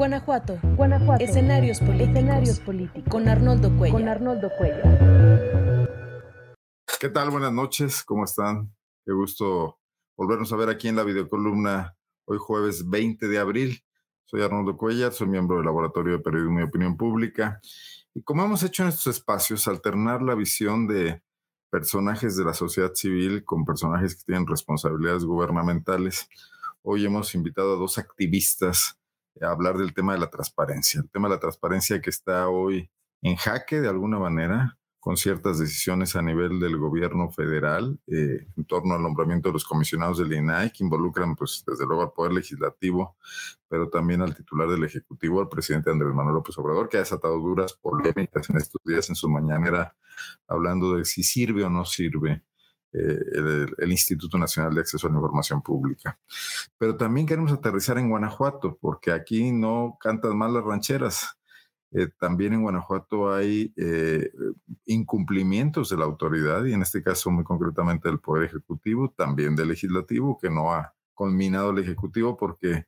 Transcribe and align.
Guanajuato. 0.00 0.58
Guanajuato. 0.62 1.22
Escenarios 1.22 1.78
políticos. 1.78 2.08
Escenarios 2.08 2.60
políticos. 2.60 3.04
Con 3.10 3.28
Arnoldo 3.28 3.76
Cuellar. 3.76 4.00
Con 4.00 4.08
Arnoldo 4.08 4.50
Cuellar. 4.56 5.88
¿Qué 6.98 7.10
tal? 7.10 7.28
Buenas 7.28 7.52
noches. 7.52 8.02
¿Cómo 8.02 8.24
están? 8.24 8.74
Qué 9.04 9.12
gusto 9.12 9.78
volvernos 10.16 10.50
a 10.54 10.56
ver 10.56 10.70
aquí 10.70 10.88
en 10.88 10.96
la 10.96 11.04
videocolumna 11.04 11.94
hoy 12.24 12.38
jueves 12.40 12.88
20 12.88 13.28
de 13.28 13.38
abril. 13.38 13.84
Soy 14.24 14.40
Arnoldo 14.40 14.78
Cuellar, 14.78 15.12
soy 15.12 15.26
miembro 15.26 15.56
del 15.56 15.66
Laboratorio 15.66 16.14
de 16.14 16.20
Periodismo 16.20 16.60
y 16.60 16.62
Opinión 16.62 16.96
Pública. 16.96 17.60
Y 18.14 18.22
como 18.22 18.42
hemos 18.42 18.62
hecho 18.62 18.84
en 18.84 18.88
estos 18.88 19.14
espacios, 19.14 19.68
alternar 19.68 20.22
la 20.22 20.34
visión 20.34 20.86
de 20.86 21.20
personajes 21.68 22.38
de 22.38 22.44
la 22.46 22.54
sociedad 22.54 22.94
civil 22.94 23.44
con 23.44 23.66
personajes 23.66 24.16
que 24.16 24.24
tienen 24.24 24.46
responsabilidades 24.46 25.26
gubernamentales. 25.26 26.26
Hoy 26.80 27.04
hemos 27.04 27.34
invitado 27.34 27.74
a 27.74 27.78
dos 27.78 27.98
activistas 27.98 28.96
hablar 29.40 29.78
del 29.78 29.94
tema 29.94 30.14
de 30.14 30.20
la 30.20 30.30
transparencia, 30.30 31.00
el 31.00 31.10
tema 31.10 31.28
de 31.28 31.34
la 31.34 31.40
transparencia 31.40 32.00
que 32.00 32.10
está 32.10 32.48
hoy 32.48 32.90
en 33.22 33.36
jaque 33.36 33.80
de 33.80 33.88
alguna 33.88 34.18
manera 34.18 34.78
con 35.00 35.16
ciertas 35.16 35.58
decisiones 35.58 36.14
a 36.14 36.22
nivel 36.22 36.60
del 36.60 36.76
gobierno 36.76 37.30
federal 37.30 37.98
eh, 38.06 38.46
en 38.54 38.64
torno 38.66 38.94
al 38.94 39.02
nombramiento 39.02 39.48
de 39.48 39.54
los 39.54 39.64
comisionados 39.64 40.18
del 40.18 40.34
INAI, 40.34 40.70
que 40.70 40.84
involucran, 40.84 41.34
pues, 41.34 41.64
desde 41.66 41.86
luego 41.86 42.02
al 42.02 42.12
Poder 42.12 42.32
Legislativo, 42.34 43.16
pero 43.66 43.88
también 43.88 44.20
al 44.20 44.36
titular 44.36 44.68
del 44.68 44.84
Ejecutivo, 44.84 45.40
al 45.40 45.48
presidente 45.48 45.90
Andrés 45.90 46.12
Manuel 46.12 46.34
López 46.34 46.56
Obrador, 46.58 46.90
que 46.90 46.98
ha 46.98 47.00
desatado 47.00 47.38
duras 47.38 47.72
polémicas 47.72 48.50
en 48.50 48.58
estos 48.58 48.80
días 48.84 49.08
en 49.08 49.16
su 49.16 49.28
mañanera, 49.30 49.96
hablando 50.46 50.94
de 50.94 51.06
si 51.06 51.22
sirve 51.22 51.64
o 51.64 51.70
no 51.70 51.86
sirve 51.86 52.32
eh, 52.32 52.42
el, 52.92 53.74
el, 53.78 53.90
Instituto 53.90 54.36
Nacional 54.38 54.74
de 54.74 54.80
Acceso 54.80 55.06
a 55.06 55.10
la 55.10 55.16
Información 55.16 55.62
Pública. 55.62 56.18
Pero 56.78 56.96
también 56.96 57.26
queremos 57.26 57.52
aterrizar 57.52 57.98
en 57.98 58.08
Guanajuato, 58.08 58.78
porque 58.80 59.12
aquí 59.12 59.52
no 59.52 59.96
cantan 60.00 60.36
mal 60.36 60.54
las 60.54 60.64
rancheras. 60.64 61.36
Eh, 61.92 62.08
también 62.18 62.52
en 62.52 62.62
Guanajuato 62.62 63.32
hay 63.32 63.72
eh, 63.76 64.30
incumplimientos 64.86 65.90
de 65.90 65.96
la 65.96 66.04
autoridad 66.04 66.64
y 66.64 66.72
en 66.72 66.82
este 66.82 67.02
caso 67.02 67.30
muy 67.30 67.42
concretamente 67.42 68.08
del 68.08 68.20
Poder 68.20 68.44
Ejecutivo, 68.44 69.12
también 69.16 69.56
del 69.56 69.68
Legislativo, 69.68 70.38
que 70.40 70.50
no 70.50 70.72
ha 70.72 70.94
culminado 71.14 71.70
el 71.70 71.78
Ejecutivo 71.80 72.36
porque 72.36 72.86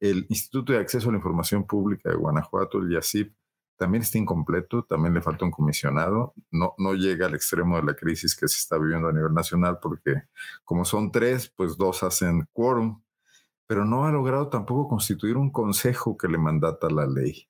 el 0.00 0.26
Instituto 0.28 0.72
de 0.72 0.78
Acceso 0.78 1.08
a 1.08 1.12
la 1.12 1.18
Información 1.18 1.66
Pública 1.66 2.10
de 2.10 2.16
Guanajuato, 2.16 2.78
el 2.78 2.92
IACIP, 2.92 3.32
también 3.76 4.02
está 4.02 4.18
incompleto, 4.18 4.84
también 4.84 5.14
le 5.14 5.22
falta 5.22 5.44
un 5.44 5.50
comisionado, 5.50 6.34
no, 6.50 6.74
no 6.78 6.94
llega 6.94 7.26
al 7.26 7.34
extremo 7.34 7.76
de 7.76 7.82
la 7.82 7.94
crisis 7.94 8.34
que 8.34 8.48
se 8.48 8.58
está 8.58 8.78
viviendo 8.78 9.08
a 9.08 9.12
nivel 9.12 9.34
nacional 9.34 9.78
porque 9.80 10.22
como 10.64 10.84
son 10.84 11.12
tres, 11.12 11.52
pues 11.54 11.76
dos 11.76 12.02
hacen 12.02 12.48
quórum, 12.52 13.02
pero 13.66 13.84
no 13.84 14.06
ha 14.06 14.12
logrado 14.12 14.48
tampoco 14.48 14.88
constituir 14.88 15.36
un 15.36 15.50
consejo 15.50 16.16
que 16.16 16.28
le 16.28 16.38
mandata 16.38 16.88
la 16.88 17.06
ley. 17.06 17.48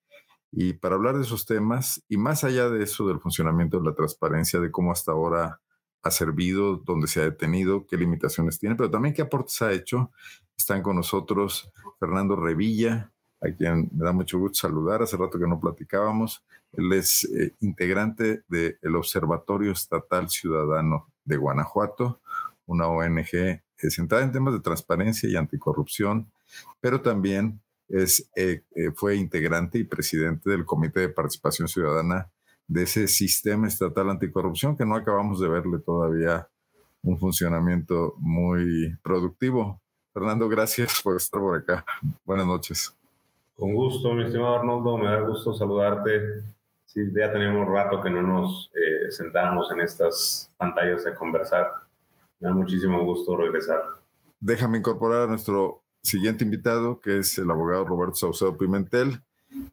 Y 0.51 0.75
para 0.75 0.95
hablar 0.95 1.17
de 1.17 1.23
esos 1.23 1.45
temas, 1.45 2.03
y 2.09 2.17
más 2.17 2.45
allá 2.45 2.71
de 2.71 2.83
eso, 2.83 3.07
del 3.07 3.21
funcionamiento 3.21 3.79
de 3.79 3.85
la 3.85 3.95
transparencia, 3.95 4.59
de 4.61 4.71
cómo 4.71 4.93
hasta 4.93 5.13
ahora 5.13 5.61
ha 6.03 6.11
servido, 6.11 6.77
dónde 6.77 7.09
se 7.09 7.21
ha 7.21 7.25
detenido, 7.25 7.87
qué 7.87 7.97
limitaciones 7.97 8.59
tiene, 8.59 8.77
pero 8.77 8.91
también 8.91 9.15
qué 9.15 9.23
aportes 9.23 9.61
ha 9.63 9.73
hecho, 9.73 10.13
están 10.57 10.83
con 10.83 10.97
nosotros 10.97 11.71
Fernando 11.99 12.37
Revilla, 12.37 13.13
a 13.41 13.51
quien 13.51 13.91
me 13.93 14.05
da 14.05 14.13
mucho 14.13 14.39
gusto 14.39 14.67
saludar, 14.67 15.03
hace 15.03 15.17
rato 15.17 15.39
que 15.39 15.47
no 15.47 15.61
platicábamos. 15.61 16.43
Él 16.73 16.93
es 16.93 17.25
eh, 17.25 17.55
integrante 17.61 18.43
del 18.49 18.97
Observatorio 18.97 19.73
Estatal 19.73 20.29
Ciudadano 20.29 21.09
de 21.25 21.37
Guanajuato, 21.37 22.21
una 22.67 22.87
ONG 22.87 23.35
eh, 23.35 23.61
centrada 23.91 24.25
en 24.25 24.33
temas 24.33 24.55
de 24.55 24.61
transparencia 24.61 25.29
y 25.29 25.37
anticorrupción, 25.37 26.31
pero 26.81 27.01
también 27.01 27.61
es, 27.89 28.29
eh, 28.37 28.63
fue 28.95 29.17
integrante 29.17 29.79
y 29.79 29.85
presidente 29.85 30.51
del 30.51 30.65
Comité 30.65 31.01
de 31.01 31.09
Participación 31.11 31.69
Ciudadana 31.69 32.31
de 32.67 32.83
ese 32.83 33.07
sistema 33.07 33.69
estatal 33.69 34.11
anticorrupción 34.11 34.77
que 34.77 34.85
no 34.85 34.97
acabamos 34.97 35.41
de 35.41 35.49
verle 35.49 35.79
todavía 35.79 36.49
un 37.03 37.19
funcionamiento 37.19 38.15
muy 38.19 38.97
productivo. 39.03 39.81
Fernando, 40.13 40.49
gracias 40.49 41.01
por 41.03 41.17
estar 41.17 41.41
por 41.41 41.57
acá. 41.57 41.85
Buenas 42.25 42.47
noches. 42.47 42.96
Con 43.57 43.75
gusto, 43.75 44.13
mi 44.13 44.25
estimado 44.25 44.57
Arnoldo, 44.57 44.99
me 44.99 45.07
da 45.07 45.21
gusto 45.21 45.55
saludarte. 45.55 46.43
Sí, 46.85 47.01
ya 47.15 47.33
tenemos 47.33 47.67
rato 47.67 48.03
que 48.03 48.11
no 48.11 48.21
nos 48.21 48.71
eh, 48.75 49.11
sentamos 49.11 49.71
en 49.73 49.81
estas 49.81 50.51
pantallas 50.59 51.07
a 51.07 51.15
conversar. 51.15 51.67
Me 52.39 52.49
da 52.49 52.55
muchísimo 52.55 53.03
gusto 53.05 53.35
regresar. 53.35 53.83
Déjame 54.41 54.79
incorporar 54.79 55.23
a 55.23 55.27
nuestro 55.27 55.83
siguiente 56.03 56.45
invitado, 56.45 57.01
que 57.01 57.19
es 57.19 57.39
el 57.39 57.51
abogado 57.51 57.87
Roberto 57.87 58.17
Saucedo 58.17 58.59
Pimentel, 58.59 59.23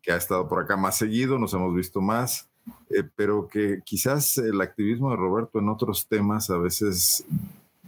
que 0.02 0.14
ha 0.14 0.16
estado 0.16 0.48
por 0.48 0.64
acá 0.64 0.78
más 0.78 0.98
seguido, 0.98 1.38
nos 1.38 1.54
hemos 1.54 1.76
visto 1.76 2.00
más, 2.00 2.50
eh, 2.90 3.04
pero 3.18 3.50
que 3.50 3.82
quizás 3.84 4.38
el 4.38 4.62
activismo 4.62 5.12
de 5.12 5.18
Roberto 5.18 5.60
en 5.60 5.68
otros 5.68 6.08
temas 6.08 6.50
a 6.50 6.58
veces 6.58 7.26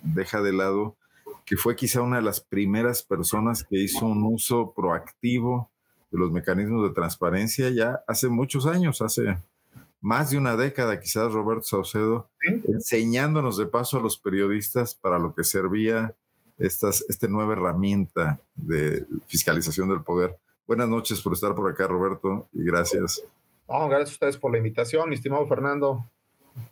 deja 0.03 0.41
de 0.41 0.51
lado 0.51 0.97
que 1.45 1.55
fue 1.55 1.75
quizá 1.75 2.01
una 2.01 2.17
de 2.17 2.23
las 2.23 2.41
primeras 2.41 3.03
personas 3.03 3.63
que 3.63 3.77
hizo 3.77 4.05
un 4.05 4.23
uso 4.23 4.73
proactivo 4.75 5.69
de 6.15 6.21
los 6.21 6.31
mecanismos 6.31 6.87
de 6.87 6.95
transparencia 6.95 7.69
ya 7.69 8.03
hace 8.07 8.29
muchos 8.29 8.65
años, 8.65 9.01
hace 9.01 9.37
más 9.99 10.29
de 10.29 10.37
una 10.37 10.55
década 10.55 10.99
quizás 10.99 11.33
Roberto 11.33 11.63
Saucedo, 11.63 12.29
enseñándonos 12.67 13.57
de 13.57 13.65
paso 13.65 13.97
a 13.97 14.01
los 14.01 14.17
periodistas 14.17 14.95
para 14.95 15.19
lo 15.19 15.35
que 15.35 15.43
servía 15.43 16.15
estas, 16.57 17.03
esta 17.09 17.27
nueva 17.27 17.53
herramienta 17.53 18.39
de 18.55 19.05
fiscalización 19.27 19.89
del 19.89 20.01
poder. 20.01 20.37
Buenas 20.65 20.87
noches 20.87 21.21
por 21.21 21.33
estar 21.33 21.53
por 21.53 21.69
acá, 21.69 21.87
Roberto, 21.87 22.47
y 22.53 22.63
gracias. 22.63 23.21
gracias 23.67 24.09
a 24.09 24.13
ustedes 24.13 24.37
por 24.37 24.51
la 24.51 24.57
invitación, 24.57 25.09
mi 25.09 25.15
estimado 25.15 25.45
Fernando. 25.47 26.05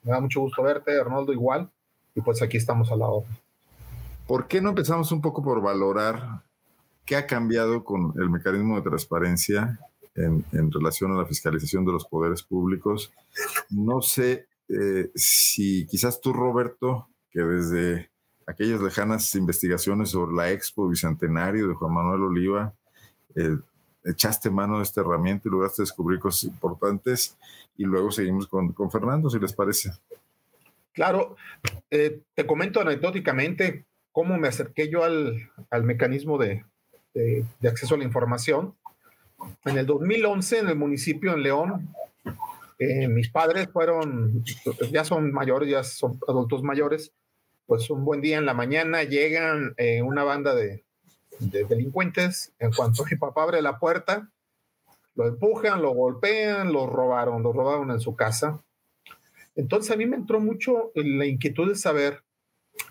Me 0.04 0.12
da 0.12 0.22
mucho 0.22 0.40
gusto 0.40 0.64
verte, 0.64 0.98
Arnoldo 0.98 1.34
igual, 1.34 1.70
y 2.16 2.22
pues 2.22 2.42
aquí 2.42 2.58
estamos 2.58 2.92
a 2.92 2.96
la 2.96 3.08
hora. 3.08 3.28
¿Por 4.26 4.48
qué 4.48 4.62
no 4.62 4.70
empezamos 4.70 5.12
un 5.12 5.22
poco 5.22 5.44
por 5.44 5.62
valorar 5.62 6.44
qué 7.06 7.16
ha 7.16 7.28
cambiado 7.28 7.84
con 7.84 8.14
el 8.18 8.30
mecanismo 8.30 8.76
de 8.76 8.90
transparencia 8.90 9.80
en, 10.16 10.46
en 10.52 10.72
relación 10.72 11.12
a 11.12 11.18
la 11.18 11.26
fiscalización 11.26 11.86
de 11.86 11.92
los 11.92 12.06
poderes 12.06 12.44
públicos? 12.44 13.12
No 13.70 14.02
sé 14.02 14.48
eh, 14.70 15.12
si 15.16 15.86
quizás 15.88 16.22
tú, 16.22 16.34
Roberto, 16.34 17.08
que 17.32 17.42
desde 17.42 18.10
aquellas 18.46 18.82
lejanas 18.82 19.34
investigaciones 19.36 20.10
sobre 20.10 20.36
la 20.36 20.52
Expo 20.52 20.88
Bicentenario 20.88 21.68
de 21.68 21.76
Juan 21.76 21.94
Manuel 21.94 22.24
Oliva, 22.24 22.74
eh, 23.36 23.58
echaste 24.06 24.50
mano 24.50 24.78
de 24.78 24.84
esta 24.84 25.02
herramienta 25.02 25.48
y 25.48 25.52
lograste 25.52 25.82
descubrir 25.82 26.20
cosas 26.20 26.46
importantes 26.46 27.38
y 27.78 27.84
luego 27.86 28.12
seguimos 28.12 28.48
con, 28.48 28.74
con 28.74 28.92
Fernando, 28.92 29.30
si 29.30 29.40
les 29.40 29.54
parece. 29.54 29.92
Claro, 30.92 31.36
eh, 31.90 32.22
te 32.36 32.46
comento 32.46 32.82
anecdóticamente 32.82 33.86
cómo 34.12 34.38
me 34.38 34.48
acerqué 34.48 34.90
yo 34.90 35.04
al, 35.04 35.50
al 35.72 35.84
mecanismo 35.84 36.38
de, 36.38 36.66
de, 37.14 37.46
de, 37.60 37.70
acceso 37.70 37.96
a 37.96 37.98
la 37.98 38.04
información. 38.04 38.76
En 39.66 39.78
el 39.78 39.86
2011, 39.86 40.60
en 40.60 40.70
el 40.70 40.76
municipio 40.76 41.34
en 41.34 41.44
León, 41.44 41.94
eh, 42.80 43.08
mis 43.08 43.30
padres 43.30 43.70
fueron, 43.72 44.44
ya 44.92 45.04
son 45.04 45.32
mayores, 45.32 45.70
ya 45.70 45.84
son 45.84 46.20
adultos 46.28 46.64
mayores, 46.64 47.14
pues 47.66 47.90
un 47.90 48.04
buen 48.04 48.22
día 48.22 48.38
en 48.38 48.46
la 48.46 48.54
mañana 48.54 49.04
llegan 49.04 49.74
eh, 49.78 50.02
una 50.02 50.24
banda 50.24 50.54
de, 50.54 50.84
de, 51.40 51.64
delincuentes. 51.66 52.52
En 52.60 52.74
cuanto 52.74 53.06
mi 53.06 53.16
papá 53.16 53.44
abre 53.44 53.62
la 53.62 53.80
puerta, 53.80 54.30
lo 55.16 55.28
empujan, 55.28 55.82
lo 55.82 55.92
golpean, 55.92 56.74
lo 56.74 56.88
robaron, 56.88 57.44
lo 57.44 57.54
robaron 57.54 57.92
en 57.92 58.00
su 58.00 58.16
casa. 58.16 58.62
Entonces 59.56 59.92
a 59.92 59.96
mí 59.96 60.06
me 60.06 60.18
entró 60.18 60.40
mucho 60.40 60.92
la 60.96 61.26
inquietud 61.26 61.70
de 61.70 61.76
saber 61.76 62.24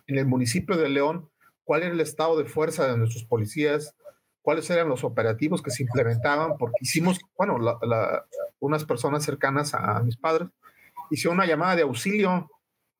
en 0.06 0.16
el 0.16 0.26
municipio 0.26 0.76
de 0.76 0.88
León 0.88 1.28
cuál 1.64 1.82
era 1.82 1.92
el 1.92 2.00
estado 2.00 2.38
de 2.38 2.44
fuerza 2.44 2.86
de 2.86 2.96
nuestros 2.96 3.24
policías, 3.24 3.94
cuáles 4.42 4.68
eran 4.70 4.88
los 4.88 5.04
operativos 5.04 5.62
que 5.62 5.70
se 5.70 5.84
implementaban, 5.84 6.58
porque 6.58 6.78
hicimos, 6.80 7.20
bueno, 7.36 7.58
la, 7.58 7.78
la, 7.82 8.26
unas 8.60 8.84
personas 8.84 9.24
cercanas 9.24 9.74
a, 9.74 9.96
a 9.96 10.02
mis 10.02 10.16
padres 10.16 10.48
hicieron 11.10 11.38
una 11.38 11.46
llamada 11.46 11.76
de 11.76 11.82
auxilio 11.82 12.50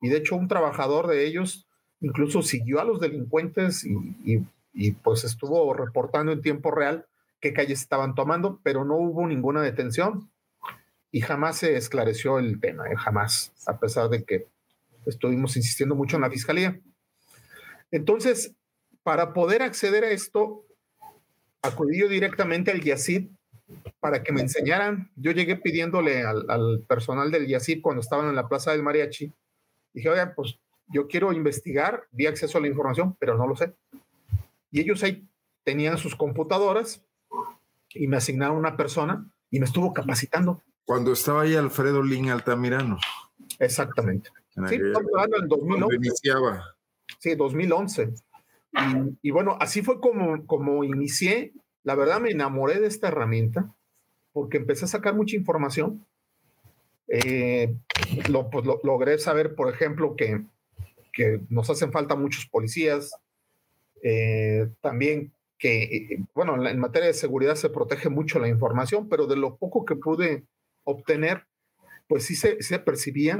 y 0.01 0.09
de 0.09 0.17
hecho 0.17 0.35
un 0.35 0.47
trabajador 0.47 1.07
de 1.07 1.25
ellos 1.25 1.67
incluso 2.01 2.41
siguió 2.41 2.81
a 2.81 2.83
los 2.83 2.99
delincuentes 2.99 3.85
y, 3.85 3.93
y, 4.25 4.45
y, 4.73 4.91
pues 4.91 5.23
estuvo 5.23 5.73
reportando 5.73 6.31
en 6.31 6.41
tiempo 6.41 6.69
real 6.69 7.05
qué 7.39 7.53
calles 7.53 7.81
estaban 7.81 8.13
tomando, 8.13 8.59
pero 8.61 8.83
no 8.83 8.95
hubo 8.95 9.25
ninguna 9.25 9.61
detención 9.61 10.29
y 11.11 11.21
jamás 11.21 11.57
se 11.57 11.77
esclareció 11.77 12.39
el 12.39 12.59
tema, 12.59 12.89
¿eh? 12.89 12.95
jamás, 12.97 13.53
a 13.67 13.77
pesar 13.77 14.09
de 14.09 14.23
que 14.23 14.47
estuvimos 15.05 15.55
insistiendo 15.55 15.95
mucho 15.95 16.17
en 16.17 16.23
la 16.23 16.29
fiscalía. 16.29 16.79
Entonces, 17.91 18.55
para 19.03 19.33
poder 19.33 19.61
acceder 19.61 20.03
a 20.03 20.09
esto, 20.09 20.65
acudí 21.63 21.99
yo 21.99 22.07
directamente 22.07 22.69
al 22.69 22.81
YACID 22.81 23.29
para 23.99 24.21
que 24.21 24.31
me 24.31 24.41
enseñaran. 24.41 25.09
Yo 25.15 25.31
llegué 25.31 25.55
pidiéndole 25.55 26.23
al, 26.23 26.45
al 26.49 26.85
personal 26.87 27.31
del 27.31 27.47
YACID 27.47 27.81
cuando 27.81 28.01
estaban 28.01 28.29
en 28.29 28.35
la 28.35 28.47
Plaza 28.47 28.71
del 28.71 28.83
Mariachi 28.83 29.33
Dije, 29.93 30.09
oigan, 30.09 30.33
pues 30.35 30.59
yo 30.87 31.07
quiero 31.07 31.31
investigar, 31.31 32.07
vi 32.11 32.25
acceso 32.25 32.57
a 32.57 32.61
la 32.61 32.67
información, 32.67 33.15
pero 33.19 33.37
no 33.37 33.47
lo 33.47 33.55
sé. 33.55 33.73
Y 34.71 34.81
ellos 34.81 35.03
ahí 35.03 35.27
tenían 35.63 35.97
sus 35.97 36.15
computadoras 36.15 37.05
y 37.91 38.07
me 38.07 38.17
asignaron 38.17 38.57
una 38.57 38.75
persona 38.75 39.31
y 39.51 39.59
me 39.59 39.65
estuvo 39.65 39.93
capacitando. 39.93 40.61
Cuando 40.85 41.13
estaba 41.13 41.43
ahí 41.43 41.55
Alfredo 41.55 42.01
Lin 42.01 42.31
Altamirano. 42.31 42.97
Exactamente. 43.59 44.29
sí, 44.67 44.75
estamos 44.75 45.11
hablando 45.15 45.37
en 45.37 45.47
2011. 45.47 45.95
iniciaba. 45.95 46.63
Sí, 47.19 47.35
2011. 47.35 48.13
Y, 48.73 49.27
y, 49.27 49.31
bueno, 49.31 49.57
así 49.59 49.81
fue 49.81 49.99
como, 49.99 50.45
como 50.45 50.83
inicié. 50.83 51.53
La 51.83 51.95
verdad 51.95 52.19
me 52.19 52.31
enamoré 52.31 52.79
de 52.79 52.87
esta 52.87 53.09
herramienta 53.09 53.73
porque 54.33 54.57
empecé 54.57 54.85
a 54.85 54.89
sacar 54.89 55.15
mucha 55.15 55.35
información. 55.35 56.05
Eh, 57.07 57.75
lo, 58.29 58.49
pues, 58.49 58.65
lo, 58.65 58.79
logré 58.83 59.17
saber, 59.19 59.55
por 59.55 59.71
ejemplo, 59.71 60.15
que, 60.15 60.41
que, 61.11 61.39
nos 61.49 61.69
hacen 61.69 61.91
falta 61.91 62.15
muchos 62.15 62.47
policías. 62.47 63.15
Eh, 64.01 64.67
también 64.81 65.31
que, 65.59 65.83
eh, 65.83 66.19
bueno, 66.33 66.67
en 66.67 66.79
materia 66.79 67.07
de 67.07 67.13
seguridad 67.13 67.55
se 67.55 67.69
protege 67.69 68.09
mucho 68.09 68.39
la 68.39 68.49
información, 68.49 69.07
pero 69.07 69.27
de 69.27 69.37
lo 69.37 69.55
poco 69.55 69.85
que 69.85 69.95
pude 69.95 70.43
obtener, 70.83 71.45
pues 72.07 72.25
sí 72.25 72.35
se, 72.35 72.61
se 72.61 72.79
percibía 72.79 73.39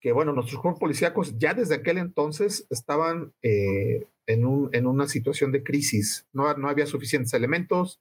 que, 0.00 0.12
bueno, 0.12 0.32
nuestros 0.32 0.60
cuerpos 0.60 0.80
policíacos 0.80 1.38
ya 1.38 1.54
desde 1.54 1.74
aquel 1.76 1.98
entonces 1.98 2.66
estaban 2.70 3.32
eh, 3.42 4.06
en, 4.26 4.44
un, 4.46 4.70
en, 4.72 4.86
una 4.86 5.08
situación 5.08 5.52
de 5.52 5.62
crisis. 5.62 6.26
No, 6.32 6.52
no 6.54 6.68
había 6.68 6.86
suficientes 6.86 7.34
elementos, 7.34 8.00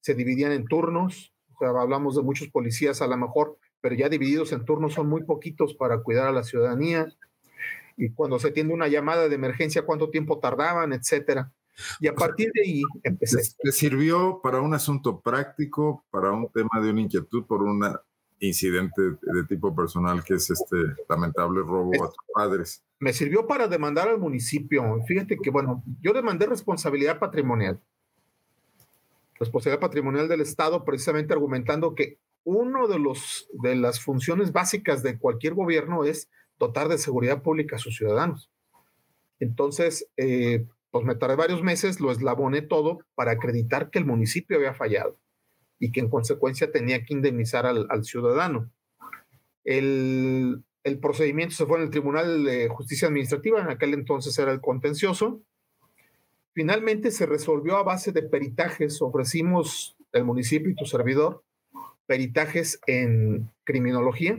se 0.00 0.14
dividían 0.14 0.52
en 0.52 0.66
turnos, 0.66 1.32
hablamos 1.60 2.16
de 2.16 2.22
muchos 2.22 2.48
policías 2.48 3.00
a 3.02 3.06
lo 3.06 3.16
mejor, 3.16 3.58
pero 3.80 3.94
ya 3.94 4.08
divididos 4.08 4.52
en 4.52 4.64
turnos 4.64 4.94
son 4.94 5.08
muy 5.08 5.24
poquitos 5.24 5.74
para 5.74 6.02
cuidar 6.02 6.28
a 6.28 6.32
la 6.32 6.42
ciudadanía. 6.42 7.06
Y 7.96 8.10
cuando 8.10 8.38
se 8.38 8.50
tiene 8.50 8.74
una 8.74 8.88
llamada 8.88 9.28
de 9.28 9.34
emergencia, 9.34 9.86
cuánto 9.86 10.10
tiempo 10.10 10.40
tardaban, 10.40 10.92
etcétera. 10.92 11.52
Y 12.00 12.08
a 12.08 12.14
partir 12.14 12.50
de 12.54 12.62
ahí 12.62 12.82
empecé. 13.02 13.42
¿Le 13.62 13.72
sirvió 13.72 14.40
para 14.42 14.60
un 14.60 14.74
asunto 14.74 15.20
práctico, 15.20 16.04
para 16.10 16.32
un 16.32 16.48
tema 16.52 16.80
de 16.82 16.90
una 16.90 17.00
inquietud 17.00 17.44
por 17.46 17.62
un 17.62 17.84
incidente 18.46 19.02
de 19.02 19.44
tipo 19.48 19.74
personal 19.74 20.22
que 20.24 20.34
es 20.34 20.50
este 20.50 20.76
lamentable 21.08 21.60
robo 21.60 22.04
a 22.04 22.08
tus 22.08 22.24
padres? 22.32 22.84
Me 22.98 23.12
sirvió 23.12 23.46
para 23.46 23.68
demandar 23.68 24.08
al 24.08 24.18
municipio. 24.18 24.84
Fíjate 25.06 25.36
que, 25.42 25.50
bueno, 25.50 25.82
yo 26.00 26.12
demandé 26.12 26.46
responsabilidad 26.46 27.18
patrimonial 27.18 27.80
responsabilidad 29.38 29.80
patrimonial 29.80 30.28
del 30.28 30.40
Estado, 30.40 30.84
precisamente 30.84 31.32
argumentando 31.32 31.94
que 31.94 32.18
uno 32.44 32.88
de, 32.88 32.98
los, 32.98 33.48
de 33.62 33.74
las 33.74 34.00
funciones 34.00 34.52
básicas 34.52 35.02
de 35.02 35.18
cualquier 35.18 35.54
gobierno 35.54 36.04
es 36.04 36.28
dotar 36.58 36.88
de 36.88 36.98
seguridad 36.98 37.42
pública 37.42 37.76
a 37.76 37.78
sus 37.78 37.96
ciudadanos. 37.96 38.50
Entonces, 39.40 40.08
eh, 40.16 40.66
pues 40.90 41.04
me 41.04 41.16
tardé 41.16 41.36
varios 41.36 41.62
meses, 41.62 42.00
lo 42.00 42.12
eslaboné 42.12 42.62
todo 42.62 42.98
para 43.14 43.32
acreditar 43.32 43.90
que 43.90 43.98
el 43.98 44.04
municipio 44.04 44.56
había 44.56 44.74
fallado 44.74 45.18
y 45.84 45.92
que 45.92 46.00
en 46.00 46.10
consecuencia 46.10 46.70
tenía 46.70 47.04
que 47.04 47.14
indemnizar 47.14 47.66
al, 47.66 48.04
ciudadano. 48.04 48.70
El, 49.64 50.64
el, 50.82 50.98
procedimiento 50.98 51.54
se 51.54 51.66
fue 51.66 51.78
en 51.78 51.84
el 51.84 51.90
Tribunal 51.90 52.44
de 52.44 52.68
Justicia 52.68 53.08
Administrativa, 53.08 53.60
en 53.60 53.70
aquel 53.70 53.94
entonces 53.94 54.38
era 54.38 54.52
el 54.52 54.60
contencioso, 54.60 55.42
Finalmente 56.54 57.10
se 57.10 57.26
resolvió 57.26 57.76
a 57.76 57.82
base 57.82 58.12
de 58.12 58.22
peritajes. 58.22 59.02
Ofrecimos 59.02 59.96
el 60.12 60.24
municipio 60.24 60.70
y 60.70 60.76
tu 60.76 60.86
servidor 60.86 61.42
peritajes 62.06 62.80
en 62.86 63.50
criminología 63.64 64.38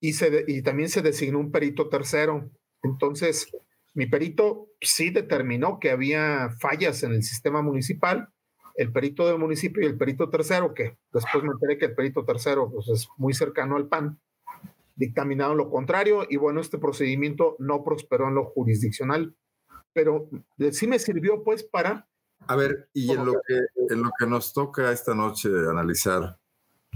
y, 0.00 0.12
se, 0.12 0.44
y 0.46 0.62
también 0.62 0.88
se 0.88 1.02
designó 1.02 1.40
un 1.40 1.50
perito 1.50 1.88
tercero. 1.88 2.48
Entonces, 2.84 3.50
mi 3.94 4.06
perito 4.06 4.68
sí 4.80 5.10
determinó 5.10 5.80
que 5.80 5.90
había 5.90 6.50
fallas 6.60 7.02
en 7.02 7.12
el 7.12 7.24
sistema 7.24 7.62
municipal. 7.62 8.28
El 8.80 8.92
perito 8.92 9.26
del 9.26 9.38
municipio 9.38 9.82
y 9.82 9.86
el 9.86 9.98
perito 9.98 10.30
tercero, 10.30 10.72
que 10.72 10.96
después 11.12 11.44
me 11.44 11.50
enteré 11.50 11.76
que 11.76 11.86
el 11.86 11.94
perito 11.94 12.24
tercero 12.24 12.70
pues, 12.70 12.88
es 12.88 13.08
muy 13.16 13.34
cercano 13.34 13.76
al 13.76 13.88
PAN, 13.88 14.18
dictaminaron 14.96 15.56
lo 15.56 15.70
contrario 15.70 16.26
y 16.28 16.36
bueno, 16.36 16.60
este 16.60 16.78
procedimiento 16.78 17.56
no 17.58 17.84
prosperó 17.84 18.28
en 18.28 18.36
lo 18.36 18.44
jurisdiccional 18.44 19.34
pero 19.92 20.28
sí 20.72 20.86
me 20.86 20.98
sirvió 20.98 21.42
pues 21.42 21.62
para... 21.62 22.06
A 22.46 22.56
ver, 22.56 22.88
y 22.94 23.10
en 23.10 23.24
lo, 23.24 23.32
que, 23.46 23.58
en 23.90 24.02
lo 24.02 24.10
que 24.18 24.26
nos 24.26 24.52
toca 24.52 24.92
esta 24.92 25.14
noche 25.14 25.50
analizar, 25.68 26.38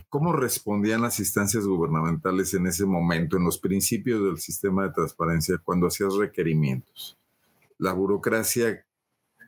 ¿cómo 0.09 0.33
respondían 0.33 1.03
las 1.03 1.19
instancias 1.21 1.67
gubernamentales 1.67 2.55
en 2.55 2.67
ese 2.67 2.87
momento, 2.87 3.37
en 3.37 3.45
los 3.45 3.59
principios 3.59 4.25
del 4.25 4.39
sistema 4.39 4.85
de 4.85 4.93
transparencia, 4.93 5.61
cuando 5.63 5.89
hacías 5.89 6.15
requerimientos? 6.15 7.19
La 7.77 7.93
burocracia 7.93 8.87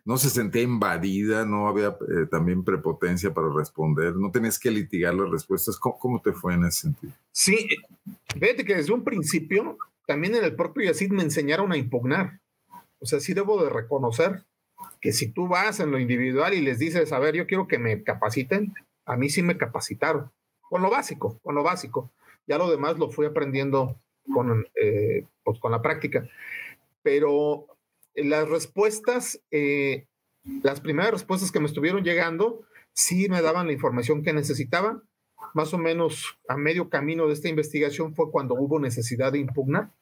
no 0.06 0.16
se 0.18 0.30
sentía 0.30 0.62
invadida, 0.62 1.44
no 1.44 1.66
había 1.66 1.88
eh, 1.88 2.26
también 2.30 2.62
prepotencia 2.62 3.34
para 3.34 3.52
responder, 3.52 4.14
no 4.14 4.30
tenías 4.30 4.56
que 4.56 4.70
litigar 4.70 5.12
las 5.12 5.28
respuestas. 5.28 5.76
¿Cómo, 5.78 5.98
¿Cómo, 5.98 6.22
te 6.22 6.32
fue 6.32 6.54
en 6.54 6.64
ese 6.64 6.82
sentido? 6.82 7.12
Sí, 7.32 7.68
fíjate 8.38 8.64
que 8.64 8.76
desde 8.76 8.94
un 8.94 9.02
principio, 9.02 9.76
también 10.06 10.36
en 10.36 10.44
el 10.44 10.54
propio 10.54 10.84
YACID 10.84 11.10
me 11.10 11.24
enseñaron 11.24 11.72
a 11.72 11.76
impugnar. 11.76 12.38
O 13.00 13.04
sea, 13.04 13.18
sí 13.18 13.34
debo 13.34 13.62
de 13.64 13.68
reconocer 13.68 14.44
que 15.00 15.12
si 15.12 15.32
tú 15.32 15.48
vas 15.48 15.80
en 15.80 15.90
lo 15.90 15.98
individual 15.98 16.54
y 16.54 16.60
les 16.60 16.78
dices, 16.78 17.12
a 17.12 17.18
ver, 17.18 17.34
yo 17.34 17.48
quiero 17.48 17.66
que 17.66 17.80
me 17.80 18.04
capaciten, 18.04 18.74
a 19.06 19.16
mí 19.16 19.28
sí 19.28 19.42
me 19.42 19.58
capacitaron, 19.58 20.30
con 20.60 20.82
lo 20.82 20.90
básico, 20.90 21.40
con 21.42 21.56
lo 21.56 21.64
básico. 21.64 22.12
Ya 22.46 22.58
lo 22.58 22.70
demás 22.70 22.96
lo 22.96 23.10
fui 23.10 23.26
aprendiendo 23.26 24.00
con, 24.32 24.68
eh, 24.80 25.26
pues 25.42 25.58
con 25.58 25.72
la 25.72 25.82
práctica. 25.82 26.28
Pero 27.02 27.66
las 28.16 28.48
respuestas, 28.48 29.40
eh, 29.50 30.06
las 30.62 30.80
primeras 30.80 31.12
respuestas 31.12 31.52
que 31.52 31.60
me 31.60 31.66
estuvieron 31.66 32.02
llegando, 32.02 32.62
sí 32.92 33.28
me 33.28 33.42
daban 33.42 33.66
la 33.66 33.72
información 33.72 34.22
que 34.22 34.32
necesitaba. 34.32 35.02
Más 35.54 35.72
o 35.74 35.78
menos 35.78 36.38
a 36.48 36.56
medio 36.56 36.88
camino 36.88 37.26
de 37.26 37.34
esta 37.34 37.48
investigación 37.48 38.14
fue 38.14 38.30
cuando 38.30 38.54
hubo 38.54 38.80
necesidad 38.80 39.32
de 39.32 39.38
impugnar 39.38 39.92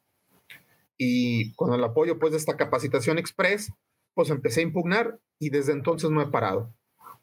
y 0.96 1.52
con 1.54 1.72
el 1.72 1.82
apoyo 1.82 2.18
pues 2.18 2.32
de 2.32 2.38
esta 2.38 2.56
capacitación 2.56 3.18
express, 3.18 3.72
pues 4.14 4.30
empecé 4.30 4.60
a 4.60 4.64
impugnar 4.64 5.18
y 5.38 5.50
desde 5.50 5.72
entonces 5.72 6.10
no 6.10 6.22
he 6.22 6.26
parado. 6.28 6.72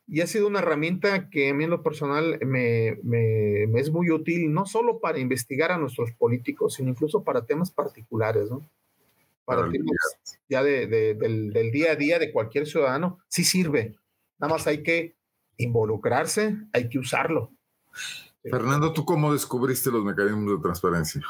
Y 0.07 0.19
ha 0.19 0.27
sido 0.27 0.47
una 0.47 0.59
herramienta 0.59 1.29
que 1.29 1.49
a 1.49 1.53
mí 1.53 1.63
en 1.63 1.69
lo 1.69 1.83
personal 1.83 2.37
me, 2.45 2.97
me, 3.03 3.63
es 3.79 3.91
muy 3.91 4.11
útil, 4.11 4.51
no 4.51 4.65
solo 4.65 4.99
para 4.99 5.19
investigar 5.19 5.71
a 5.71 5.77
nuestros 5.77 6.11
políticos, 6.11 6.73
sino 6.73 6.89
incluso 6.89 7.23
para 7.23 7.45
temas 7.45 7.71
particulares, 7.71 8.49
¿no? 8.49 8.61
Para 9.45 9.69
temas 9.69 9.95
ya 10.47 10.63
de, 10.63 10.87
de, 10.87 11.13
del, 11.15 11.51
del 11.51 11.71
día 11.71 11.93
a 11.93 11.95
día 11.95 12.19
de 12.19 12.31
cualquier 12.31 12.67
ciudadano, 12.67 13.19
sí 13.27 13.43
sirve. 13.43 13.95
Nada 14.37 14.53
más 14.53 14.67
hay 14.67 14.83
que 14.83 15.15
involucrarse, 15.57 16.57
hay 16.73 16.89
que 16.89 16.99
usarlo. 16.99 17.51
Fernando, 18.43 18.91
¿tú 18.93 19.05
cómo 19.05 19.33
descubriste 19.33 19.91
los 19.91 20.03
mecanismos 20.03 20.57
de 20.57 20.61
transparencia? 20.61 21.21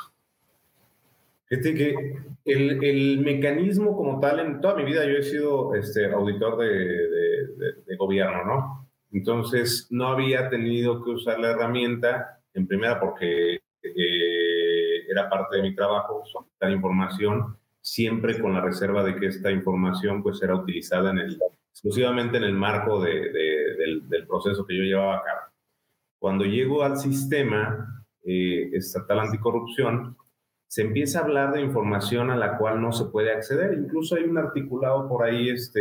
Fíjate 1.46 1.76
que 1.76 2.16
el, 2.46 2.84
el, 2.84 3.20
mecanismo 3.20 3.96
como 3.98 4.20
tal, 4.22 4.40
en 4.40 4.62
toda 4.62 4.76
mi 4.76 4.86
vida 4.86 5.04
yo 5.06 5.18
he 5.18 5.24
sido 5.24 5.76
este, 5.76 6.06
auditor 6.06 6.58
de, 6.58 6.68
de, 6.68 7.74
de, 7.86 7.96
gobierno, 7.98 8.46
¿no? 8.46 8.90
Entonces 9.12 9.88
no 9.90 10.08
había 10.08 10.50
tenido 10.50 11.04
que 11.04 11.10
usar 11.10 11.40
la 11.40 11.52
herramienta, 11.52 12.40
en 12.54 12.68
primera 12.68 13.02
porque 13.02 13.56
eh, 13.84 15.12
era 15.12 15.30
parte 15.30 15.58
de 15.58 15.64
mi 15.64 15.76
trabajo, 15.76 16.24
solicitar 16.26 16.72
información, 16.72 17.58
siempre 17.82 18.40
con 18.40 18.54
la 18.54 18.62
reserva 18.62 19.04
de 19.04 19.16
que 19.16 19.28
esta 19.28 19.52
información 19.52 20.22
pues 20.22 20.42
era 20.42 20.56
utilizada 20.56 21.14
exclusivamente 21.72 22.38
en 22.38 22.44
el 22.44 22.54
marco 22.54 23.02
del, 23.02 23.34
del, 24.08 24.28
proceso 24.28 24.66
que 24.66 24.78
yo 24.78 24.84
llevaba 24.84 25.18
a 25.18 25.24
cabo. 25.24 25.40
Cuando 26.20 26.46
llego 26.46 26.84
al 26.84 26.98
sistema 26.98 28.06
eh, 28.24 28.70
estatal 28.74 29.20
anticorrupción, 29.22 30.16
se 30.68 30.84
empieza 30.84 31.20
a 31.20 31.24
hablar 31.24 31.54
de 31.54 31.62
información 31.62 32.30
a 32.30 32.38
la 32.38 32.58
cual 32.58 32.82
no 32.82 32.92
se 32.92 33.06
puede 33.06 33.34
acceder. 33.34 33.74
Incluso 33.74 34.16
hay 34.16 34.24
un 34.24 34.38
articulado 34.38 35.10
por 35.10 35.26
ahí 35.26 35.50
este, 35.50 35.80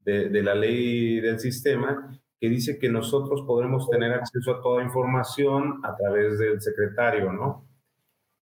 de, 0.00 0.28
de, 0.28 0.42
la 0.42 0.54
ley 0.54 1.20
del 1.20 1.38
sistema 1.38 2.20
que 2.38 2.48
dice 2.48 2.78
que 2.78 2.88
nosotros 2.88 3.42
podremos 3.46 3.88
tener 3.88 4.12
acceso 4.12 4.50
a 4.52 4.60
toda 4.60 4.82
información 4.82 5.80
a 5.84 5.94
través 5.96 6.38
del 6.38 6.60
secretario, 6.60 7.32
¿no? 7.32 7.69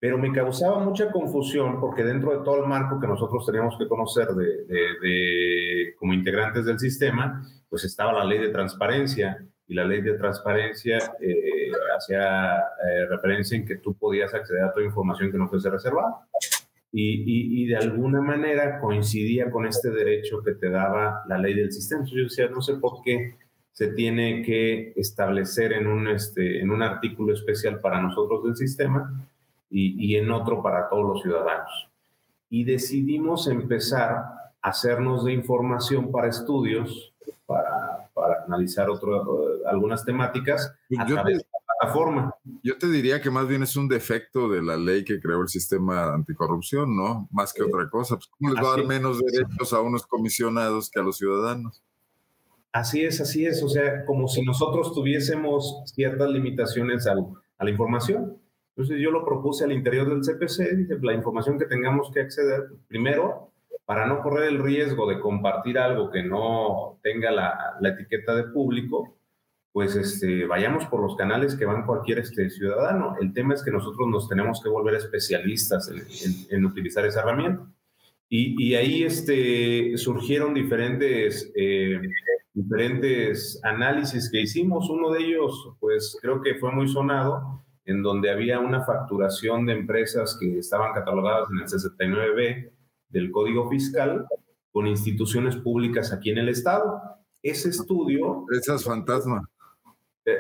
Pero 0.01 0.17
me 0.17 0.33
causaba 0.33 0.79
mucha 0.79 1.13
confusión 1.13 1.79
porque 1.79 2.03
dentro 2.03 2.31
de 2.33 2.43
todo 2.43 2.63
el 2.63 2.67
marco 2.67 2.99
que 2.99 3.07
nosotros 3.07 3.45
teníamos 3.45 3.77
que 3.77 3.87
conocer 3.87 4.29
de, 4.29 4.65
de, 4.65 5.95
como 5.99 6.15
integrantes 6.15 6.65
del 6.65 6.79
sistema, 6.79 7.47
pues 7.69 7.85
estaba 7.85 8.15
la 8.15 8.25
ley 8.25 8.39
de 8.39 8.49
transparencia 8.49 9.47
y 9.69 9.75
la 9.75 9.85
ley 9.85 10.01
de 10.01 10.15
transparencia 10.15 10.99
eh, 11.21 11.71
hacía 11.97 12.57
eh, 12.57 13.07
referencia 13.11 13.57
en 13.57 13.67
que 13.67 13.77
tú 13.77 13.95
podías 13.95 14.33
acceder 14.33 14.65
a 14.65 14.73
toda 14.73 14.87
información 14.87 15.31
que 15.31 15.39
no 15.39 15.49
fuese 15.49 15.69
reservada. 15.69 16.27
Y, 16.91 17.21
y, 17.21 17.63
y, 17.63 17.67
de 17.69 17.77
alguna 17.77 18.21
manera 18.21 18.81
coincidía 18.81 19.49
con 19.49 19.65
este 19.65 19.91
derecho 19.91 20.43
que 20.43 20.55
te 20.55 20.71
daba 20.71 21.23
la 21.29 21.39
ley 21.39 21.55
del 21.55 21.71
sistema. 21.71 22.05
Yo 22.05 22.25
decía, 22.25 22.49
no 22.49 22.61
sé 22.63 22.75
por 22.75 23.03
qué 23.05 23.37
se 23.71 23.93
tiene 23.93 24.43
que 24.43 24.93
establecer 24.97 25.73
en 25.73 25.87
un, 25.87 26.09
este, 26.09 26.61
en 26.61 26.71
un 26.71 26.83
artículo 26.83 27.33
especial 27.33 27.79
para 27.81 28.03
nosotros 28.03 28.43
del 28.43 28.57
sistema 28.57 29.25
y, 29.71 30.13
y 30.13 30.17
en 30.17 30.31
otro 30.31 30.63
para 30.63 30.89
todos 30.89 31.07
los 31.07 31.23
ciudadanos. 31.23 31.89
Y 32.49 32.65
decidimos 32.65 33.47
empezar 33.47 34.11
a 34.11 34.53
hacernos 34.61 35.25
de 35.25 35.33
información 35.33 36.11
para 36.11 36.29
estudios, 36.29 37.15
para 37.47 38.01
para 38.21 38.45
analizar 38.45 38.91
otro, 38.91 39.61
algunas 39.67 40.05
temáticas 40.05 40.75
a 40.99 41.07
yo 41.07 41.15
través 41.15 41.39
de 41.39 41.45
la 41.45 41.59
plataforma. 41.79 42.35
Yo 42.63 42.77
te 42.77 42.89
diría 42.89 43.21
que 43.21 43.31
más 43.31 43.49
bien 43.49 43.63
es 43.63 43.77
un 43.77 43.89
defecto 43.89 44.49
de 44.49 44.63
la 44.63 44.77
ley 44.77 45.05
que 45.05 45.21
creó 45.21 45.41
el 45.43 45.49
sistema 45.49 46.13
anticorrupción, 46.13 46.95
¿no? 46.95 47.29
Más 47.31 47.53
que 47.53 47.63
otra 47.63 47.89
cosa. 47.89 48.17
Pues, 48.17 48.29
¿Cómo 48.39 48.53
les 48.53 48.63
va 48.63 48.75
a 48.75 48.77
dar 48.77 48.87
menos 48.87 49.21
derechos 49.21 49.73
a 49.73 49.81
unos 49.81 50.07
comisionados 50.07 50.91
que 50.91 51.01
a 51.01 51.03
los 51.03 51.17
ciudadanos? 51.17 51.83
Así 52.73 53.05
es, 53.05 53.21
así 53.21 53.47
es. 53.47 53.63
O 53.63 53.69
sea, 53.69 54.05
como 54.05 54.29
si 54.29 54.45
nosotros 54.45 54.95
tuviésemos 54.95 55.83
ciertas 55.87 56.29
limitaciones 56.31 57.07
al, 57.07 57.27
a 57.59 57.65
la 57.65 57.71
información. 57.71 58.37
Entonces 58.71 58.99
yo 59.03 59.11
lo 59.11 59.25
propuse 59.25 59.65
al 59.65 59.73
interior 59.73 60.09
del 60.09 60.23
CPC, 60.23 61.03
la 61.03 61.15
información 61.15 61.59
que 61.59 61.67
tengamos 61.67 62.11
que 62.13 62.21
acceder, 62.21 62.69
primero, 62.89 63.51
para 63.85 64.07
no 64.07 64.23
correr 64.23 64.49
el 64.49 64.63
riesgo 64.63 65.09
de 65.09 65.19
compartir 65.19 65.77
algo 65.79 66.11
que 66.11 66.23
no 66.23 66.99
tenga 67.03 67.33
la, 67.33 67.77
la 67.81 67.89
etiqueta 67.89 68.35
de 68.37 68.45
público, 68.45 69.17
pues 69.73 69.95
este, 69.97 70.47
vayamos 70.47 70.87
por 70.87 71.01
los 71.01 71.17
canales 71.17 71.55
que 71.55 71.65
van 71.65 71.87
cualquier 71.87 72.21
este, 72.21 72.51
ciudadano. 72.51 73.17
El 73.21 73.33
tema 73.33 73.55
es 73.55 73.63
que 73.63 73.71
nosotros 73.71 74.09
nos 74.09 74.29
tenemos 74.29 74.63
que 74.63 74.69
volver 74.69 74.95
especialistas 74.95 75.89
en, 75.89 76.57
en, 76.57 76.65
utilizar 76.65 77.07
esa 77.07 77.21
herramienta. 77.21 77.67
Y, 78.29 78.63
y, 78.63 78.75
ahí 78.75 79.03
este, 79.03 79.97
surgieron 79.97 80.55
diferentes, 80.55 81.53
eh, 81.57 82.01
diferentes 82.53 83.61
análisis 83.65 84.31
que 84.31 84.41
hicimos. 84.41 84.89
Uno 84.89 85.11
de 85.11 85.25
ellos, 85.25 85.71
pues 85.81 86.17
creo 86.21 86.43
que 86.43 86.55
fue 86.57 86.73
muy 86.73 86.89
sonado, 86.89 87.65
en 87.91 88.03
donde 88.03 88.31
había 88.31 88.61
una 88.61 88.85
facturación 88.85 89.67
de 89.67 89.73
empresas 89.73 90.37
que 90.39 90.59
estaban 90.59 90.93
catalogadas 90.93 91.49
en 91.51 91.59
el 91.59 91.67
69B 91.67 92.71
del 93.09 93.31
Código 93.33 93.69
Fiscal 93.69 94.27
con 94.71 94.87
instituciones 94.87 95.57
públicas 95.57 96.13
aquí 96.13 96.31
en 96.31 96.39
el 96.39 96.49
Estado. 96.49 97.03
Ese 97.43 97.71
estudio... 97.71 98.47
Esas 98.53 98.85
fantasmas. 98.85 99.45
Eh, 100.25 100.37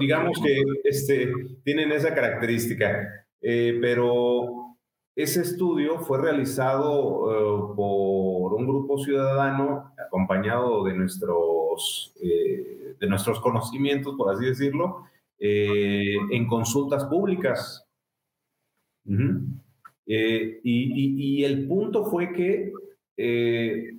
digamos 0.00 0.40
que 0.42 0.60
este, 0.82 1.32
tienen 1.62 1.92
esa 1.92 2.12
característica, 2.12 3.26
eh, 3.40 3.78
pero 3.80 4.76
ese 5.14 5.42
estudio 5.42 6.00
fue 6.00 6.20
realizado 6.20 7.70
eh, 7.70 7.74
por 7.76 8.54
un 8.54 8.66
grupo 8.66 8.98
ciudadano 8.98 9.92
acompañado 9.96 10.82
de 10.84 10.94
nuestros, 10.94 12.14
eh, 12.20 12.96
de 12.98 13.06
nuestros 13.06 13.38
conocimientos, 13.40 14.16
por 14.16 14.34
así 14.34 14.46
decirlo, 14.46 15.04
eh, 15.38 16.16
en 16.30 16.46
consultas 16.46 17.04
públicas. 17.04 17.84
Eh, 20.06 20.60
y, 20.62 21.44
el 21.44 21.66
punto 21.66 22.04
fue 22.06 22.32
que 22.32 22.72
eh, 23.16 23.98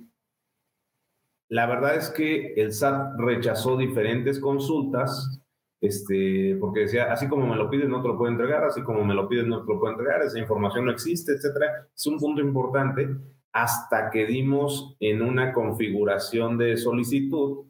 la 1.48 1.66
verdad 1.66 1.96
es 1.96 2.10
que 2.10 2.54
el 2.54 2.72
SAT 2.72 3.18
rechazó 3.18 3.76
diferentes 3.76 4.38
consultas, 4.38 5.40
este, 5.80 6.56
porque 6.60 6.80
decía, 6.80 7.12
así 7.12 7.26
como 7.26 7.46
me 7.46 7.56
lo 7.56 7.70
pides 7.70 7.88
no 7.88 8.02
te 8.02 8.08
lo 8.08 8.18
puedo 8.18 8.30
entregar, 8.30 8.64
así 8.64 8.82
como 8.82 9.04
me 9.04 9.14
lo 9.14 9.28
pides 9.28 9.46
no 9.46 9.64
te 9.64 9.72
lo 9.72 9.80
puedo 9.80 9.92
entregar, 9.92 10.22
esa 10.22 10.38
información 10.38 10.84
no 10.84 10.92
existe, 10.92 11.32
etcétera. 11.32 11.88
Es 11.94 12.06
un 12.06 12.18
punto 12.18 12.40
importante 12.40 13.08
hasta 13.52 14.10
que 14.10 14.26
dimos 14.26 14.96
en 15.00 15.22
una 15.22 15.52
configuración 15.52 16.58
de 16.58 16.76
solicitud 16.76 17.64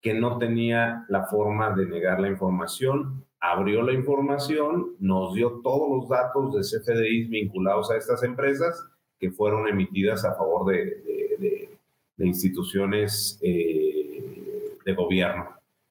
que 0.00 0.14
no 0.14 0.38
tenía 0.38 1.04
la 1.08 1.24
forma 1.24 1.74
de 1.74 1.86
negar 1.86 2.20
la 2.20 2.28
información, 2.28 3.24
abrió 3.40 3.82
la 3.82 3.92
información, 3.92 4.96
nos 4.98 5.34
dio 5.34 5.60
todos 5.62 5.88
los 5.90 6.08
datos 6.08 6.54
de 6.54 6.60
CFDIs 6.60 7.28
vinculados 7.28 7.90
a 7.90 7.96
estas 7.96 8.22
empresas 8.22 8.84
que 9.18 9.30
fueron 9.30 9.68
emitidas 9.68 10.24
a 10.24 10.34
favor 10.34 10.66
de, 10.70 10.84
de, 10.84 11.36
de, 11.38 11.70
de 12.16 12.26
instituciones 12.26 13.38
eh, 13.42 14.76
de 14.84 14.94
gobierno. 14.94 15.48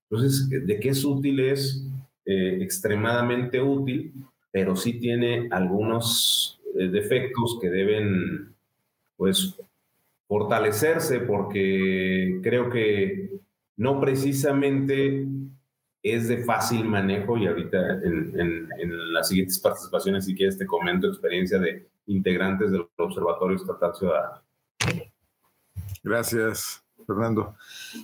Entonces, 0.10 0.50
¿de 0.50 0.80
qué 0.80 0.90
es 0.90 1.04
útil? 1.04 1.40
Es 1.40 1.86
eh, 2.26 2.60
extremadamente 2.62 3.62
útil, 3.62 4.14
pero 4.52 4.76
sí 4.76 4.94
tiene 5.00 5.48
algunos 5.52 6.60
eh, 6.78 6.88
defectos 6.88 7.60
que 7.62 7.70
deben, 7.70 8.56
pues, 9.18 9.56
fortalecerse 10.28 11.20
porque 11.20 12.40
creo 12.42 12.70
que 12.70 13.30
no 13.78 14.00
precisamente 14.00 15.28
es 16.04 16.28
de 16.28 16.44
fácil 16.44 16.86
manejo 16.86 17.38
y 17.38 17.48
ahorita 17.48 18.02
en, 18.04 18.70
las 19.14 19.30
siguientes 19.30 19.60
participaciones, 19.60 20.26
si 20.26 20.36
quieres, 20.36 20.58
te 20.58 20.68
comento 20.68 21.08
experiencia 21.08 21.58
de 21.58 21.90
integrantes 22.08 22.72
del 22.72 22.86
Observatorio 22.98 23.56
Estatal 23.56 23.96
Ciudadano. 23.96 24.42
Gracias, 26.04 26.84
Fernando. 27.08 27.56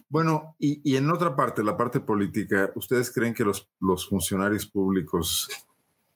Bueno, 0.09 0.55
y, 0.57 0.95
en 0.95 1.11
otra 1.11 1.35
parte, 1.35 1.63
la 1.63 1.77
parte 1.77 1.99
política, 1.99 2.71
¿ustedes 2.75 3.13
creen 3.13 3.33
que 3.33 3.45
los 3.45 4.09
funcionarios 4.09 4.65
públicos, 4.65 5.47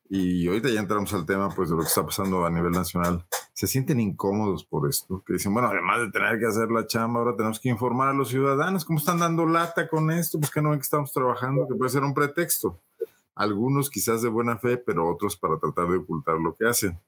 y 0.09 0.47
ahorita 0.47 0.69
ya 0.69 0.79
entramos 0.79 1.13
al 1.13 1.25
tema 1.25 1.49
pues, 1.49 1.69
de 1.69 1.75
lo 1.75 1.81
que 1.81 1.87
está 1.87 2.05
pasando 2.05 2.45
a 2.45 2.49
nivel 2.49 2.71
nacional, 2.71 3.25
se 3.53 3.67
sienten 3.67 3.99
incómodos 3.99 4.65
por 4.65 4.87
esto, 4.89 5.23
que 5.25 5.33
dicen, 5.33 5.53
bueno, 5.53 5.69
además 5.69 6.01
de 6.01 6.11
tener 6.11 6.39
que 6.39 6.45
hacer 6.45 6.69
la 6.69 6.85
chamba, 6.85 7.21
ahora 7.21 7.35
tenemos 7.35 7.59
que 7.59 7.69
informar 7.69 8.09
a 8.09 8.13
los 8.13 8.29
ciudadanos 8.29 8.85
cómo 8.85 8.99
están 8.99 9.19
dando 9.19 9.45
lata 9.45 9.87
con 9.87 10.11
esto, 10.11 10.39
pues 10.39 10.51
que 10.51 10.61
no 10.61 10.69
ven 10.69 10.79
que 10.79 10.83
estamos 10.83 11.11
trabajando, 11.11 11.67
que 11.67 11.75
puede 11.75 11.89
ser 11.89 12.03
un 12.03 12.13
pretexto. 12.13 12.81
Algunos 13.33 13.89
quizás 13.89 14.21
de 14.21 14.29
buena 14.29 14.57
fe, 14.57 14.77
pero 14.77 15.09
otros 15.09 15.35
para 15.37 15.57
tratar 15.57 15.87
de 15.89 15.97
ocultar 15.97 16.35
lo 16.35 16.55
que 16.55 16.67
hacen. 16.67 16.99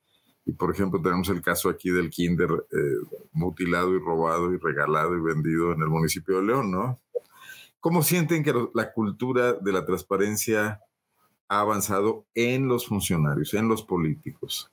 Y 0.45 0.53
por 0.53 0.71
ejemplo, 0.71 1.01
tenemos 1.01 1.27
el 1.29 1.41
caso 1.41 1.69
aquí 1.69 1.89
del 1.89 2.09
kinder 2.09 2.49
eh, 2.71 3.17
mutilado 3.33 3.93
y 3.93 3.99
robado 3.99 4.53
y 4.53 4.57
regalado 4.57 5.15
y 5.15 5.21
vendido 5.21 5.73
en 5.73 5.81
el 5.81 5.89
municipio 5.89 6.37
de 6.37 6.43
León, 6.43 6.71
¿no? 6.71 6.99
¿Cómo 7.81 8.01
sienten 8.01 8.43
que 8.43 8.53
la 8.73 8.91
cultura 8.93 9.53
de 9.53 9.71
la 9.73 9.85
transparencia 9.85 10.81
ha 11.49 11.61
avanzado 11.61 12.25
en 12.35 12.67
los 12.67 12.87
funcionarios, 12.87 13.53
en 13.53 13.67
los 13.67 13.83
políticos? 13.83 14.71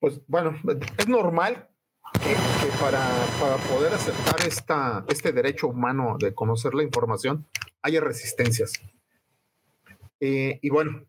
Pues 0.00 0.20
bueno, 0.26 0.58
es 0.98 1.08
normal 1.08 1.68
que, 2.14 2.30
que 2.30 2.78
para, 2.80 3.08
para, 3.40 3.56
poder 3.56 3.94
aceptar 3.94 4.46
esta, 4.46 5.04
este 5.08 5.32
derecho 5.32 5.68
humano 5.68 6.16
de 6.18 6.34
conocer 6.34 6.74
la 6.74 6.82
información 6.82 7.46
haya 7.82 8.00
resistencias. 8.00 8.72
Eh, 10.20 10.58
y 10.60 10.70
bueno, 10.70 11.04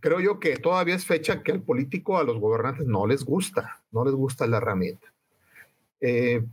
creo 0.00 0.20
yo 0.20 0.40
que 0.40 0.56
todavía 0.56 0.94
es 0.94 1.06
fecha 1.06 1.42
que 1.42 1.52
al 1.52 1.62
político, 1.62 2.18
a 2.18 2.24
los 2.24 2.38
gobernantes 2.38 2.86
no 2.86 3.06
les 3.06 3.24
gusta, 3.24 3.82
no 3.90 4.04
les 4.04 4.14
gusta 4.14 4.46
la 4.46 4.58
herramienta. 4.58 5.12
Eh, 6.00 6.44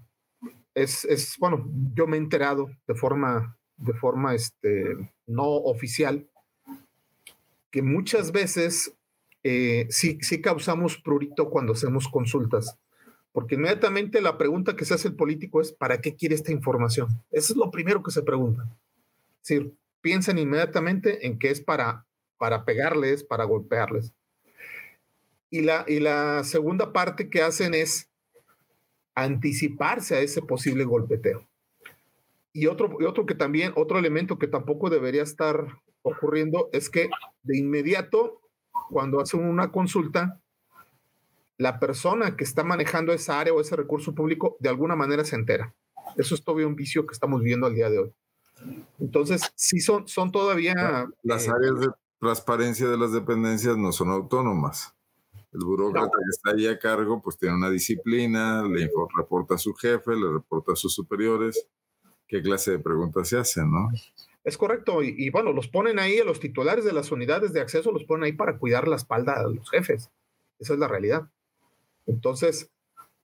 es, 0.73 1.05
es, 1.05 1.37
bueno, 1.39 1.67
yo 1.93 2.05
me 2.07 2.17
he 2.17 2.19
enterado 2.19 2.69
de 2.87 2.95
forma, 2.95 3.57
de 3.77 3.93
forma 3.93 4.35
este, 4.35 4.95
no 5.25 5.45
oficial 5.45 6.27
que 7.75 7.81
muchas 7.81 8.31
veces 8.31 8.95
eh, 9.43 9.85
sí, 9.89 10.17
sí 10.21 10.39
causamos 10.41 10.97
prurito 10.97 11.49
cuando 11.49 11.73
hacemos 11.73 12.07
consultas, 12.07 12.77
porque 13.33 13.55
inmediatamente 13.55 14.21
la 14.21 14.37
pregunta 14.37 14.77
que 14.77 14.85
se 14.85 14.93
hace 14.93 15.09
el 15.09 15.15
político 15.17 15.59
es, 15.59 15.73
¿para 15.73 15.99
qué 15.99 16.15
quiere 16.15 16.35
esta 16.35 16.53
información? 16.53 17.09
Eso 17.31 17.51
es 17.51 17.57
lo 17.57 17.71
primero 17.71 18.01
que 18.01 18.11
se 18.11 18.21
pregunta. 18.21 18.63
Es 19.41 19.49
decir, 19.49 19.73
piensan 19.99 20.37
inmediatamente 20.37 21.27
en 21.27 21.37
que 21.37 21.49
es 21.49 21.59
para, 21.59 22.05
para 22.37 22.63
pegarles, 22.63 23.25
para 23.25 23.43
golpearles. 23.43 24.13
Y 25.49 25.59
la, 25.59 25.83
y 25.85 25.99
la 25.99 26.45
segunda 26.45 26.93
parte 26.93 27.29
que 27.29 27.41
hacen 27.41 27.73
es 27.73 28.09
anticiparse 29.15 30.15
a 30.15 30.21
ese 30.21 30.41
posible 30.41 30.85
golpeteo. 30.85 31.45
Y 32.53 32.67
otro, 32.67 32.97
otro 33.05 33.25
que 33.25 33.35
también, 33.35 33.73
otro 33.75 33.99
elemento 33.99 34.39
que 34.39 34.47
tampoco 34.47 34.89
debería 34.89 35.23
estar 35.23 35.81
ocurriendo 36.05 36.69
es 36.71 36.89
que 36.89 37.09
de 37.43 37.57
inmediato 37.57 38.39
cuando 38.89 39.19
hacen 39.19 39.43
una 39.43 39.71
consulta, 39.71 40.39
la 41.57 41.79
persona 41.79 42.35
que 42.35 42.43
está 42.43 42.63
manejando 42.63 43.13
esa 43.13 43.39
área 43.39 43.53
o 43.53 43.61
ese 43.61 43.75
recurso 43.75 44.13
público 44.13 44.57
de 44.59 44.69
alguna 44.69 44.95
manera 44.95 45.23
se 45.23 45.35
entera. 45.35 45.73
Eso 46.17 46.35
es 46.35 46.43
todavía 46.43 46.67
un 46.67 46.75
vicio 46.75 47.05
que 47.05 47.13
estamos 47.13 47.41
viendo 47.41 47.65
al 47.65 47.75
día 47.75 47.89
de 47.89 47.99
hoy. 47.99 48.13
Entonces, 48.99 49.41
sí 49.55 49.79
son, 49.79 50.07
son 50.07 50.31
todavía... 50.31 51.07
Las 51.23 51.47
eh, 51.47 51.51
áreas 51.51 51.79
de 51.79 51.87
transparencia 52.19 52.87
de 52.87 52.97
las 52.97 53.11
dependencias 53.11 53.77
no 53.77 53.91
son 53.91 54.09
autónomas. 54.09 54.93
El 55.51 55.65
burócrata 55.65 56.05
no. 56.05 56.11
que 56.11 56.29
está 56.29 56.51
ahí 56.51 56.67
a 56.67 56.77
cargo, 56.77 57.21
pues 57.21 57.37
tiene 57.37 57.55
una 57.55 57.69
disciplina, 57.69 58.63
le 58.63 58.89
reporta 59.17 59.55
a 59.55 59.57
su 59.57 59.73
jefe, 59.73 60.15
le 60.15 60.31
reporta 60.31 60.73
a 60.73 60.75
sus 60.75 60.93
superiores. 60.93 61.67
¿Qué 62.27 62.41
clase 62.41 62.71
de 62.71 62.79
preguntas 62.79 63.29
se 63.29 63.37
hacen, 63.37 63.71
no? 63.71 63.89
Es 64.45 64.57
correcto, 64.57 65.03
y, 65.03 65.13
y, 65.17 65.29
bueno, 65.31 65.51
los 65.51 65.67
ponen 65.67 65.99
ahí, 65.99 66.19
a 66.19 66.23
los 66.23 66.39
titulares 66.39 66.85
de 66.85 66.93
las 66.93 67.11
unidades 67.11 67.51
de 67.51 67.59
acceso 67.59 67.91
los 67.91 68.05
ponen 68.05 68.25
ahí 68.25 68.33
para 68.33 68.57
cuidar 68.57 68.87
la 68.87 68.95
espalda 68.95 69.33
a 69.33 69.43
los 69.43 69.69
jefes. 69.69 70.11
Esa 70.59 70.73
es 70.73 70.79
la 70.79 70.87
realidad. 70.87 71.27
Entonces, 72.05 72.71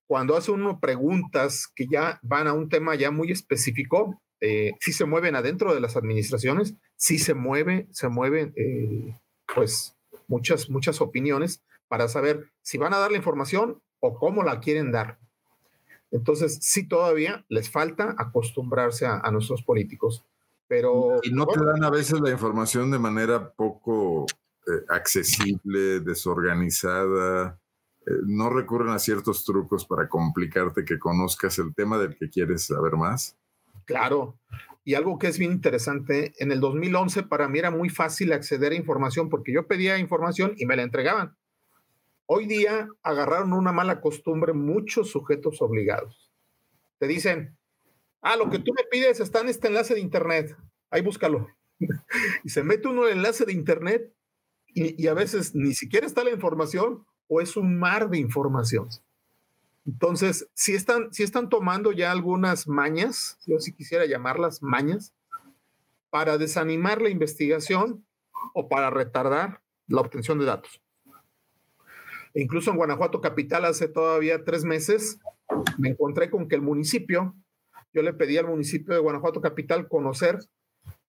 cuando 0.08 0.36
hace 0.36 0.52
uno 0.52 0.80
preguntas 0.82 1.72
que 1.74 1.88
ya 1.90 2.20
van 2.22 2.48
a 2.48 2.54
un 2.54 2.68
tema 2.68 2.96
ya 2.96 3.12
muy 3.12 3.32
específico, 3.32 4.22
eh, 4.42 4.74
sí 4.80 4.92
se 4.92 5.06
mueven 5.06 5.36
adentro 5.36 5.74
de 5.74 5.80
las 5.80 5.96
administraciones, 5.96 6.76
sí 6.98 7.20
se 7.20 7.34
mueve, 7.34 7.88
se 7.92 8.10
mueven, 8.10 8.54
eh, 8.58 9.18
pues, 9.54 9.96
muchas, 10.28 10.70
muchas 10.70 11.00
opiniones 11.00 11.64
para 11.88 12.08
saber 12.08 12.52
si 12.62 12.78
van 12.78 12.94
a 12.94 12.98
dar 12.98 13.12
la 13.12 13.18
información 13.18 13.82
o 14.00 14.18
cómo 14.18 14.44
la 14.44 14.60
quieren 14.60 14.92
dar. 14.92 15.20
Entonces, 16.12 16.58
sí, 16.62 16.88
todavía 16.88 17.46
les 17.48 17.70
falta 17.70 18.16
acostumbrarse 18.18 19.06
a, 19.06 19.30
nuestros 19.32 19.64
políticos. 19.64 20.26
Pero, 20.72 21.20
y 21.22 21.32
no 21.32 21.46
te 21.48 21.62
dan 21.62 21.84
a 21.84 21.90
veces 21.90 22.22
la 22.22 22.32
información 22.32 22.92
de 22.92 22.98
manera 22.98 23.52
poco 23.52 24.26
eh, 24.66 24.86
accesible, 24.88 26.00
desorganizada. 26.00 27.60
Eh, 28.08 28.12
no 28.26 28.50
recurren 28.50 28.94
a 28.94 29.00
ciertos 29.00 29.44
trucos 29.44 29.86
para 29.86 30.08
complicarte 30.08 30.86
que 30.86 30.98
conozcas 30.98 31.60
el 31.60 31.76
tema 31.76 31.98
del 31.98 32.16
que 32.16 32.30
quieres 32.30 32.68
saber 32.68 32.94
más. 32.94 33.36
Claro. 33.84 34.40
Y 34.86 34.94
algo 34.94 35.20
que 35.20 35.28
es 35.28 35.38
bien 35.38 35.52
interesante, 35.52 36.32
en 36.38 36.54
el 36.54 36.62
2011 36.62 37.24
para 37.24 37.50
mí 37.50 37.60
era 37.60 37.70
muy 37.70 37.90
fácil 37.90 38.32
acceder 38.32 38.72
a 38.72 38.76
información 38.76 39.28
porque 39.28 39.52
yo 39.52 39.68
pedía 39.68 39.98
información 39.98 40.54
y 40.56 40.66
me 40.66 40.78
la 40.78 40.84
entregaban. 40.84 41.36
Hoy 42.28 42.46
día 42.46 42.88
agarraron 43.04 43.52
una 43.52 43.74
mala 43.74 44.00
costumbre 44.00 44.54
muchos 44.54 45.10
sujetos 45.12 45.62
obligados. 45.62 46.32
Te 46.98 47.08
dicen, 47.08 47.58
ah, 48.22 48.36
lo 48.36 48.50
que 48.50 48.60
tú 48.60 48.74
me 48.76 48.84
pides 48.90 49.20
está 49.20 49.42
en 49.42 49.50
este 49.50 49.68
enlace 49.68 49.94
de 49.94 50.00
internet, 50.00 50.56
ahí 50.90 51.02
búscalo. 51.02 51.48
y 52.44 52.50
se 52.50 52.64
mete 52.64 52.88
uno 52.88 53.06
en 53.06 53.14
el 53.14 53.18
enlace 53.18 53.46
de 53.46 53.54
internet 53.54 54.14
y, 54.74 55.08
a 55.08 55.14
veces 55.14 55.54
ni 55.54 55.74
siquiera 55.74 56.08
está 56.08 56.24
la 56.24 56.32
información 56.32 57.06
o 57.28 57.42
es 57.42 57.58
un 57.58 57.78
mar 57.78 58.10
de 58.10 58.20
información. 58.20 58.88
Entonces, 59.86 60.48
si 60.54 60.74
están, 60.76 61.12
si 61.12 61.24
están 61.24 61.50
tomando 61.50 61.92
ya 61.92 62.12
algunas 62.12 62.68
mañas, 62.68 63.38
yo 63.46 63.60
sí 63.60 63.74
quisiera 63.74 64.06
llamarlas 64.06 64.62
mañas, 64.62 65.14
para 66.10 66.38
desanimar 66.38 67.02
la 67.02 67.10
investigación 67.10 68.06
o 68.54 68.70
para 68.70 68.90
retardar 68.90 69.62
la 69.88 70.02
obtención 70.02 70.38
de 70.40 70.46
datos. 70.46 70.82
E 72.34 72.42
incluso 72.42 72.70
en 72.70 72.78
Guanajuato 72.78 73.22
Capital 73.22 73.66
hace 73.66 73.88
todavía 73.88 74.44
tres 74.44 74.64
meses 74.64 75.20
me 75.78 75.90
encontré 75.90 76.30
con 76.30 76.48
que 76.48 76.56
el 76.56 76.62
municipio, 76.62 77.36
yo 77.94 78.02
le 78.02 78.14
pedí 78.14 78.38
al 78.38 78.48
municipio 78.48 78.94
de 78.94 79.00
Guanajuato 79.00 79.42
Capital 79.42 79.88
conocer 79.88 80.40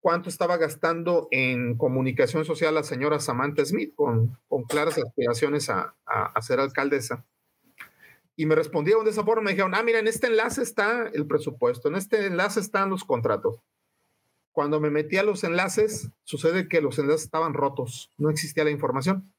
cuánto 0.00 0.28
estaba 0.28 0.56
gastando 0.56 1.28
en 1.30 1.76
comunicación 1.76 2.44
social 2.44 2.74
la 2.74 2.82
señora 2.82 3.20
Samantha 3.20 3.64
Smith, 3.64 3.94
con, 3.94 4.36
con 4.48 4.64
claras 4.64 4.98
aspiraciones 4.98 5.70
a, 5.70 5.94
a, 6.04 6.42
ser 6.42 6.60
alcaldesa. 6.60 7.24
Y 8.34 8.46
me 8.46 8.56
respondieron 8.56 9.04
de 9.04 9.12
esa 9.12 9.24
forma, 9.24 9.42
me 9.42 9.50
dijeron, 9.52 9.74
ah, 9.74 9.82
mira, 9.82 10.00
en 10.00 10.08
este 10.08 10.26
enlace 10.26 10.62
está 10.62 11.08
el 11.12 11.26
presupuesto, 11.26 11.88
en 11.88 11.94
este 11.94 12.26
enlace 12.26 12.60
están 12.60 12.90
los 12.90 13.04
contratos. 13.04 13.60
Cuando 14.50 14.80
me 14.80 14.90
metí 14.90 15.16
a 15.16 15.22
los 15.22 15.44
enlaces, 15.44 16.10
sucede 16.24 16.68
que 16.68 16.80
los 16.80 16.98
enlaces 16.98 17.24
estaban 17.24 17.54
rotos, 17.54 18.10
no 18.18 18.28
existía 18.28 18.64
la 18.64 18.70
información. 18.70 19.32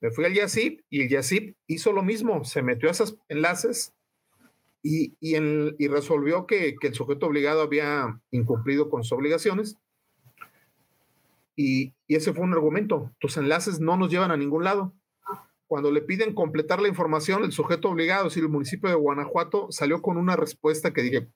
Me 0.00 0.10
fui 0.10 0.26
al 0.26 0.34
YASIP 0.34 0.82
y 0.90 1.02
el 1.02 1.08
YASIP 1.08 1.56
hizo 1.66 1.92
lo 1.92 2.02
mismo, 2.02 2.44
se 2.44 2.62
metió 2.62 2.88
a 2.90 2.92
esos 2.92 3.16
enlaces 3.28 3.95
y, 4.88 5.16
y, 5.20 5.88
resolvió 5.88 6.46
que, 6.46 6.76
que, 6.80 6.86
el 6.86 6.94
sujeto 6.94 7.26
obligado 7.26 7.60
había 7.60 8.20
incumplido 8.30 8.88
con 8.88 9.02
sus 9.02 9.12
obligaciones. 9.12 9.78
Y, 11.56 11.94
y 12.06 12.14
ese 12.14 12.32
fue 12.32 12.44
un 12.44 12.52
argumento. 12.52 13.10
Tus 13.18 13.36
enlaces 13.36 13.80
no 13.80 13.96
nos 13.96 14.10
llevan 14.10 14.30
a 14.30 14.36
ningún 14.36 14.62
lado. 14.62 14.92
Cuando 15.66 15.90
le 15.90 16.02
piden 16.02 16.34
completar 16.34 16.80
la 16.80 16.86
información, 16.86 17.42
el 17.42 17.50
sujeto 17.50 17.90
obligado, 17.90 18.26
es 18.28 18.34
decir, 18.34 18.44
el 18.44 18.50
municipio 18.50 18.88
de 18.88 18.94
Guanajuato, 18.94 19.72
salió 19.72 20.02
con 20.02 20.18
una 20.18 20.36
respuesta 20.36 20.92
que 20.92 21.02
dije, 21.02 21.28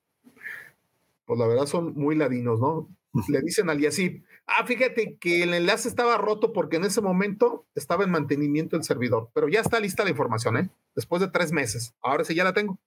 pues 1.25 1.39
la 1.39 1.49
verdad 1.49 1.67
son 1.67 1.95
muy 1.95 2.15
ladinos, 2.15 2.61
¿no? 2.61 2.89
Le 3.29 3.41
dicen 3.41 3.69
al 3.69 3.81
YASIP, 3.81 4.23
Ah, 4.47 4.65
fíjate 4.67 5.17
que 5.21 5.45
el 5.45 5.55
enlace 5.55 5.89
estaba 5.89 6.19
roto 6.19 6.53
porque 6.53 6.77
en 6.77 6.85
ese 6.85 7.01
momento 7.01 7.67
estaba 7.77 8.03
en 8.03 8.11
mantenimiento 8.11 8.77
el 8.77 8.83
servidor, 8.83 9.31
pero 9.33 9.49
ya 9.49 9.61
está 9.61 9.79
lista 9.79 10.03
la 10.03 10.11
información, 10.11 10.57
¿eh? 10.57 10.71
Después 10.97 11.21
de 11.21 11.29
tres 11.29 11.53
meses. 11.53 11.95
Ahora 12.03 12.25
sí 12.25 12.35
ya 12.35 12.43
la 12.43 12.53
tengo. 12.53 12.79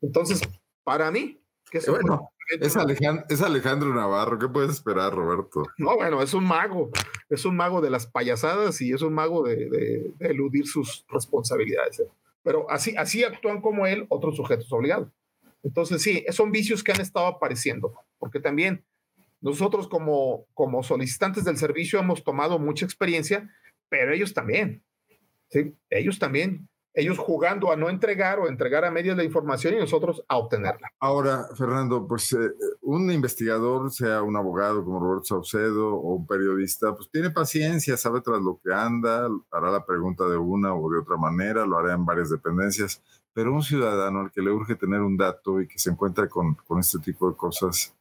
Entonces, 0.00 0.40
para 0.84 1.10
mí, 1.10 1.40
que 1.70 1.78
es, 1.78 1.88
bueno, 1.88 2.30
es, 2.60 2.76
Alejandro, 3.42 3.92
Navarro. 3.92 4.38
¿Qué 4.38 4.48
puedes 4.48 4.70
esperar, 4.70 5.12
Roberto? 5.12 5.64
No, 5.78 5.96
bueno, 5.96 6.22
es 6.22 6.32
un 6.32 6.44
mago. 6.44 6.90
Es 7.28 7.44
un 7.44 7.56
mago 7.56 7.80
de 7.80 7.90
las 7.90 8.06
payasadas 8.06 8.80
y 8.80 8.92
es 8.92 9.02
un 9.02 9.14
mago 9.14 9.42
de, 9.42 10.12
eludir 10.20 10.66
sus 10.66 11.04
responsabilidades. 11.08 12.00
¿eh? 12.00 12.08
Pero 12.42 12.70
así, 12.70 12.94
así 12.96 13.24
actúan 13.24 13.60
como 13.60 13.86
él 13.86 14.06
otros 14.08 14.36
sujetos 14.36 14.72
obligados. 14.72 15.08
Entonces, 15.62 16.02
sí, 16.02 16.24
son 16.30 16.52
vicios 16.52 16.84
que 16.84 16.92
han 16.92 17.00
estado 17.00 17.26
apareciendo, 17.26 17.92
porque 18.18 18.38
también 18.38 18.84
nosotros 19.40 19.88
como, 19.88 20.46
como 20.54 20.84
solicitantes 20.84 21.44
del 21.44 21.56
servicio 21.56 21.98
hemos 21.98 22.22
tomado 22.22 22.58
mucha 22.60 22.84
experiencia, 22.84 23.50
pero 23.88 24.12
ellos 24.12 24.32
también. 24.32 24.84
¿sí? 25.50 25.74
Ellos 25.90 26.18
también. 26.20 26.68
Ellos 26.98 27.18
jugando 27.18 27.70
a 27.70 27.76
no 27.76 27.90
entregar 27.90 28.38
o 28.38 28.48
entregar 28.48 28.86
a 28.86 28.90
medios 28.90 29.18
la 29.18 29.22
información 29.22 29.74
y 29.74 29.78
nosotros 29.78 30.24
a 30.28 30.38
obtenerla. 30.38 30.90
Ahora, 30.98 31.46
Fernando, 31.54 32.08
pues 32.08 32.32
eh, 32.32 32.52
un 32.80 33.10
investigador, 33.10 33.92
sea 33.92 34.22
un 34.22 34.34
abogado 34.34 34.82
como 34.82 34.98
Roberto 34.98 35.26
Saucedo 35.26 35.94
o 35.94 36.14
un 36.14 36.26
periodista, 36.26 36.94
pues 36.96 37.10
tiene 37.10 37.28
paciencia, 37.28 37.98
sabe 37.98 38.22
tras 38.22 38.40
lo 38.40 38.58
que 38.64 38.72
anda, 38.72 39.28
hará 39.50 39.70
la 39.70 39.84
pregunta 39.84 40.26
de 40.26 40.38
una 40.38 40.74
o 40.74 40.90
de 40.90 41.00
otra 41.00 41.18
manera, 41.18 41.66
lo 41.66 41.76
hará 41.76 41.92
en 41.92 42.06
varias 42.06 42.30
dependencias, 42.30 43.02
pero 43.34 43.52
un 43.52 43.62
ciudadano 43.62 44.20
al 44.20 44.32
que 44.32 44.40
le 44.40 44.50
urge 44.50 44.74
tener 44.74 45.02
un 45.02 45.18
dato 45.18 45.60
y 45.60 45.68
que 45.68 45.78
se 45.78 45.90
encuentra 45.90 46.26
con, 46.30 46.54
con 46.54 46.80
este 46.80 46.98
tipo 46.98 47.28
de 47.28 47.36
cosas, 47.36 47.94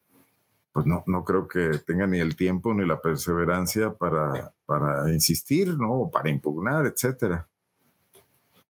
pues 0.71 0.85
no, 0.85 1.03
no 1.05 1.25
creo 1.25 1.49
que 1.49 1.79
tenga 1.85 2.07
ni 2.07 2.19
el 2.19 2.37
tiempo 2.37 2.73
ni 2.73 2.87
la 2.87 3.01
perseverancia 3.01 3.93
para, 3.93 4.53
para 4.65 5.11
insistir, 5.11 5.77
¿no? 5.77 6.09
Para 6.09 6.29
impugnar, 6.29 6.85
etcétera. 6.85 7.45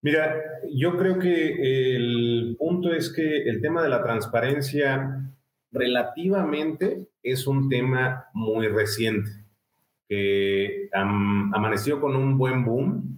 Mira, 0.03 0.35
yo 0.69 0.97
creo 0.97 1.17
que 1.17 1.95
el 1.95 2.57
punto 2.59 2.91
es 2.93 3.11
que 3.11 3.43
el 3.43 3.61
tema 3.61 3.81
de 3.81 3.87
la 3.87 4.03
transparencia 4.03 5.31
relativamente 5.71 7.07
es 7.23 7.47
un 7.47 7.69
tema 7.69 8.25
muy 8.33 8.67
reciente, 8.67 9.31
que 10.09 10.89
amaneció 10.91 12.01
con 12.01 12.17
un 12.17 12.37
buen 12.37 12.65
boom, 12.65 13.17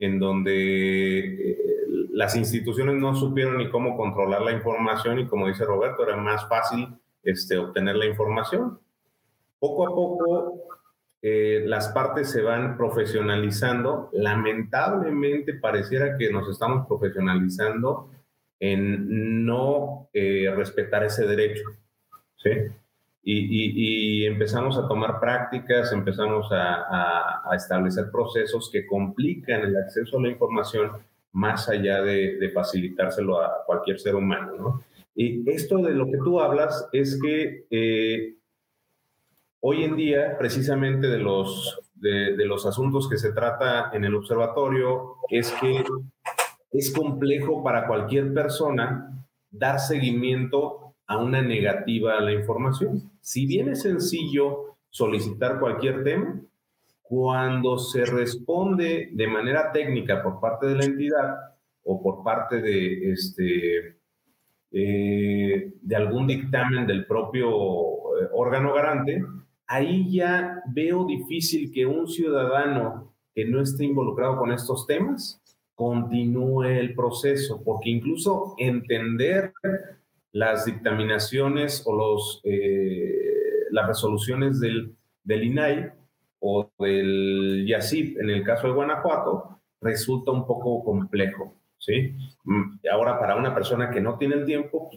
en 0.00 0.18
donde 0.18 1.52
eh, 1.52 1.58
las 2.10 2.34
instituciones 2.34 2.96
no 2.96 3.14
supieron 3.14 3.58
ni 3.58 3.70
cómo 3.70 3.96
controlar 3.96 4.42
la 4.42 4.52
información 4.52 5.20
y 5.20 5.26
como 5.28 5.46
dice 5.46 5.64
Roberto, 5.64 6.02
era 6.02 6.16
más 6.16 6.48
fácil 6.48 6.88
este, 7.22 7.58
obtener 7.58 7.94
la 7.94 8.06
información. 8.06 8.80
Poco 9.60 9.86
a 9.86 9.90
poco 9.90 10.77
eh, 11.20 11.64
las 11.66 11.88
partes 11.88 12.30
se 12.30 12.42
van 12.42 12.76
profesionalizando. 12.76 14.10
Lamentablemente 14.12 15.54
pareciera 15.54 16.16
que 16.16 16.30
nos 16.30 16.48
estamos 16.48 16.86
profesionalizando 16.86 18.10
en 18.60 19.44
no 19.44 20.08
eh, 20.12 20.52
respetar 20.54 21.04
ese 21.04 21.26
derecho. 21.26 21.64
¿sí? 22.36 22.50
Y, 23.30 24.24
empezamos 24.24 24.78
a 24.78 24.88
tomar 24.88 25.20
prácticas, 25.20 25.92
empezamos 25.92 26.48
a, 26.50 27.42
establecer 27.54 28.10
procesos 28.10 28.70
que 28.72 28.86
complican 28.86 29.62
el 29.62 29.76
acceso 29.76 30.18
a 30.18 30.22
la 30.22 30.28
información 30.28 30.92
más 31.32 31.68
allá 31.68 32.00
de, 32.02 32.36
de 32.38 32.50
facilitárselo 32.50 33.40
a 33.40 33.64
cualquier 33.66 34.00
ser 34.00 34.14
humano. 34.14 34.52
¿no? 34.56 34.84
Y 35.20 35.50
esto 35.50 35.78
de 35.78 35.94
lo 35.94 36.06
que 36.06 36.18
tú 36.18 36.40
hablas 36.40 36.88
es 36.92 37.20
que 37.20 37.66
eh, 37.70 38.36
hoy 39.60 39.84
en 39.84 39.96
día, 39.96 40.36
precisamente 40.38 41.08
de 41.08 41.18
los, 41.18 41.80
de, 41.94 42.44
los 42.44 42.66
asuntos 42.66 43.08
que 43.08 43.18
se 43.18 43.32
trata 43.32 43.90
en 43.92 44.04
el 44.04 44.14
observatorio, 44.14 45.16
es 45.28 45.52
que 45.60 45.84
es 46.72 46.92
complejo 46.92 47.62
para 47.62 47.86
cualquier 47.86 48.32
persona 48.32 49.26
dar 49.50 49.80
seguimiento 49.80 50.94
a 51.06 51.18
una 51.18 51.40
negativa 51.40 52.18
a 52.18 52.20
la 52.20 52.32
información. 52.32 53.10
Si 53.20 53.46
bien 53.46 53.70
es 53.70 53.82
sencillo 53.82 54.76
solicitar 54.90 55.58
cualquier 55.58 56.04
tema, 56.04 56.40
cuando 57.02 57.78
se 57.78 58.04
responde 58.04 59.08
de 59.12 59.26
manera 59.26 59.72
técnica 59.72 60.22
por 60.22 60.40
parte 60.40 60.66
de 60.66 60.74
la 60.74 60.84
entidad 60.84 61.36
o 61.84 62.02
por 62.02 62.22
parte 62.22 62.60
de 62.60 63.12
este, 63.12 63.98
eh, 64.70 65.72
de 65.80 65.96
algún 65.96 66.26
dictamen 66.26 66.86
del 66.86 67.06
propio 67.06 67.48
eh, 67.48 68.28
órgano 68.32 68.74
garante, 68.74 69.24
ahí 69.68 70.10
ya 70.10 70.62
veo 70.66 71.04
difícil 71.04 71.70
que 71.72 71.86
un 71.86 72.08
ciudadano 72.08 73.14
que 73.34 73.44
no 73.44 73.60
esté 73.62 73.84
involucrado 73.84 74.38
con 74.38 74.50
estos 74.50 74.86
temas 74.86 75.40
continúe 75.74 76.64
el 76.64 76.94
proceso, 76.94 77.62
porque 77.62 77.90
incluso 77.90 78.54
entender 78.58 79.52
las 80.32 80.64
dictaminaciones 80.64 81.84
o 81.86 81.94
los, 81.94 82.40
eh, 82.44 83.68
las 83.70 83.86
resoluciones 83.86 84.58
del, 84.58 84.96
del 85.22 85.44
INAI 85.44 85.92
o 86.40 86.70
del 86.78 87.64
YACIP 87.66 88.18
en 88.20 88.30
el 88.30 88.42
caso 88.42 88.66
de 88.66 88.72
Guanajuato 88.72 89.60
resulta 89.80 90.32
un 90.32 90.46
poco 90.46 90.82
complejo. 90.82 91.54
¿sí? 91.78 92.16
Mm, 92.44 92.80
ahora, 92.92 93.18
para 93.18 93.36
una 93.36 93.54
persona 93.54 93.90
que 93.90 94.00
no 94.00 94.18
tiene 94.18 94.36
el 94.36 94.44
tiempo, 94.46 94.90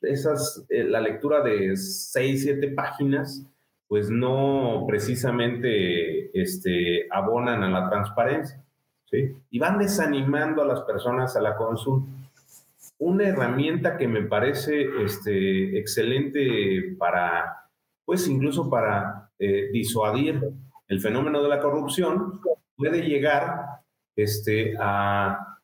esas, 0.00 0.64
eh, 0.68 0.84
la 0.84 1.00
lectura 1.00 1.42
de 1.42 1.76
seis, 1.76 2.42
siete 2.42 2.68
páginas, 2.68 3.46
pues 3.92 4.08
no 4.08 4.86
precisamente 4.88 6.30
este, 6.40 7.06
abonan 7.10 7.62
a 7.62 7.68
la 7.68 7.90
transparencia. 7.90 8.64
Y 9.50 9.58
van 9.58 9.76
desanimando 9.78 10.62
a 10.62 10.64
las 10.64 10.80
personas 10.80 11.36
a 11.36 11.42
la 11.42 11.56
consulta. 11.56 12.10
una 12.96 13.28
herramienta 13.28 13.98
que 13.98 14.08
me 14.08 14.22
parece 14.22 14.88
este, 15.04 15.78
excelente 15.78 16.96
para, 16.98 17.68
pues 18.06 18.26
incluso 18.28 18.70
para 18.70 19.30
eh, 19.38 19.68
disuadir 19.70 20.40
el 20.88 20.98
fenómeno 20.98 21.42
de 21.42 21.50
la 21.50 21.60
corrupción, 21.60 22.40
puede 22.74 23.02
llegar 23.02 23.82
este, 24.16 24.74
a, 24.80 25.58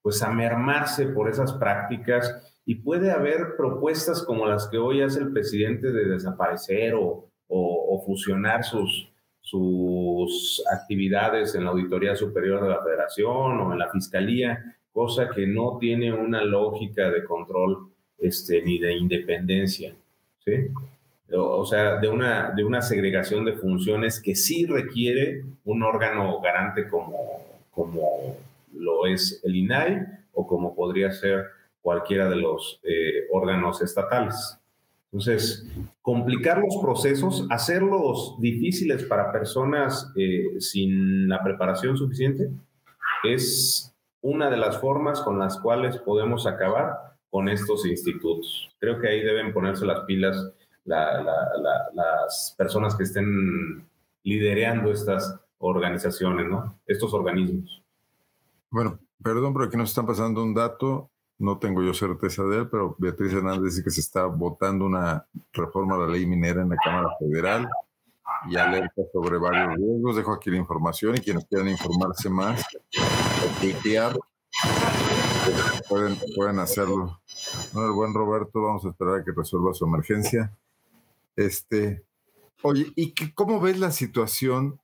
pues 0.00 0.22
a 0.22 0.30
mermarse 0.30 1.04
por 1.08 1.28
esas 1.28 1.52
prácticas 1.52 2.50
y 2.64 2.76
puede 2.76 3.10
haber 3.10 3.56
propuestas 3.58 4.22
como 4.22 4.46
las 4.46 4.68
que 4.68 4.78
hoy 4.78 5.02
hace 5.02 5.20
el 5.20 5.32
presidente 5.34 5.92
de 5.92 6.06
desaparecer 6.06 6.94
o, 6.94 7.28
o, 7.48 8.02
fusionar 8.04 8.64
sus, 8.64 9.08
sus 9.40 10.62
actividades 10.72 11.54
en 11.54 11.64
la 11.64 11.70
Auditoría 11.70 12.16
Superior 12.16 12.62
de 12.62 12.70
la 12.70 12.82
Federación 12.82 13.60
o 13.60 13.72
en 13.72 13.78
la 13.78 13.90
Fiscalía, 13.90 14.76
cosa 14.92 15.30
que 15.30 15.46
no 15.46 15.78
tiene 15.78 16.12
una 16.12 16.42
lógica 16.42 17.10
de 17.10 17.24
control 17.24 17.90
este, 18.18 18.62
ni 18.62 18.78
de 18.78 18.96
independencia. 18.96 19.94
¿sí? 20.44 20.52
O, 21.34 21.64
sea, 21.64 21.96
de 21.96 22.08
una, 22.08 22.50
de 22.50 22.64
una 22.64 22.82
segregación 22.82 23.44
de 23.44 23.54
funciones 23.54 24.20
que 24.20 24.34
sí 24.34 24.66
requiere 24.66 25.44
un 25.64 25.82
órgano 25.82 26.40
garante 26.40 26.88
como, 26.88 27.16
como 27.70 28.36
lo 28.74 29.06
es 29.06 29.40
el 29.44 29.56
INAI 29.56 30.06
o 30.32 30.46
como 30.46 30.74
podría 30.74 31.10
ser 31.10 31.46
cualquiera 31.80 32.28
de 32.28 32.36
los 32.36 32.80
eh, 32.82 33.26
órganos 33.30 33.80
estatales. 33.82 34.58
Entonces, 35.12 35.66
complicar 36.00 36.58
los 36.58 36.78
procesos, 36.80 37.46
hacerlos 37.50 38.36
difíciles 38.38 39.04
para 39.04 39.30
personas 39.30 40.10
eh, 40.16 40.58
sin 40.58 41.28
la 41.28 41.42
preparación 41.44 41.98
suficiente, 41.98 42.50
es 43.22 43.94
una 44.22 44.48
de 44.48 44.56
las 44.56 44.80
formas 44.80 45.20
con 45.20 45.38
las 45.38 45.60
cuales 45.60 45.98
podemos 45.98 46.46
acabar 46.46 46.96
con 47.28 47.50
estos 47.50 47.84
institutos. 47.84 48.70
Creo 48.80 48.98
que 48.98 49.08
ahí 49.08 49.20
deben 49.20 49.52
ponerse 49.52 49.84
las 49.84 50.00
pilas 50.04 50.50
las 50.84 52.54
personas 52.58 52.96
que 52.96 53.04
estén 53.04 53.86
liderando 54.24 54.90
estas 54.90 55.38
organizaciones, 55.58 56.48
¿no? 56.48 56.78
Estos 56.86 57.14
organismos. 57.14 57.82
Bueno, 58.68 58.98
perdón, 59.22 59.52
pero 59.52 59.66
aquí 59.66 59.76
nos 59.76 59.90
están 59.90 60.06
pasando 60.06 60.42
un 60.42 60.54
dato 60.54 61.11
no 61.42 61.58
tengo 61.58 61.82
yo 61.82 61.92
certeza 61.92 62.44
de 62.44 62.58
él, 62.58 62.68
pero 62.68 62.94
Beatriz 62.98 63.32
Hernández 63.32 63.74
dice 63.74 63.82
que 63.82 63.90
se 63.90 64.00
está 64.00 64.26
votando 64.26 64.86
una 64.86 65.26
reforma 65.52 65.96
a 65.96 65.98
la 65.98 66.06
ley 66.06 66.24
minera 66.24 66.62
en 66.62 66.68
la 66.68 66.76
Cámara 66.76 67.08
Federal 67.18 67.68
y 68.48 68.56
alerta 68.56 69.02
sobre 69.12 69.38
varios 69.38 69.74
riesgos. 69.76 70.16
Dejo 70.16 70.32
aquí 70.32 70.50
la 70.50 70.58
información 70.58 71.16
y 71.16 71.20
quienes 71.20 71.44
quieran 71.46 71.68
informarse 71.68 72.30
más 72.30 72.64
o 73.44 73.60
pueden, 75.88 76.16
pueden 76.36 76.60
hacerlo. 76.60 77.20
Bueno, 77.72 77.88
el 77.88 77.94
buen 77.94 78.14
Roberto, 78.14 78.62
vamos 78.62 78.84
a 78.84 78.90
esperar 78.90 79.20
a 79.20 79.24
que 79.24 79.32
resuelva 79.32 79.74
su 79.74 79.84
emergencia. 79.84 80.56
Este, 81.34 82.04
oye, 82.62 82.92
¿y 82.94 83.12
cómo 83.32 83.60
ves 83.60 83.80
la 83.80 83.90
situación 83.90 84.78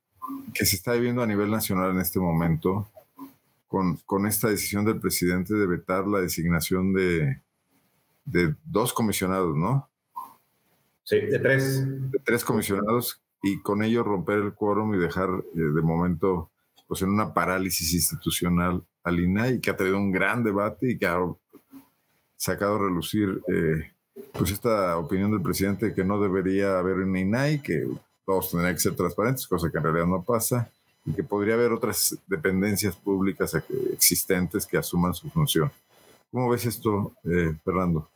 que 0.53 0.65
se 0.65 0.75
está 0.75 0.91
viviendo 0.91 1.23
a 1.23 1.27
nivel 1.27 1.49
nacional 1.49 1.91
en 1.91 1.99
este 1.99 2.19
momento? 2.19 2.89
Con, 3.69 3.97
con 3.97 4.25
esta 4.25 4.49
decisión 4.49 4.83
del 4.83 4.99
presidente 4.99 5.53
de 5.53 5.67
vetar 5.67 6.07
la 6.07 6.19
designación 6.19 6.91
de, 6.91 7.39
de 8.25 8.55
dos 8.65 8.91
comisionados, 8.91 9.55
¿no? 9.55 9.87
Sí, 11.03 11.21
de 11.21 11.37
tres. 11.37 12.11
De 12.11 12.19
tres 12.25 12.43
comisionados 12.43 13.21
y 13.43 13.61
con 13.61 13.83
ello 13.83 14.03
romper 14.03 14.39
el 14.39 14.53
quórum 14.53 14.95
y 14.95 14.97
dejar 14.97 15.29
eh, 15.29 15.59
de 15.59 15.81
momento 15.81 16.49
pues 16.87 17.03
en 17.03 17.09
una 17.09 17.31
parálisis 17.31 17.93
institucional 17.93 18.83
al 19.03 19.19
INAI 19.19 19.61
que 19.61 19.69
ha 19.69 19.77
traído 19.77 19.97
un 19.97 20.11
gran 20.11 20.43
debate 20.43 20.91
y 20.91 20.97
que 20.97 21.05
ha 21.05 21.19
sacado 22.35 22.75
a 22.75 22.79
relucir 22.79 23.39
eh, 23.47 23.91
pues 24.33 24.49
esta 24.49 24.97
opinión 24.97 25.31
del 25.31 25.43
presidente 25.43 25.87
de 25.87 25.93
que 25.93 26.03
no 26.03 26.19
debería 26.19 26.79
haber 26.79 26.97
un 26.97 27.15
INAI, 27.15 27.61
que 27.61 27.87
todos 28.25 28.49
tendrían 28.49 28.73
que 28.73 28.81
ser 28.81 28.95
transparentes, 28.95 29.45
cosa 29.45 29.69
que 29.71 29.77
en 29.77 29.83
realidad 29.83 30.07
no 30.07 30.23
pasa 30.23 30.71
y 31.09 31.13
que 31.13 31.23
podría 31.23 31.55
haber 31.55 31.71
otras 31.71 32.17
dependencias 32.27 32.95
públicas 32.95 33.55
existentes 33.93 34.65
que 34.65 34.77
asuman 34.77 35.13
su 35.13 35.29
función. 35.29 35.71
¿Cómo 36.31 36.49
ves 36.49 36.65
esto, 36.65 37.13
eh, 37.23 37.53
Fernando? 37.65 38.09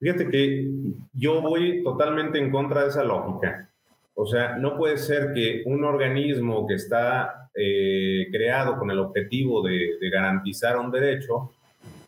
Fíjate 0.00 0.28
que 0.28 0.68
yo 1.12 1.40
voy 1.40 1.82
totalmente 1.84 2.38
en 2.38 2.50
contra 2.50 2.82
de 2.82 2.88
esa 2.88 3.04
lógica. 3.04 3.68
O 4.14 4.26
sea, 4.26 4.58
no 4.58 4.76
puede 4.76 4.98
ser 4.98 5.32
que 5.32 5.62
un 5.64 5.84
organismo 5.84 6.66
que 6.66 6.74
está 6.74 7.50
eh, 7.54 8.26
creado 8.32 8.78
con 8.78 8.90
el 8.90 8.98
objetivo 8.98 9.62
de, 9.62 9.96
garantizar 10.10 10.76
un 10.76 10.90
derecho, 10.90 11.52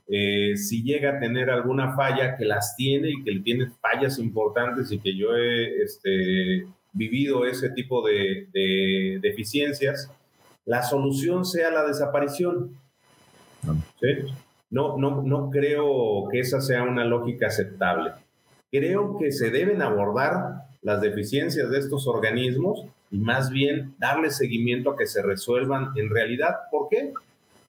eh, 0.09 0.57
si 0.57 0.83
llega 0.83 1.11
a 1.11 1.20
tener 1.20 1.51
alguna 1.51 1.94
falla, 1.94 2.37
que 2.37 2.44
las 2.44 2.75
tiene 2.77 3.11
y 3.11 3.23
que 3.23 3.38
tiene 3.40 3.70
fallas 3.81 4.18
importantes 4.18 4.90
y 4.90 4.99
que 4.99 5.16
yo 5.16 5.35
he 5.37 5.83
este, 5.83 6.66
vivido 6.94 7.47
ese 7.47 7.70
tipo 7.70 8.07
de, 8.07 8.49
deficiencias, 9.20 10.11
la 10.64 10.83
solución 10.83 11.44
sea 11.44 11.70
la 11.70 11.85
desaparición. 11.85 12.79
No, 14.70 14.96
no, 14.96 15.22
no 15.22 15.50
creo 15.50 16.29
que 16.31 16.40
esa 16.40 16.61
sea 16.61 16.83
una 16.83 17.05
lógica 17.05 17.46
aceptable. 17.46 18.12
Creo 18.70 19.18
que 19.18 19.31
se 19.31 19.50
deben 19.50 19.83
abordar 19.83 20.64
las 20.83 21.00
deficiencias 21.00 21.70
de 21.70 21.79
estos 21.79 22.07
organismos 22.07 22.85
y 23.11 23.18
más 23.18 23.50
bien 23.50 23.94
darle 23.98 24.31
seguimiento 24.31 24.90
a 24.90 24.96
que 24.96 25.07
se 25.07 25.22
resuelvan 25.22 25.92
en 25.96 26.11
realidad. 26.11 26.55
¿Por 26.70 26.88
qué? 26.88 27.12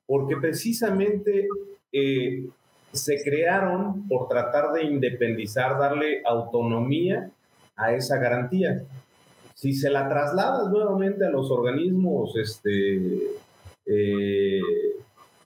Porque 0.08 0.38
precisamente 0.38 1.48
eh, 1.92 2.48
se 2.92 3.24
crearon 3.24 4.08
por 4.08 4.28
tratar 4.28 4.72
de 4.72 4.84
independizar, 4.84 5.78
darle 5.78 6.22
autonomía 6.26 7.30
a 7.76 7.94
esa 7.94 8.18
garantía. 8.18 8.84
Si 9.56 9.74
se 9.74 9.90
la 9.90 10.08
trasladas 10.10 10.70
nuevamente 10.70 11.26
a 11.26 11.30
los 11.30 11.50
organismos 11.50 12.36
este, 12.36 13.02
eh, 13.86 14.62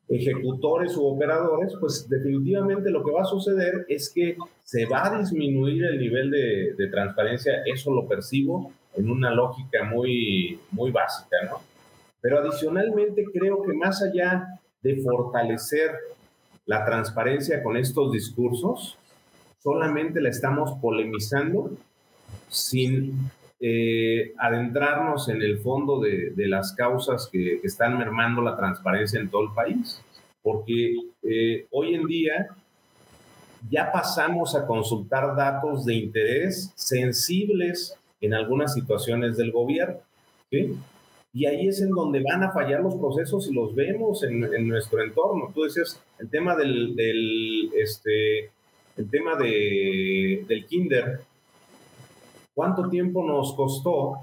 ejecutores 0.09 0.97
u 0.97 1.05
operadores, 1.05 1.73
pues 1.79 2.09
definitivamente 2.09 2.89
lo 2.89 3.03
que 3.03 3.11
va 3.11 3.21
a 3.21 3.25
suceder 3.25 3.85
es 3.87 4.11
que 4.13 4.35
se 4.63 4.87
va 4.87 5.05
a 5.05 5.19
disminuir 5.19 5.85
el 5.85 5.99
nivel 5.99 6.31
de, 6.31 6.87
transparencia, 6.89 7.61
eso 7.65 7.91
lo 7.91 8.07
percibo 8.07 8.71
en 8.95 9.11
una 9.11 9.29
lógica 9.29 9.83
muy, 9.83 10.59
muy 10.71 10.89
básica, 10.89 11.37
¿no? 11.45 11.61
Pero 12.19 12.39
adicionalmente 12.39 13.23
creo 13.31 13.61
que 13.61 13.73
más 13.73 14.01
allá 14.01 14.59
de 14.81 14.97
fortalecer 15.03 15.91
la 16.65 16.83
transparencia 16.83 17.61
con 17.61 17.77
estos 17.77 18.11
discursos, 18.11 18.97
solamente 19.59 20.19
la 20.19 20.29
estamos 20.29 20.71
polemizando 20.81 21.71
sin 22.47 23.29
eh, 23.61 24.33
adentrarnos 24.37 25.27
en 25.27 25.41
el 25.41 25.59
fondo 25.59 25.99
de, 25.99 26.33
las 26.47 26.73
causas 26.73 27.27
que, 27.31 27.59
están 27.63 27.97
mermando 27.97 28.41
la 28.41 28.55
transparencia 28.55 29.19
en 29.19 29.29
todo 29.29 29.43
el 29.43 29.53
país, 29.53 30.01
porque 30.41 30.95
eh, 31.23 31.67
hoy 31.71 31.95
en 31.95 32.05
día 32.05 32.47
ya 33.69 33.91
pasamos 33.91 34.55
a 34.55 34.65
consultar 34.65 35.35
datos 35.35 35.85
de 35.85 35.95
interés 35.95 36.71
sensibles 36.75 37.95
en 38.21 38.33
algunas 38.33 38.73
situaciones 38.73 39.35
del 39.37 39.51
gobierno. 39.51 39.99
Y 41.31 41.45
ahí 41.45 41.67
es 41.67 41.81
en 41.81 41.89
donde 41.89 42.23
van 42.23 42.43
a 42.43 42.51
fallar 42.51 42.81
los 42.81 42.95
procesos 42.95 43.49
y 43.49 43.53
los 43.53 43.75
vemos 43.75 44.23
en, 44.23 44.67
nuestro 44.67 45.03
entorno. 45.03 45.51
Tú 45.53 45.63
decías, 45.63 46.01
el 46.17 46.29
tema 46.29 46.55
del, 46.55 47.69
este, 47.75 48.51
el 48.97 49.09
tema 49.09 49.35
de, 49.35 50.43
del 50.47 50.65
kinder, 50.65 51.21
¿Cuánto 52.59 52.89
tiempo 52.89 53.23
nos 53.23 53.53
costó? 53.53 54.15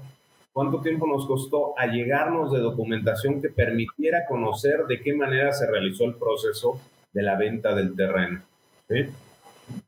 ¿Cuánto 0.53 0.79
tiempo 0.81 1.07
nos 1.07 1.25
costó 1.25 1.73
allegarnos 1.75 2.51
de 2.51 2.59
documentación 2.59 3.41
que 3.41 3.49
permitiera 3.49 4.27
conocer 4.27 4.85
de 4.87 5.01
qué 5.01 5.15
manera 5.15 5.51
se 5.53 5.65
realizó 5.65 6.05
el 6.05 6.13
proceso 6.13 6.79
de 7.13 7.23
la 7.23 7.35
venta 7.35 7.73
del 7.73 7.95
terreno? 7.95 8.43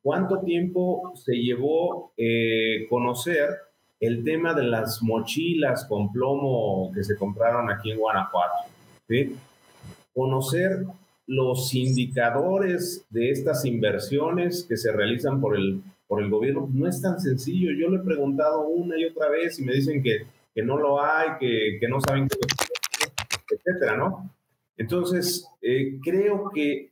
¿Cuánto 0.01 0.39
tiempo 0.39 1.13
se 1.15 1.35
llevó 1.35 2.11
eh, 2.17 2.87
conocer 2.89 3.49
el 3.99 4.23
tema 4.23 4.55
de 4.55 4.63
las 4.63 5.03
mochilas 5.03 5.85
con 5.85 6.11
plomo 6.11 6.91
que 6.91 7.03
se 7.03 7.17
compraron 7.17 7.69
aquí 7.69 7.91
en 7.91 7.99
Guanajuato? 7.99 8.67
Conocer 10.11 10.85
los 11.27 11.71
indicadores 11.75 13.05
de 13.11 13.29
estas 13.29 13.63
inversiones 13.65 14.63
que 14.67 14.75
se 14.75 14.91
realizan 14.91 15.39
por 15.39 15.55
el 15.55 15.83
por 16.09 16.23
el 16.23 16.29
gobierno, 16.31 16.67
no 16.73 16.87
es 16.87 16.99
tan 17.03 17.19
sencillo. 17.19 17.71
Yo 17.71 17.87
le 17.87 17.97
he 17.97 18.03
preguntado 18.03 18.67
una 18.67 18.97
y 18.97 19.05
otra 19.05 19.29
vez 19.29 19.59
y 19.59 19.63
me 19.63 19.73
dicen 19.73 20.01
que, 20.01 20.25
que 20.55 20.63
no 20.63 20.75
lo 20.75 20.99
hay, 20.99 21.37
que, 21.39 21.77
que 21.79 21.87
no 21.87 22.01
saben 22.01 22.27
qué 22.27 22.35
etcétera, 23.55 23.95
¿no? 23.95 24.33
Entonces, 24.75 25.47
eh, 25.61 25.99
creo 26.03 26.49
que 26.49 26.91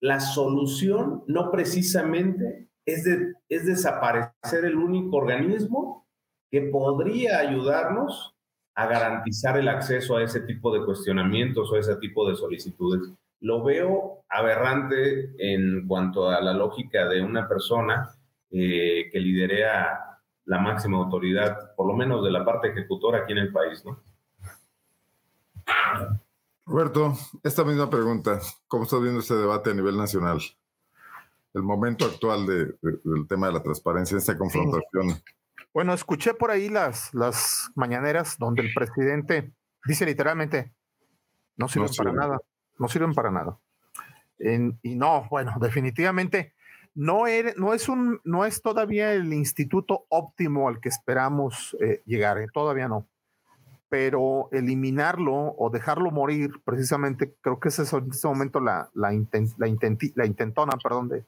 la 0.00 0.20
solución 0.20 1.24
no 1.26 1.50
precisamente 1.50 2.68
es, 2.84 3.04
de, 3.04 3.32
es 3.48 3.64
desaparecer 3.64 4.66
el 4.66 4.76
único 4.76 5.16
organismo 5.16 6.06
que 6.50 6.62
podría 6.62 7.38
ayudarnos 7.38 8.34
a 8.74 8.86
garantizar 8.86 9.58
el 9.58 9.68
acceso 9.68 10.18
a 10.18 10.22
ese 10.22 10.40
tipo 10.40 10.72
de 10.74 10.84
cuestionamientos 10.84 11.72
o 11.72 11.74
a 11.74 11.80
ese 11.80 11.96
tipo 11.96 12.28
de 12.28 12.36
solicitudes, 12.36 13.10
lo 13.40 13.64
veo 13.64 14.24
aberrante 14.28 15.32
en 15.38 15.86
cuanto 15.88 16.28
a 16.28 16.40
la 16.42 16.52
lógica 16.52 17.08
de 17.08 17.22
una 17.22 17.48
persona 17.48 18.10
eh, 18.50 19.10
que 19.12 19.20
liderea 19.20 20.20
la 20.46 20.58
máxima 20.58 20.96
autoridad, 20.96 21.74
por 21.76 21.86
lo 21.86 21.94
menos 21.94 22.24
de 22.24 22.30
la 22.30 22.44
parte 22.44 22.68
ejecutora 22.68 23.18
aquí 23.18 23.32
en 23.32 23.38
el 23.38 23.52
país, 23.52 23.84
¿no? 23.84 24.00
Roberto, 26.64 27.14
esta 27.42 27.64
misma 27.64 27.90
pregunta, 27.90 28.40
¿cómo 28.66 28.84
estás 28.84 29.02
viendo 29.02 29.20
este 29.20 29.34
debate 29.34 29.70
a 29.70 29.74
nivel 29.74 29.96
nacional? 29.96 30.38
El 31.52 31.62
momento 31.62 32.06
actual 32.06 32.46
del 32.46 33.26
tema 33.28 33.48
de 33.48 33.54
la 33.54 33.62
transparencia, 33.62 34.16
esta 34.16 34.36
confrontación. 34.36 35.22
Bueno, 35.74 35.92
escuché 35.92 36.34
por 36.34 36.50
ahí 36.50 36.68
las, 36.68 37.12
las 37.14 37.70
mañaneras 37.74 38.38
donde 38.38 38.62
el 38.62 38.72
presidente 38.74 39.52
dice 39.84 40.06
literalmente, 40.06 40.72
no 41.56 41.68
sirven 41.68 41.90
para 41.96 42.12
nada, 42.12 42.38
no 42.78 42.88
sirven 42.88 43.14
para 43.14 43.30
nada. 43.30 43.58
y 44.38 44.94
no, 44.94 45.26
bueno, 45.30 45.54
definitivamente 45.60 46.54
no, 46.98 48.44
es 48.44 48.62
todavía 48.62 49.12
el 49.12 49.32
instituto 49.32 50.06
óptimo 50.08 50.68
al 50.68 50.80
que 50.80 50.88
esperamos 50.88 51.76
eh, 51.80 52.02
llegar, 52.06 52.38
eh, 52.38 52.46
todavía 52.52 52.88
no 52.88 53.06
pero 53.90 54.50
eliminarlo 54.52 55.54
o 55.56 55.70
dejarlo 55.70 56.10
morir, 56.10 56.60
precisamente, 56.62 57.34
creo 57.40 57.58
que 57.58 57.70
esa 57.70 57.84
es 57.84 57.92
en 57.94 58.10
este 58.10 58.28
momento 58.28 58.60
la, 58.60 58.90
la, 58.92 59.10
la, 59.56 60.26
intentona, 60.26 60.76
perdón, 60.82 61.08
de 61.08 61.24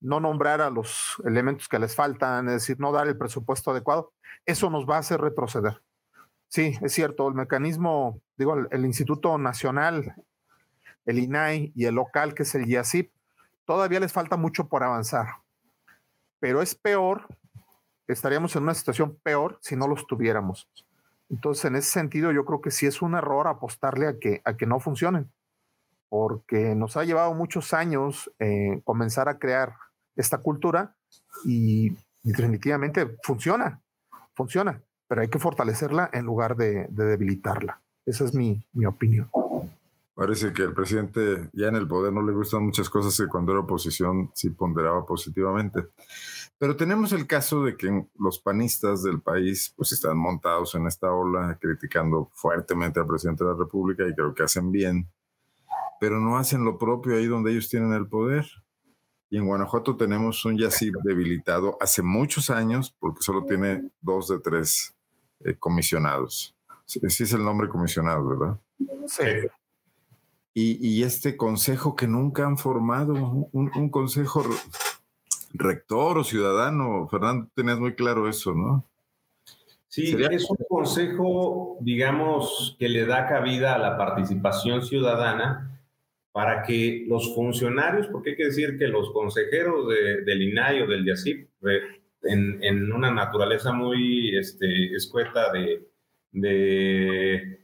no 0.00 0.18
nombrar 0.18 0.62
a 0.62 0.70
los 0.70 1.20
elementos 1.24 1.68
que 1.68 1.78
les 1.78 1.94
faltan, 1.94 2.48
es 2.48 2.54
decir, 2.54 2.80
no 2.80 2.92
dar 2.92 3.08
el 3.08 3.18
presupuesto 3.18 3.72
adecuado, 3.72 4.12
eso 4.46 4.70
nos 4.70 4.88
va 4.88 4.96
a 4.96 5.00
hacer 5.00 5.20
retroceder. 5.20 5.82
Sí, 6.48 6.78
es 6.80 6.92
cierto, 6.92 7.28
el 7.28 7.34
mecanismo, 7.34 8.20
digo, 8.36 8.56
el, 8.70 8.84
Instituto 8.84 9.36
Nacional, 9.36 10.14
el 11.04 11.18
INAI 11.18 11.72
y 11.74 11.84
el 11.84 11.94
local, 11.94 12.34
que 12.34 12.42
es 12.44 12.54
el 12.54 12.66
IACIP, 12.68 13.12
todavía 13.64 14.00
les 14.00 14.12
falta 14.12 14.36
mucho 14.36 14.68
por 14.68 14.82
avanzar, 14.82 15.26
pero 16.40 16.62
es 16.62 16.74
peor, 16.74 17.26
estaríamos 18.08 18.54
en 18.56 18.64
una 18.64 18.74
situación 18.74 19.18
peor 19.22 19.58
si 19.60 19.76
no 19.76 19.88
los 19.88 20.06
tuviéramos. 20.06 20.68
Entonces, 21.30 21.64
en 21.64 21.76
ese 21.76 21.90
sentido, 21.90 22.30
yo 22.30 22.44
creo 22.44 22.60
que 22.60 22.70
sí 22.70 22.86
es 22.86 23.00
un 23.00 23.14
error 23.14 23.48
apostarle 23.48 24.06
a 24.06 24.18
que, 24.18 24.42
a 24.44 24.56
que 24.56 24.66
no 24.66 24.80
funcionen, 24.80 25.32
porque 26.10 26.74
nos 26.74 26.98
ha 26.98 27.04
llevado 27.04 27.32
muchos 27.32 27.72
años 27.72 28.30
eh, 28.38 28.82
comenzar 28.84 29.30
a 29.30 29.38
crear 29.38 29.74
esta 30.14 30.38
cultura 30.38 30.94
y, 31.44 31.96
definitivamente 32.22 33.16
funciona, 33.22 33.80
funciona, 34.34 34.80
pero 35.08 35.22
hay 35.22 35.28
que 35.28 35.38
fortalecerla 35.38 36.10
en 36.12 36.24
lugar 36.24 36.54
de, 36.56 36.86
debilitarla. 36.90 37.80
Esa 38.04 38.24
es 38.24 38.34
mi, 38.34 38.62
mi 38.72 38.84
opinión. 38.84 39.30
Parece 40.14 40.52
que 40.52 40.62
el 40.62 40.74
presidente 40.74 41.48
ya 41.54 41.68
en 41.68 41.76
el 41.76 41.88
poder 41.88 42.12
no 42.12 42.22
le 42.22 42.32
gustan 42.32 42.64
muchas 42.64 42.90
cosas 42.90 43.16
que 43.16 43.28
cuando 43.28 43.52
era 43.52 43.62
oposición 43.62 44.30
sí 44.34 44.50
ponderaba 44.50 45.06
positivamente. 45.06 45.88
Pero 46.58 46.76
tenemos 46.76 47.12
el 47.12 47.26
caso 47.26 47.64
de 47.64 47.76
que 47.76 48.06
los 48.18 48.38
panistas 48.38 49.02
del 49.02 49.22
país 49.22 49.72
pues 49.74 49.92
están 49.92 50.18
montados 50.18 50.74
en 50.74 50.86
esta 50.86 51.10
ola 51.10 51.58
criticando 51.58 52.30
fuertemente 52.34 53.00
al 53.00 53.06
presidente 53.06 53.42
de 53.42 53.50
la 53.50 53.56
República 53.56 54.06
y 54.06 54.14
creo 54.14 54.34
que 54.34 54.42
hacen 54.42 54.70
bien, 54.70 55.08
pero 55.98 56.20
no 56.20 56.36
hacen 56.36 56.62
lo 56.62 56.78
propio 56.78 57.16
ahí 57.16 57.26
donde 57.26 57.52
ellos 57.52 57.70
tienen 57.70 57.94
el 57.94 58.06
poder. 58.06 58.44
Y 59.30 59.38
en 59.38 59.46
Guanajuato 59.46 59.96
tenemos 59.96 60.44
un 60.44 60.58
YACIB 60.58 60.98
debilitado 61.04 61.78
hace 61.80 62.02
muchos 62.02 62.50
años 62.50 62.94
porque 63.00 63.22
solo 63.22 63.46
tiene 63.46 63.90
dos 64.02 64.28
de 64.28 64.40
tres 64.40 64.94
eh, 65.40 65.56
comisionados. 65.58 66.54
Sí, 66.84 67.00
es 67.02 67.32
el 67.32 67.42
nombre 67.42 67.70
comisionado, 67.70 68.28
¿verdad? 68.28 68.60
Sí. 69.06 69.48
Y, 70.54 71.02
este 71.02 71.36
consejo 71.36 71.96
que 71.96 72.06
nunca 72.06 72.46
han 72.46 72.58
formado, 72.58 73.14
un, 73.52 73.70
un 73.74 73.88
consejo 73.88 74.44
rector 75.54 76.18
o 76.18 76.24
ciudadano. 76.24 77.08
Fernando, 77.08 77.48
tenías 77.54 77.78
muy 77.78 77.94
claro 77.94 78.28
eso, 78.28 78.54
¿no? 78.54 78.88
Sí, 79.88 80.16
es 80.30 80.48
un 80.48 80.56
consejo, 80.68 81.76
digamos, 81.80 82.76
que 82.78 82.88
le 82.88 83.04
da 83.04 83.26
cabida 83.26 83.74
a 83.74 83.78
la 83.78 83.98
participación 83.98 84.82
ciudadana 84.82 85.68
para 86.32 86.62
que 86.62 87.04
los 87.06 87.34
funcionarios, 87.34 88.06
porque 88.06 88.30
hay 88.30 88.36
que 88.36 88.46
decir 88.46 88.78
que 88.78 88.88
los 88.88 89.12
consejeros 89.12 89.86
del 90.24 90.42
INAI 90.42 90.80
o 90.80 90.86
del 90.86 91.04
YACIP, 91.04 91.46
en, 92.22 92.64
en, 92.64 92.90
una 92.90 93.10
naturaleza 93.10 93.72
muy 93.72 94.34
este, 94.34 94.94
escueta 94.94 95.52
de, 95.52 95.86
de, 96.30 97.61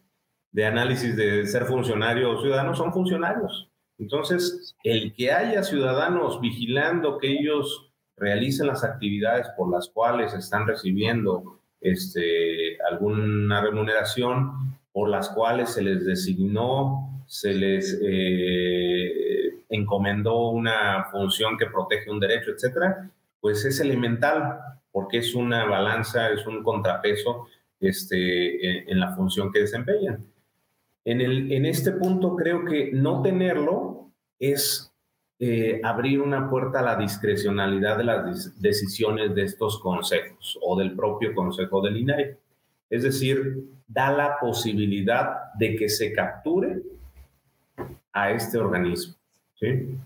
de 0.58 0.66
análisis 0.66 1.14
de 1.14 1.46
ser 1.46 1.66
funcionario 1.66 2.32
o 2.32 2.40
ciudadano, 2.42 2.74
son 2.74 2.92
funcionarios. 2.92 3.68
Entonces, 3.96 4.74
el 4.82 5.14
que 5.14 5.30
haya 5.30 5.62
ciudadanos 5.62 6.40
vigilando 6.40 7.18
que 7.18 7.30
ellos 7.30 7.92
realicen 8.16 8.66
las 8.66 8.82
actividades 8.82 9.46
por 9.56 9.70
las 9.70 9.88
cuales 9.88 10.34
están 10.34 10.66
recibiendo 10.66 11.60
este, 11.80 12.76
alguna 12.90 13.60
remuneración, 13.60 14.50
por 14.90 15.08
las 15.08 15.28
cuales 15.28 15.70
se 15.70 15.82
les 15.82 16.04
designó, 16.04 17.22
se 17.28 17.54
les 17.54 17.96
eh, 18.02 19.62
encomendó 19.68 20.48
una 20.48 21.04
función 21.04 21.56
que 21.56 21.66
protege 21.66 22.10
un 22.10 22.18
derecho, 22.18 22.50
etcétera, 22.50 23.08
pues 23.40 23.64
es 23.64 23.78
elemental, 23.78 24.58
porque 24.90 25.18
es 25.18 25.36
una 25.36 25.66
balanza, 25.66 26.30
es 26.30 26.44
un 26.48 26.64
contrapeso 26.64 27.46
este, 27.78 28.90
en 28.90 28.98
la 28.98 29.14
función 29.14 29.52
que 29.52 29.60
desempeñan. 29.60 30.26
En, 31.08 31.22
el, 31.22 31.50
en 31.50 31.64
este 31.64 31.92
punto 31.92 32.36
creo 32.36 32.66
que 32.66 32.90
no 32.92 33.22
tenerlo 33.22 34.10
es 34.38 34.92
eh, 35.38 35.80
abrir 35.82 36.20
una 36.20 36.50
puerta 36.50 36.80
a 36.80 36.82
la 36.82 36.96
discrecionalidad 36.96 37.96
de 37.96 38.04
las 38.04 38.60
decisiones 38.60 39.34
de 39.34 39.44
estos 39.44 39.80
consejos 39.80 40.58
o 40.60 40.78
del 40.78 40.94
propio 40.94 41.34
consejo 41.34 41.80
del 41.80 41.96
INAI. 41.96 42.36
Es 42.90 43.04
decir, 43.04 43.70
da 43.86 44.12
la 44.12 44.38
posibilidad 44.38 45.54
de 45.58 45.76
que 45.76 45.88
se 45.88 46.12
capture 46.12 46.82
a 48.12 48.30
este 48.32 48.58
organismo. 48.58 49.14
¿sí? 49.58 49.96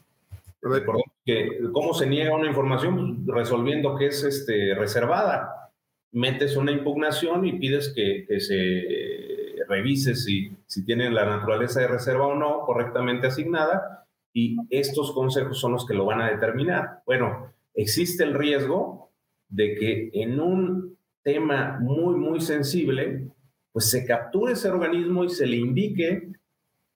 Que, 1.25 1.59
¿Cómo 1.73 1.95
se 1.95 2.07
niega 2.07 2.37
una 2.37 2.47
información? 2.47 3.25
Pues, 3.25 3.38
resolviendo 3.38 3.97
que 3.97 4.07
es 4.07 4.23
este, 4.23 4.77
reservada. 4.77 5.69
Metes 6.12 6.57
una 6.57 6.71
impugnación 6.71 7.45
y 7.45 7.55
pides 7.55 7.93
que, 7.93 8.25
que 8.29 8.38
se 8.38 9.32
revise 9.73 10.15
si, 10.15 10.55
si 10.67 10.85
tiene 10.85 11.11
la 11.11 11.25
naturaleza 11.25 11.81
de 11.81 11.89
reserva 11.89 12.27
o 12.27 12.35
no 12.35 12.61
correctamente 12.61 13.27
asignada 13.27 14.07
y 14.33 14.57
estos 14.71 15.13
consejos 15.13 15.59
son 15.59 15.73
los 15.73 15.87
que 15.87 15.95
lo 15.95 16.05
van 16.05 16.21
a 16.21 16.31
determinar. 16.31 17.03
Bueno, 17.07 17.53
existe 17.75 18.23
el 18.23 18.35
riesgo 18.35 19.11
de 19.49 19.75
que 19.75 20.11
en 20.15 20.41
un 20.41 20.97
tema 21.23 21.79
muy, 21.81 22.17
muy 22.17 22.41
sensible, 22.41 23.29
pues 23.73 23.91
se 23.91 24.07
capture 24.07 24.53
ese 24.53 24.69
organismo 24.69 25.25
y 25.25 25.31
se 25.31 25.47
le 25.47 25.57
indique 25.57 26.33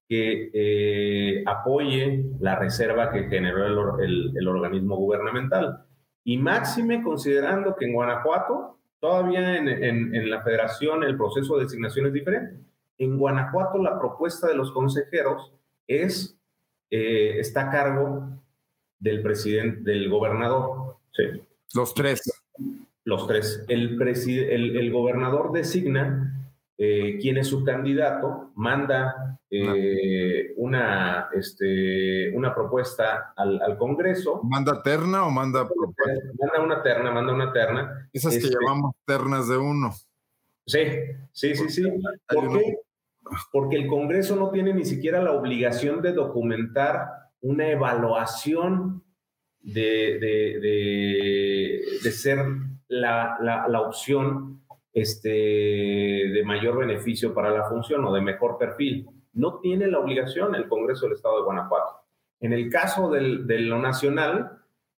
que 0.08 0.50
eh, 0.52 1.42
apoye 1.46 2.24
la 2.40 2.56
reserva 2.56 3.10
que 3.10 3.24
generó 3.24 3.98
el, 3.98 4.32
el, 4.36 4.48
organismo 4.48 4.96
gubernamental. 4.96 5.84
Y 6.24 6.38
máxime 6.38 7.02
considerando 7.02 7.74
que 7.76 7.86
en 7.86 7.94
Guanajuato, 7.94 8.78
todavía 9.06 9.56
en, 9.56 9.68
en, 9.68 10.14
en 10.16 10.30
la 10.30 10.42
federación 10.42 11.04
el 11.04 11.16
proceso 11.16 11.56
de 11.56 11.64
designación 11.64 12.06
es 12.06 12.12
diferente. 12.12 12.56
En 12.98 13.16
Guanajuato 13.16 13.78
la 13.78 13.96
propuesta 13.96 14.48
de 14.48 14.56
los 14.56 14.72
consejeros 14.72 15.52
es, 15.86 16.36
eh, 16.90 17.36
está 17.38 17.68
a 17.68 17.70
cargo 17.70 18.28
del 18.98 19.22
presidente, 19.22 19.88
del 19.88 20.10
gobernador. 20.10 20.96
Los 21.72 21.94
tres. 21.94 22.20
Los 23.04 23.28
tres. 23.28 23.64
El, 23.68 23.96
el, 24.00 24.90
gobernador 24.90 25.52
designa 25.52 26.45
eh, 26.78 27.18
quién 27.20 27.38
es 27.38 27.48
su 27.48 27.64
candidato, 27.64 28.52
manda 28.54 29.38
eh, 29.50 30.52
una, 30.56 31.28
este, 31.32 32.30
una 32.34 32.54
propuesta 32.54 33.32
al, 33.36 33.76
Congreso. 33.78 34.42
¿Manda 34.44 34.82
terna 34.82 35.24
o 35.26 35.30
manda 35.30 35.66
propuesta? 35.66 36.32
Manda 36.38 36.62
una 36.62 36.82
terna, 36.82 37.10
manda 37.10 37.32
una 37.32 37.52
terna. 37.52 38.08
Esas 38.12 38.32
que 38.32 38.38
este 38.38 38.54
llamamos 38.54 38.94
ternas 39.04 39.48
de 39.48 39.56
uno. 39.56 39.92
Sí, 40.66 40.80
sí, 41.32 41.54
sí, 41.54 41.68
sí. 41.68 41.82
¿Por 42.28 42.58
qué? 42.58 42.76
porque 43.52 43.76
el 43.76 43.86
Congreso 43.88 44.36
no 44.36 44.50
tiene 44.50 44.72
ni 44.72 44.84
siquiera 44.84 45.22
la 45.22 45.32
obligación 45.32 46.02
de 46.02 46.12
documentar 46.12 47.08
una 47.40 47.68
evaluación 47.68 49.02
de, 49.60 50.18
de, 52.02 52.10
ser 52.12 52.38
la, 52.88 53.36
la, 53.40 53.80
opción 53.80 54.62
este, 54.96 55.28
de 55.28 56.42
mayor 56.46 56.78
beneficio 56.78 57.34
para 57.34 57.50
la 57.50 57.64
función 57.64 58.02
o 58.06 58.14
de 58.14 58.22
mejor 58.22 58.56
perfil. 58.56 59.06
No 59.34 59.60
tiene 59.60 59.88
la 59.88 59.98
obligación 59.98 60.54
el 60.54 60.68
Congreso 60.68 61.04
del 61.04 61.16
Estado 61.16 61.36
de 61.36 61.44
Guanajuato. 61.44 62.00
En 62.40 62.54
el 62.54 62.70
caso 62.70 63.10
del, 63.10 63.46
de 63.46 63.58
lo 63.58 63.78
nacional, 63.78 64.52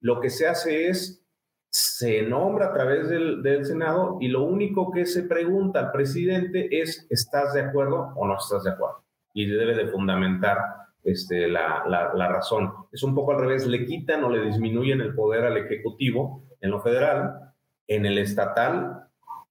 lo 0.03 0.21
que 0.21 0.29
se 0.29 0.49
hace 0.49 0.89
es 0.89 1.27
se 1.71 2.23
nombra 2.23 2.67
a 2.67 2.73
través 2.75 3.09
del, 3.09 3.65
Senado 3.65 4.19
y 4.21 4.29
lo 4.29 4.43
único 4.43 4.91
que 4.93 5.07
se 5.07 5.23
pregunta 5.23 5.81
al 5.81 5.93
presidente 5.93 6.69
es, 6.71 7.07
¿estás 7.09 7.55
de 7.55 7.63
acuerdo 7.63 8.13
o 8.17 8.27
no 8.27 8.37
estás 8.37 8.65
de 8.65 8.73
acuerdo? 8.73 9.03
Y 9.33 9.47
debe 9.47 9.75
de 9.75 9.89
fundamentar 9.89 10.59
este, 11.05 11.49
la, 11.49 11.85
la, 11.87 12.29
razón. 12.29 12.71
Es 12.93 13.03
un 13.03 13.15
poco 13.15 13.33
al 13.33 13.41
revés, 13.41 13.67
le 13.67 13.87
quitan 13.87 14.25
o 14.25 14.31
le 14.31 14.45
disminuyen 14.45 15.01
el 15.01 15.15
poder 15.15 15.45
al 15.45 15.57
Ejecutivo 15.57 16.45
en 16.61 16.71
lo 16.71 16.83
federal, 16.83 17.55
en 17.87 18.05
el 18.05 18.19
estatal, 18.19 19.06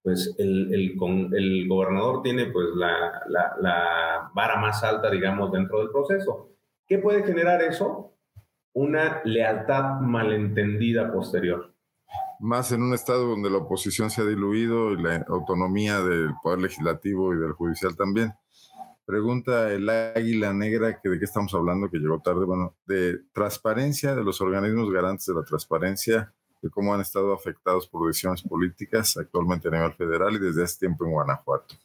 pues 0.05 0.35
el, 0.37 0.73
el, 0.73 0.97
el 1.33 1.67
gobernador 1.67 2.21
tiene 2.21 2.45
pues 2.45 2.67
la, 2.75 3.23
la, 3.27 3.55
la 3.59 4.31
vara 4.33 4.57
más 4.61 4.83
alta, 4.83 5.09
digamos, 5.09 5.51
dentro 5.51 5.79
del 5.79 5.89
proceso. 5.89 6.51
¿Qué 6.87 6.99
puede 6.99 7.23
generar 7.23 7.61
eso? 7.63 8.13
Una 8.73 9.21
lealtad 9.25 9.99
malentendida 9.99 11.11
posterior 11.11 11.75
más 12.39 12.71
en 12.71 12.83
un 12.83 12.93
estado 12.93 13.27
donde 13.27 13.49
la 13.49 13.57
oposición 13.57 14.09
se 14.11 14.21
ha 14.21 14.25
diluido 14.25 14.91
y 14.91 15.01
la 15.01 15.25
autonomía 15.29 16.01
del 16.01 16.31
poder 16.43 16.59
legislativo 16.59 17.33
y 17.33 17.39
del 17.39 17.53
judicial 17.53 17.95
también. 17.95 18.33
Pregunta 19.05 19.71
el 19.71 19.89
Águila 19.89 20.53
Negra 20.53 20.99
que 21.01 21.09
de 21.09 21.17
qué 21.17 21.25
estamos 21.25 21.53
hablando, 21.53 21.89
que 21.89 21.97
llegó 21.97 22.19
tarde, 22.19 22.45
bueno, 22.45 22.75
de 22.85 23.19
transparencia, 23.33 24.15
de 24.15 24.23
los 24.23 24.41
organismos 24.41 24.91
garantes 24.91 25.25
de 25.25 25.33
la 25.33 25.43
transparencia, 25.43 26.33
de 26.65 26.71
cómo 26.71 26.95
han 26.95 27.01
estado 27.01 27.31
afectados 27.31 27.87
por 27.87 28.07
decisiones 28.07 28.41
políticas 28.41 29.15
actualmente 29.17 29.67
a 29.67 29.71
nivel 29.71 29.93
federal 29.93 30.33
y 30.33 30.39
desde 30.39 30.63
hace 30.63 30.79
tiempo 30.79 31.05
en 31.05 31.11
Guanajuato. 31.11 31.75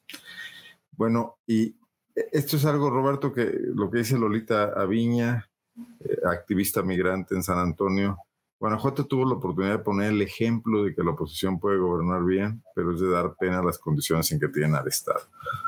Bueno, 0.93 1.37
y 1.47 1.77
esto 2.15 2.57
es 2.57 2.65
algo, 2.65 2.89
Roberto, 2.89 3.31
que 3.31 3.45
lo 3.75 3.91
que 3.91 3.99
dice 3.99 4.19
Lolita 4.19 4.73
Aviña, 4.75 5.51
eh, 5.77 6.17
activista 6.25 6.83
migrante 6.83 7.35
en 7.35 7.43
San 7.43 7.59
Antonio, 7.59 8.17
Guanajuato 8.59 9.05
tuvo 9.05 9.27
la 9.27 9.35
oportunidad 9.35 9.73
de 9.73 9.85
poner 9.85 10.13
el 10.13 10.23
ejemplo 10.23 10.83
de 10.83 10.95
que 10.95 11.05
la 11.05 11.11
oposición 11.11 11.61
puede 11.61 11.77
gobernar 11.77 12.25
bien, 12.25 12.63
pero 12.75 12.95
es 12.95 13.01
de 13.01 13.11
dar 13.11 13.35
pena 13.39 13.59
a 13.59 13.65
las 13.65 13.79
condiciones 13.79 14.33
en 14.33 14.41
que 14.41 14.49
tienen 14.49 14.77
al 14.77 14.89
Estado. 14.89 15.21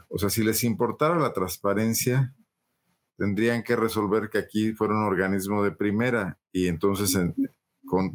O 0.09 0.17
sea, 0.17 0.31
si 0.31 0.43
les 0.43 0.65
importara 0.65 1.19
la 1.19 1.35
transparencia, 1.35 2.35
tendrían 3.19 3.63
que 3.63 3.77
resolver 3.77 4.31
que 4.31 4.39
aquí 4.39 4.73
fuera 4.73 4.95
un 4.95 5.05
organismo 5.05 5.63
de 5.63 5.73
primera 5.73 6.39
y 6.51 6.67
entonces, 6.67 7.15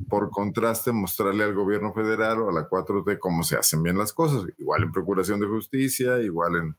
por 0.09 0.29
contraste, 0.31 0.91
mostrarle 0.91 1.43
al 1.43 1.53
gobierno 1.53 1.93
federal 1.93 2.41
o 2.41 2.49
a 2.49 2.53
la 2.53 2.67
4T 2.67 3.19
cómo 3.19 3.43
se 3.43 3.57
hacen 3.57 3.83
bien 3.83 3.97
las 3.97 4.13
cosas. 4.13 4.43
Igual 4.57 4.83
en 4.83 4.91
Procuración 4.91 5.39
de 5.39 5.47
Justicia, 5.47 6.19
igual 6.19 6.55
en, 6.55 6.77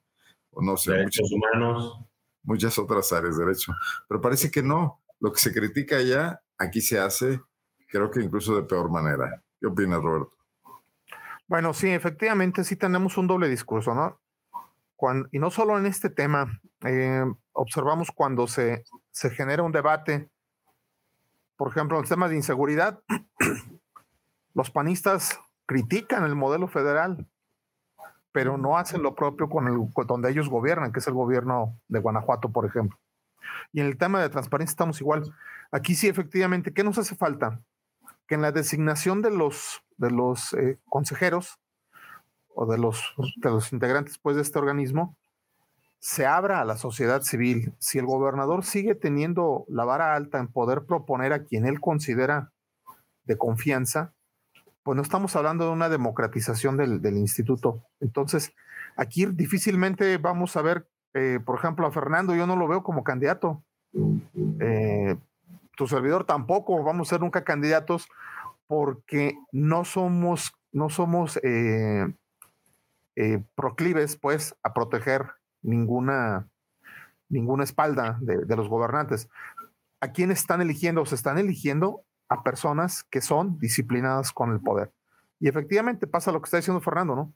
no 0.61 0.77
sé, 0.77 0.93
derechos 0.93 1.31
humanos. 1.33 2.01
Muchas 2.43 2.79
otras 2.79 3.13
áreas 3.13 3.37
de 3.37 3.45
derecho. 3.45 3.73
Pero 4.09 4.21
parece 4.21 4.51
que 4.51 4.63
no. 4.63 5.01
Lo 5.21 5.33
que 5.33 5.41
se 5.41 5.53
critica 5.53 5.97
allá, 5.97 6.41
aquí 6.59 6.81
se 6.81 6.99
hace 6.99 7.41
creo 7.89 8.11
que 8.11 8.21
incluso 8.21 8.55
de 8.55 8.63
peor 8.63 8.91
manera. 8.91 9.43
¿Qué 9.61 9.67
opinas, 9.67 10.03
Roberto? 10.03 10.37
Bueno, 11.47 11.73
sí, 11.73 11.89
efectivamente 11.89 12.63
sí 12.63 12.77
tenemos 12.77 13.17
un 13.17 13.27
doble 13.27 13.49
discurso, 13.49 13.95
¿no? 13.95 14.21
y 15.31 15.39
no 15.39 15.49
solo 15.51 15.79
en 15.79 15.87
este 15.87 16.11
tema, 16.11 16.61
eh, 16.85 17.25
observamos 17.53 18.11
cuando 18.13 18.49
se, 18.49 18.83
se 19.13 19.31
genera 19.31 19.63
un 19.63 19.71
debate, 19.71 20.29
por 21.59 21.69
ejemplo, 21.69 21.99
en 21.99 22.05
el 22.05 22.09
tema 22.09 22.29
de 22.29 22.37
inseguridad, 22.37 23.01
los 24.55 24.71
panistas 24.71 25.39
critican 25.67 26.25
el 26.25 26.35
modelo 26.35 26.69
federal, 26.69 27.27
pero 28.33 28.57
no 28.57 28.79
hacen 28.79 29.03
lo 29.03 29.15
propio 29.15 29.51
con 29.51 29.67
el 29.67 29.79
donde 30.07 30.31
ellos 30.31 30.49
gobiernan, 30.49 30.93
que 30.93 31.01
es 31.01 31.07
el 31.07 31.15
gobierno 31.15 31.79
de 31.89 31.99
Guanajuato, 31.99 32.51
por 32.51 32.65
ejemplo. 32.65 32.99
Y 33.73 33.81
en 33.81 33.87
el 33.87 33.99
tema 33.99 34.23
de 34.23 34.31
transparencia 34.31 34.73
estamos 34.73 35.01
igual. 35.03 35.35
Aquí 35.71 35.95
sí, 35.95 36.09
efectivamente, 36.09 36.73
¿qué 36.73 36.83
nos 36.83 36.97
hace 36.97 37.15
falta? 37.15 37.61
que 38.29 38.35
en 38.35 38.43
la 38.43 38.53
designación 38.53 39.23
de 39.23 39.31
los, 39.31 39.83
de 39.97 40.11
los 40.11 40.53
eh, 40.53 40.79
consejeros 40.89 41.59
o 42.55 42.67
de 42.67 42.79
los, 42.79 43.03
de 43.37 43.51
los 43.51 43.73
integrantes 43.73 44.19
pues, 44.19 44.37
de 44.37 44.43
este 44.43 44.59
organismo 44.59 45.17
se 46.01 46.27
abra 46.27 46.61
a 46.61 46.65
la 46.65 46.77
sociedad 46.77 47.23
civil. 47.23 47.75
Si 47.79 47.99
el 47.99 48.07
gobernador 48.07 48.65
sigue 48.65 48.95
teniendo 48.95 49.65
la 49.69 49.85
vara 49.85 50.15
alta 50.15 50.39
en 50.39 50.49
poder 50.49 50.85
proponer 50.85 51.33
a 51.33 51.45
quien 51.45 51.67
él 51.67 51.81
considera 51.81 52.53
de 53.25 53.37
confianza, 53.37 54.15
pues 54.83 54.97
no 54.97 55.03
estamos 55.03 55.37
hablando 55.37 55.67
de 55.67 55.73
una 55.73 55.89
democratización 55.89 56.77
del, 56.77 57.17
instituto. 57.17 57.83
Entonces, 58.01 58.53
aquí 58.97 59.27
difícilmente 59.27 60.17
vamos 60.19 60.57
a 60.57 60.63
ver, 60.63 60.89
eh, 61.15 61.41
por 61.45 61.59
ejemplo, 61.59 61.87
a 61.87 61.93
Fernando, 61.93 62.35
yo 62.35 62.47
no 62.47 62.57
lo 62.57 62.69
veo 62.69 62.83
como 62.83 63.05
candidato. 63.05 63.63
Eh, 64.61 65.17
tu 65.77 65.87
servidor 65.87 66.25
tampoco 66.25 66.83
vamos 66.83 67.09
a 67.09 67.11
ser 67.11 67.21
nunca 67.21 67.45
candidatos 67.45 68.09
porque 68.67 69.39
no 69.51 69.85
somos, 69.85 70.53
no 70.73 70.91
somos 70.91 71.39
eh, 71.43 72.07
eh, 73.17 73.43
proclives, 73.55 74.17
pues, 74.17 74.55
a 74.63 74.73
proteger 74.75 75.27
ninguna, 75.63 76.49
ninguna 77.29 77.65
espalda 77.65 78.19
de, 78.21 78.57
los 78.57 78.69
gobernantes. 78.69 79.29
¿A 80.01 80.13
quién 80.13 80.31
están 80.31 80.61
eligiendo? 80.61 81.05
Se 81.07 81.15
están 81.15 81.39
eligiendo 81.39 82.05
a 82.29 82.43
personas 82.43 83.05
que 83.05 83.21
son 83.21 83.59
disciplinadas 83.59 84.33
con 84.33 84.53
el 84.53 84.61
poder. 84.61 84.93
Y 85.41 85.49
efectivamente 85.49 86.07
pasa 86.07 86.33
lo 86.33 86.41
que 86.41 86.47
está 86.47 86.59
diciendo 86.59 86.81
Fernando, 86.81 87.17
¿no? 87.17 87.35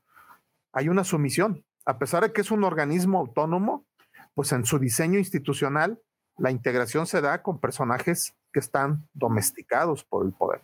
Hay 0.72 0.88
una 0.88 1.04
sumisión. 1.04 1.64
A 1.84 1.98
pesar 1.98 2.22
de 2.22 2.32
que 2.32 2.40
es 2.40 2.50
un 2.50 2.64
organismo 2.64 3.18
autónomo, 3.18 3.86
pues 4.34 4.52
en 4.52 4.64
su 4.64 4.78
diseño 4.78 5.18
institucional 5.18 6.00
la 6.38 6.50
integración 6.50 7.06
se 7.06 7.20
da 7.20 7.42
con 7.42 7.60
personajes 7.60 8.34
que 8.52 8.60
están 8.60 9.08
domesticados 9.12 10.04
por 10.04 10.24
el 10.24 10.32
poder. 10.32 10.62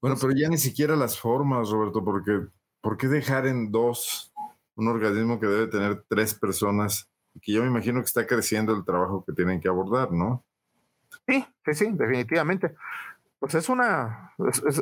Bueno, 0.00 0.16
pero 0.20 0.32
ya 0.32 0.48
ni 0.48 0.58
siquiera 0.58 0.96
las 0.96 1.18
formas, 1.18 1.70
Roberto, 1.70 2.04
porque 2.04 2.46
¿por 2.80 2.96
qué 2.96 3.08
dejar 3.08 3.46
en 3.46 3.70
dos 3.70 4.29
un 4.76 4.88
organismo 4.88 5.38
que 5.40 5.46
debe 5.46 5.66
tener 5.66 6.04
tres 6.08 6.34
personas 6.34 7.08
y 7.34 7.40
que 7.40 7.52
yo 7.52 7.62
me 7.62 7.68
imagino 7.68 8.00
que 8.00 8.06
está 8.06 8.26
creciendo 8.26 8.74
el 8.74 8.84
trabajo 8.84 9.24
que 9.24 9.32
tienen 9.32 9.60
que 9.60 9.68
abordar, 9.68 10.12
¿no? 10.12 10.44
Sí, 11.26 11.44
sí, 11.64 11.74
sí, 11.74 11.90
definitivamente. 11.92 12.74
Pues 13.38 13.54
es 13.54 13.68
una, 13.68 14.34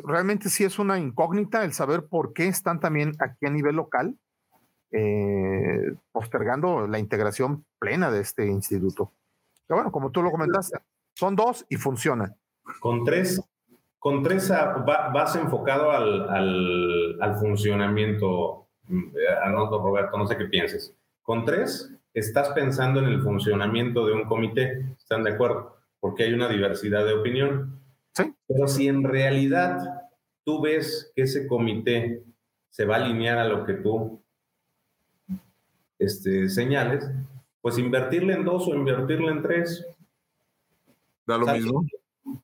realmente 0.05 0.49
sí 0.49 0.63
es 0.63 0.79
una 0.79 0.99
incógnita 0.99 1.63
el 1.63 1.73
saber 1.73 2.07
por 2.07 2.33
qué 2.33 2.47
están 2.47 2.79
también 2.79 3.13
aquí 3.19 3.45
a 3.45 3.49
nivel 3.49 3.75
local 3.75 4.17
eh, 4.91 5.93
postergando 6.11 6.87
la 6.87 6.97
integración 6.97 7.63
plena 7.77 8.09
de 8.11 8.21
este 8.21 8.47
instituto. 8.47 9.13
Pero 9.67 9.77
bueno, 9.77 9.91
como 9.91 10.11
tú 10.11 10.23
lo 10.23 10.31
comentaste, 10.31 10.79
son 11.15 11.35
dos 11.35 11.65
y 11.69 11.75
funcionan. 11.75 12.35
Con 12.79 13.03
tres, 13.03 13.39
con 13.99 14.23
tres 14.23 14.49
vas 14.49 15.35
enfocado 15.35 15.91
al, 15.91 17.19
al, 17.21 17.35
funcionamiento, 17.37 18.68
Arnoldo 19.41 19.81
Roberto, 19.81 20.17
no 20.17 20.27
sé 20.27 20.37
qué 20.37 20.45
pienses. 20.45 20.93
Con 21.21 21.45
tres 21.45 21.93
estás 22.13 22.49
pensando 22.49 22.99
en 22.99 23.05
el 23.05 23.21
funcionamiento 23.21 24.05
de 24.05 24.13
un 24.13 24.25
comité, 24.25 24.85
¿están 24.97 25.23
de 25.23 25.31
acuerdo? 25.31 25.77
Porque 25.99 26.23
hay 26.23 26.33
una 26.33 26.49
diversidad 26.49 27.05
de 27.05 27.13
opinión. 27.13 27.79
Sí. 28.13 28.33
Pero 28.47 28.67
si 28.67 28.87
en 28.87 29.03
realidad 29.03 30.09
tú 30.43 30.61
ves 30.61 31.11
que 31.15 31.23
ese 31.23 31.47
comité 31.47 32.23
se 32.69 32.85
va 32.85 32.95
a 32.95 33.03
alinear 33.03 33.37
a 33.37 33.47
lo 33.47 33.65
que 33.65 33.73
tú 33.73 34.21
este, 35.99 36.49
señales, 36.49 37.07
pues 37.61 37.77
invertirle 37.77 38.33
en 38.33 38.45
dos 38.45 38.67
o 38.67 38.73
invertirle 38.73 39.31
en 39.31 39.41
tres. 39.43 39.85
Da 41.25 41.37
lo 41.37 41.47
mismo. 41.47 41.85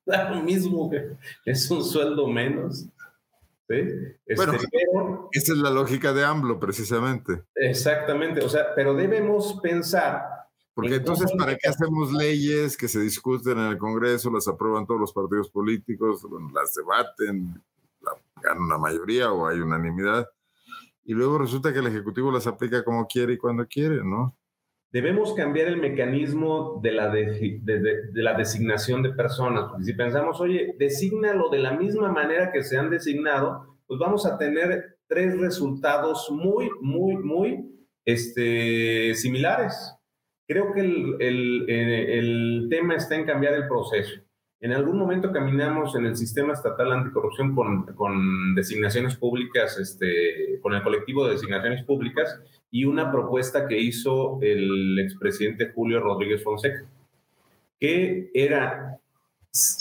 Da 0.03 0.31
lo 0.31 0.41
mismo, 0.41 0.89
es 1.45 1.69
un 1.69 1.83
sueldo 1.83 2.27
menos. 2.27 2.87
¿Sí? 3.69 3.75
Este, 4.25 4.35
bueno, 4.35 5.29
esa 5.31 5.53
es 5.53 5.57
la 5.57 5.69
lógica 5.69 6.13
de 6.13 6.23
AMLO, 6.23 6.59
precisamente. 6.59 7.43
Exactamente, 7.55 8.43
o 8.43 8.49
sea, 8.49 8.73
pero 8.75 8.93
debemos 8.93 9.59
pensar. 9.61 10.23
Porque 10.73 10.95
entonces, 10.95 11.31
¿para 11.37 11.55
qué 11.55 11.69
hacemos 11.69 12.11
leyes 12.11 12.75
que 12.75 12.89
se 12.89 12.99
discuten 12.99 13.57
en 13.57 13.67
el 13.67 13.77
Congreso, 13.77 14.29
las 14.29 14.47
aprueban 14.47 14.85
todos 14.85 14.99
los 14.99 15.13
partidos 15.13 15.49
políticos, 15.49 16.27
las 16.53 16.73
debaten, 16.75 17.63
ganan 18.41 18.63
una 18.63 18.77
mayoría 18.77 19.31
o 19.31 19.47
hay 19.47 19.59
unanimidad? 19.59 20.27
Y 21.05 21.13
luego 21.13 21.37
resulta 21.37 21.71
que 21.71 21.79
el 21.79 21.87
Ejecutivo 21.87 22.29
las 22.29 22.45
aplica 22.45 22.83
como 22.83 23.07
quiere 23.07 23.33
y 23.33 23.37
cuando 23.37 23.65
quiere, 23.67 24.03
¿no? 24.03 24.35
Debemos 24.91 25.33
cambiar 25.33 25.67
el 25.67 25.77
mecanismo 25.77 26.79
de 26.81 26.91
la, 26.91 27.09
de, 27.09 27.59
la 28.13 28.33
designación 28.33 29.03
de 29.03 29.11
personas. 29.13 29.65
Porque 29.69 29.85
si 29.85 29.93
pensamos, 29.93 30.39
oye, 30.39 30.75
desígnalo 30.79 31.49
de 31.49 31.59
la 31.59 31.73
misma 31.73 32.11
manera 32.11 32.51
que 32.51 32.63
se 32.63 32.77
han 32.77 32.89
designado, 32.89 33.77
pues 33.87 33.99
vamos 33.99 34.25
a 34.25 34.37
tener 34.37 34.97
tres 35.07 35.37
resultados 35.37 36.29
muy, 36.31 36.69
muy, 36.81 37.17
muy 37.17 37.65
este, 38.05 39.13
similares. 39.15 39.93
Creo 40.47 40.73
que 40.73 40.81
el, 40.81 41.15
el, 41.19 41.69
el 41.69 42.67
tema 42.69 42.95
está 42.95 43.15
en 43.15 43.25
cambiar 43.25 43.53
el 43.53 43.67
proceso. 43.67 44.21
En 44.61 44.71
algún 44.71 44.97
momento 44.97 45.31
caminamos 45.31 45.95
en 45.95 46.05
el 46.05 46.15
sistema 46.15 46.53
estatal 46.53 46.91
anticorrupción 46.91 47.53
con, 47.53 47.85
con 47.93 48.55
designaciones 48.55 49.15
públicas, 49.15 49.77
este, 49.77 50.59
con 50.61 50.73
el 50.73 50.81
colectivo 50.81 51.25
de 51.25 51.33
designaciones 51.33 51.83
públicas 51.83 52.39
y 52.75 52.83
una 52.83 53.09
propuesta 53.09 53.69
que 53.69 53.79
hizo 53.79 54.37
el 54.41 54.99
expresidente 54.99 55.71
Julio 55.73 56.01
Rodríguez 56.01 56.43
Fonseca, 56.43 56.83
que 57.79 58.29
era 58.33 58.99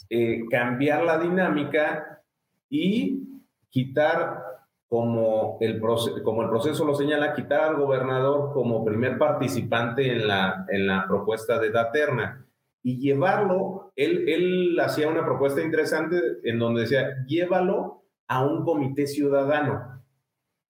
eh, 0.09 0.45
cambiar 0.49 1.03
la 1.05 1.19
dinámica 1.19 2.23
y 2.71 3.21
quitar, 3.69 4.45
como 4.89 5.59
el, 5.61 5.81
como 6.23 6.43
el 6.43 6.49
proceso 6.49 6.85
lo 6.85 6.95
señala, 6.95 7.35
quitar 7.35 7.63
al 7.63 7.79
gobernador 7.79 8.53
como 8.53 8.85
primer 8.85 9.19
participante 9.19 10.13
en 10.13 10.29
la, 10.29 10.65
en 10.69 10.87
la 10.87 11.05
propuesta 11.09 11.59
de 11.59 11.73
Daterna 11.73 12.47
y 12.85 13.01
llevarlo, 13.01 13.93
él, 13.97 14.29
él 14.29 14.79
hacía 14.79 15.09
una 15.09 15.25
propuesta 15.25 15.61
interesante 15.61 16.17
en 16.45 16.61
donde 16.61 16.83
decía, 16.83 17.25
llévalo 17.27 18.05
a 18.29 18.45
un 18.45 18.65
comité 18.65 19.09
ciudadano, 19.09 20.04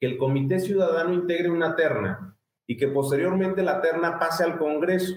que 0.05 0.11
el 0.11 0.18
comité 0.18 0.61
ciudadano 0.61 1.14
integre 1.14 1.50
una 1.50 1.74
terna 1.76 2.36
y 2.66 2.76
que 2.76 2.88
posteriormente 2.88 3.62
la 3.62 3.80
terna 3.80 4.18
pase 4.18 4.44
al 4.44 4.59
Congreso 4.59 5.14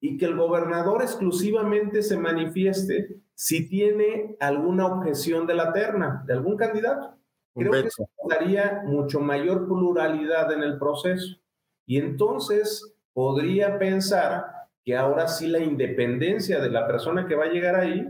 y 0.00 0.18
que 0.18 0.24
el 0.24 0.34
gobernador 0.34 1.00
exclusivamente 1.00 2.02
se 2.02 2.16
manifieste 2.16 3.20
si 3.36 3.68
tiene 3.68 4.34
alguna 4.40 4.86
objeción 4.86 5.46
de 5.46 5.54
la 5.54 5.72
terna, 5.72 6.24
de 6.26 6.32
algún 6.32 6.56
candidato. 6.56 7.16
Creo 7.54 7.70
que 7.70 7.86
eso 7.86 8.08
daría 8.28 8.82
mucho 8.84 9.20
mayor 9.20 9.68
pluralidad 9.68 10.52
en 10.52 10.64
el 10.64 10.76
proceso. 10.76 11.36
Y 11.86 11.98
entonces 11.98 12.96
podría 13.12 13.78
pensar 13.78 14.44
que 14.84 14.96
ahora 14.96 15.28
sí 15.28 15.46
la 15.46 15.60
independencia 15.60 16.58
de 16.58 16.70
la 16.70 16.88
persona 16.88 17.28
que 17.28 17.36
va 17.36 17.44
a 17.44 17.52
llegar 17.52 17.76
ahí, 17.76 18.08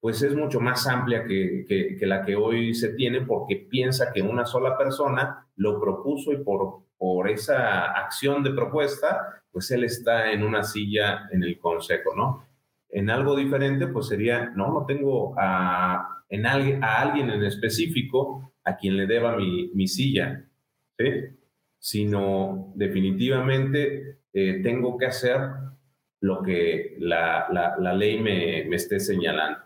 pues 0.00 0.22
es 0.22 0.34
mucho 0.34 0.60
más 0.60 0.86
amplia 0.86 1.24
que, 1.24 1.64
que, 1.66 2.06
la 2.06 2.24
que 2.24 2.36
hoy 2.36 2.74
se 2.74 2.90
tiene 2.94 3.22
porque 3.22 3.56
piensa 3.56 4.12
que 4.12 4.22
una 4.22 4.44
sola 4.44 4.76
persona 4.76 5.46
lo 5.56 5.80
propuso 5.80 6.32
y 6.32 6.38
por, 6.38 6.84
por 6.96 7.28
esa 7.28 7.92
acción 7.92 8.42
de 8.42 8.50
propuesta, 8.50 9.42
pues 9.50 9.70
él 9.70 9.84
está 9.84 10.30
en 10.32 10.42
una 10.42 10.62
silla 10.62 11.28
en 11.32 11.42
el 11.42 11.58
consejo, 11.58 12.14
¿no? 12.14 12.46
En 12.88 13.10
algo 13.10 13.36
diferente, 13.36 13.88
pues 13.88 14.06
sería, 14.06 14.50
no, 14.54 14.72
no 14.72 14.86
tengo 14.86 15.34
a, 15.38 16.22
en 16.28 16.46
alguien, 16.46 16.84
a 16.84 17.00
alguien 17.02 17.30
en 17.30 17.42
específico 17.44 18.52
a 18.64 18.76
quien 18.76 18.96
le 18.96 19.06
deba 19.06 19.36
mi, 19.36 19.70
mi 19.74 19.86
silla, 19.86 20.44
¿sí? 20.98 21.06
Sino 21.78 22.72
definitivamente 22.74 24.20
eh, 24.32 24.60
tengo 24.62 24.98
que 24.98 25.06
hacer 25.06 25.40
lo 26.20 26.42
que 26.42 26.96
la, 26.98 27.46
la, 27.50 27.94
ley 27.94 28.20
me, 28.20 28.64
me, 28.68 28.76
esté 28.76 28.98
señalando. 28.98 29.60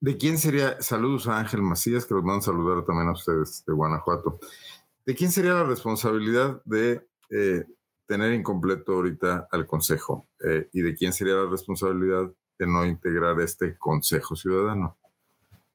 ¿De 0.00 0.16
quién 0.16 0.38
sería? 0.38 0.80
Saludos 0.80 1.28
a 1.28 1.38
Ángel 1.38 1.62
Macías, 1.62 2.06
que 2.06 2.14
los 2.14 2.24
van 2.24 2.38
a 2.38 2.42
saludar 2.42 2.84
también 2.84 3.08
a 3.08 3.12
ustedes 3.12 3.64
de 3.66 3.72
Guanajuato. 3.72 4.38
¿De 5.04 5.14
quién 5.14 5.30
sería 5.30 5.54
la 5.54 5.64
responsabilidad 5.64 6.62
de 6.64 7.00
eh, 7.30 7.64
tener 8.06 8.32
incompleto 8.32 8.92
ahorita 8.92 9.48
al 9.50 9.66
Consejo? 9.66 10.28
Eh, 10.44 10.68
¿Y 10.72 10.82
de 10.82 10.94
quién 10.94 11.12
sería 11.12 11.34
la 11.34 11.50
responsabilidad 11.50 12.30
de 12.58 12.66
no 12.66 12.84
integrar 12.84 13.40
este 13.40 13.76
Consejo 13.76 14.36
Ciudadano? 14.36 14.96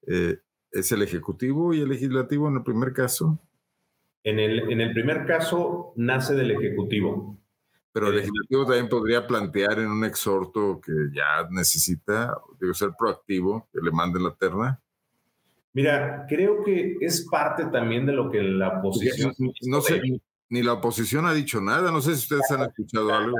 Eh, 0.08 0.38
¿Es 0.72 0.92
el 0.92 1.02
Ejecutivo 1.02 1.74
y 1.74 1.82
el 1.82 1.90
Legislativo 1.90 2.48
en 2.48 2.56
el 2.56 2.64
primer 2.64 2.94
caso? 2.94 3.40
En 4.24 4.40
el, 4.40 4.72
en 4.72 4.82
el 4.82 4.94
primer 4.94 5.26
caso 5.26 5.94
nace 5.96 6.34
del 6.34 6.52
Ejecutivo. 6.52 7.38
Pero 7.94 8.08
el 8.08 8.16
legislativo 8.16 8.66
también 8.66 8.89
podría 8.89 9.28
plantear 9.28 9.78
en 9.78 9.91
un 9.91 10.04
exhorto 10.04 10.82
que 10.82 10.91
ya 11.14 11.48
necesita, 11.52 12.36
digo, 12.60 12.74
ser 12.74 12.89
proactivo, 12.98 13.68
que 13.72 13.80
le 13.82 13.91
manden 13.91 14.24
la 14.24 14.34
terna. 14.34 14.80
Mira, 15.74 16.26
creo 16.28 16.64
que 16.64 16.98
es 17.02 17.28
parte 17.30 17.66
también 17.66 18.08
de 18.08 18.14
lo 18.14 18.32
que 18.32 18.41
la 18.41 18.80
oposición. 18.80 19.34
No 19.62 19.82
sé, 19.82 20.02
ni 20.50 20.64
la 20.64 20.74
oposición 20.74 21.28
ha 21.28 21.34
dicho 21.34 21.62
nada, 21.62 21.91
no 21.91 22.02
sé 22.02 22.16
si 22.16 22.24
ustedes 22.24 22.50
han 22.52 22.62
escuchado 22.62 23.14
algo. 23.14 23.38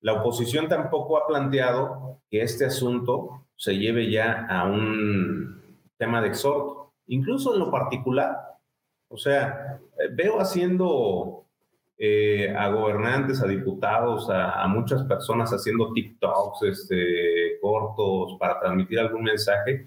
La 0.00 0.14
oposición 0.14 0.66
tampoco 0.66 1.18
ha 1.18 1.26
planteado 1.26 2.22
que 2.30 2.42
este 2.42 2.64
asunto 2.64 3.46
se 3.56 3.76
lleve 3.76 4.10
ya 4.10 4.46
a 4.48 4.64
un 4.64 5.78
tema 5.98 6.22
de 6.22 6.28
exhorto, 6.28 6.94
incluso 7.08 7.52
en 7.52 7.60
lo 7.60 7.70
particular. 7.70 8.38
O 9.08 9.18
sea, 9.18 9.78
veo 10.12 10.40
haciendo 10.40 11.44
eh, 12.02 12.48
a 12.56 12.68
gobernantes, 12.68 13.42
a 13.42 13.46
diputados, 13.46 14.30
a, 14.30 14.66
muchas 14.68 15.02
personas 15.02 15.50
haciendo 15.50 15.92
TikToks 15.92 16.62
este, 16.62 17.58
cortos 17.60 18.38
para 18.38 18.58
transmitir 18.58 18.98
algún 19.00 19.24
mensaje, 19.24 19.86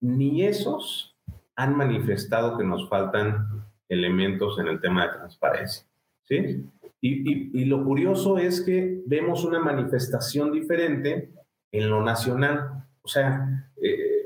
ni 0.00 0.46
esos 0.46 1.14
han 1.56 1.76
manifestado 1.76 2.56
que 2.56 2.64
nos 2.64 2.88
faltan 2.88 3.46
elementos 3.90 4.58
en 4.58 4.68
el 4.68 4.80
tema 4.80 5.06
de 5.06 5.18
transparencia. 5.18 5.84
¿sí? 6.24 6.64
Y, 7.02 7.64
lo 7.66 7.84
curioso 7.84 8.38
es 8.38 8.62
que 8.62 9.02
vemos 9.04 9.44
una 9.44 9.60
manifestación 9.60 10.52
diferente 10.52 11.30
en 11.72 11.90
lo 11.90 12.02
nacional. 12.02 12.86
O 13.02 13.08
sea, 13.08 13.70
eh, 13.82 14.22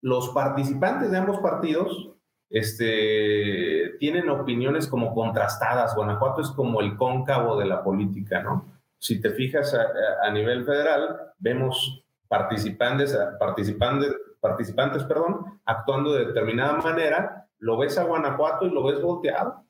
los 0.00 0.30
participantes 0.30 1.10
de 1.10 1.18
ambos 1.18 1.40
partidos 1.40 2.10
este, 2.50 3.96
tienen 4.00 4.28
opiniones 4.28 4.88
como 4.88 5.14
contrastadas. 5.14 5.94
Guanajuato 5.94 6.42
es 6.42 6.50
como 6.50 6.80
el 6.80 6.96
cóncavo 6.96 7.56
de 7.56 7.66
la 7.66 7.82
política, 7.82 8.42
¿no? 8.42 8.64
Si 8.98 9.20
te 9.20 9.30
fijas 9.30 9.74
a, 9.74 10.30
nivel 10.30 10.64
federal, 10.64 11.32
vemos 11.38 12.04
participantes, 12.28 13.16
participantes, 13.38 14.14
participantes 14.40 15.04
perdón, 15.04 15.60
actuando 15.64 16.12
de 16.12 16.26
determinada 16.26 16.74
manera, 16.74 17.46
lo 17.60 17.78
ves 17.78 17.96
a 17.96 18.04
Guanajuato 18.04 18.66
y 18.66 18.70
lo 18.70 18.84
ves 18.84 19.00
volteado. 19.00 19.64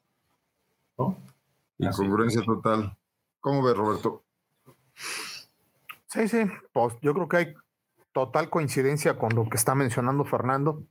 ¿no? 0.98 1.16
Incongruencia 1.78 2.42
total. 2.42 2.96
¿Cómo 3.38 3.62
ves, 3.62 3.76
Roberto? 3.76 4.24
Sí, 6.06 6.26
sí, 6.26 6.44
pues 6.72 6.94
yo 7.00 7.14
creo 7.14 7.28
que 7.28 7.36
hay 7.36 7.54
total 8.12 8.50
coincidencia 8.50 9.16
con 9.16 9.32
lo 9.34 9.48
que 9.48 9.56
está 9.56 9.76
mencionando 9.76 10.24
Fernando. 10.24 10.82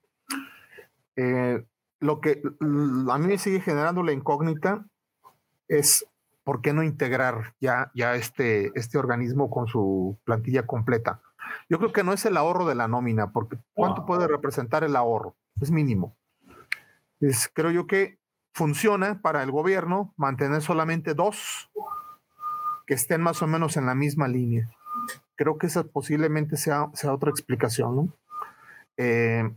Eh, 1.18 1.66
lo 2.00 2.22
que 2.22 2.42
a 2.62 3.18
mí 3.18 3.28
me 3.28 3.38
sigue 3.38 3.60
generando 3.60 4.04
la 4.04 4.14
incógnita 4.14 4.86
es 5.68 6.06
por 6.44 6.62
qué 6.62 6.74
no 6.74 6.84
integrar 6.84 7.54
ya, 7.60 7.92
ya 7.94 8.16
este, 8.16 8.72
este 8.76 8.98
organismo 8.98 9.50
con 9.50 9.68
su 9.68 10.18
plantilla 10.24 10.66
completa. 10.66 11.22
Yo 11.70 11.78
creo 11.78 11.92
que 11.94 12.04
no 12.04 12.14
es 12.14 12.26
el 12.26 12.38
ahorro 12.38 12.66
de 12.66 12.76
la 12.76 12.88
nómina, 12.88 13.32
porque 13.32 13.58
¿cuánto 13.74 14.06
puede 14.06 14.28
representar 14.28 14.84
el 14.84 14.96
ahorro? 14.96 15.36
Es 15.62 15.72
mínimo. 15.72 16.16
Es, 17.20 17.50
creo 17.54 17.72
yo 17.72 17.86
que 17.86 18.18
funciona 18.54 19.22
para 19.22 19.44
el 19.44 19.52
gobierno 19.52 20.14
mantener 20.18 20.62
solamente 20.62 21.14
dos 21.14 21.70
que 22.88 22.94
estén 22.96 23.22
más 23.22 23.42
o 23.42 23.48
menos 23.48 23.78
en 23.78 23.86
la 23.86 23.94
misma 23.94 24.28
línea. 24.28 24.70
Creo 25.36 25.58
que 25.58 25.68
esa 25.68 25.84
posiblemente 25.84 26.58
sea, 26.58 26.90
sea 26.94 27.14
otra 27.14 27.30
explicación, 27.30 27.96
¿no? 27.96 28.14
Eh, 28.98 29.50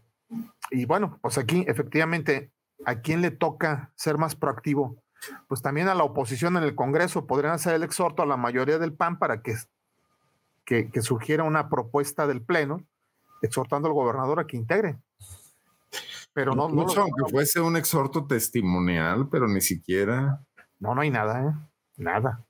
y 0.73 0.87
bueno, 0.87 1.19
pues 1.21 1.39
aquí 1.39 1.65
efectivamente, 1.69 2.51
¿a 2.85 2.97
quién 2.97 3.21
le 3.21 3.31
toca 3.31 3.93
ser 3.95 4.19
más 4.19 4.35
proactivo? 4.35 4.97
Pues 5.47 5.63
también 5.63 5.89
a 5.89 5.95
la 5.95 6.05
oposición 6.05 6.57
en 6.57 6.65
el 6.65 6.75
Congreso 6.75 7.27
podrían 7.27 7.53
hacer 7.55 7.75
el 7.75 7.83
exhorto 7.83 8.23
a 8.23 8.27
la 8.27 8.37
mayoría 8.37 8.79
del 8.79 8.95
PAN 8.95 9.19
para 9.19 9.43
que, 9.43 9.55
que, 10.65 11.03
surgiera 11.03 11.45
una 11.45 11.69
propuesta 11.69 12.27
del 12.27 12.43
Pleno 12.43 12.85
exhortando 13.43 13.89
al 13.89 13.95
gobernador 13.95 14.41
a 14.41 14.47
que 14.47 14.57
integre. 14.57 14.99
Pero 16.33 16.55
no, 16.55 16.69
no 16.69 16.83
aunque 16.83 17.31
fuese 17.31 17.61
un 17.61 17.77
exhorto 17.77 18.27
testimonial, 18.27 19.29
pero 19.31 19.47
ni 19.47 19.61
siquiera. 19.61 20.41
No, 20.81 20.95
no 20.95 21.03
hay 21.03 21.11
nada, 21.11 21.45
¿eh? 21.45 21.53
Nada. 21.99 22.45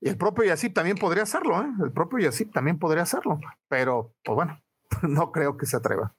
Y 0.00 0.08
el 0.08 0.16
propio 0.16 0.44
Yacip 0.44 0.74
también 0.74 0.98
podría 0.98 1.22
hacerlo, 1.22 1.62
¿eh? 1.62 1.68
El 1.82 1.92
propio 1.92 2.18
Yacip 2.18 2.52
también 2.52 2.78
podría 2.78 3.04
hacerlo. 3.04 3.38
Pero, 3.68 4.12
pues 4.24 4.34
bueno, 4.34 4.60
no 5.02 5.30
creo 5.30 5.56
que 5.56 5.66
se 5.66 5.76
atreva. 5.76 6.15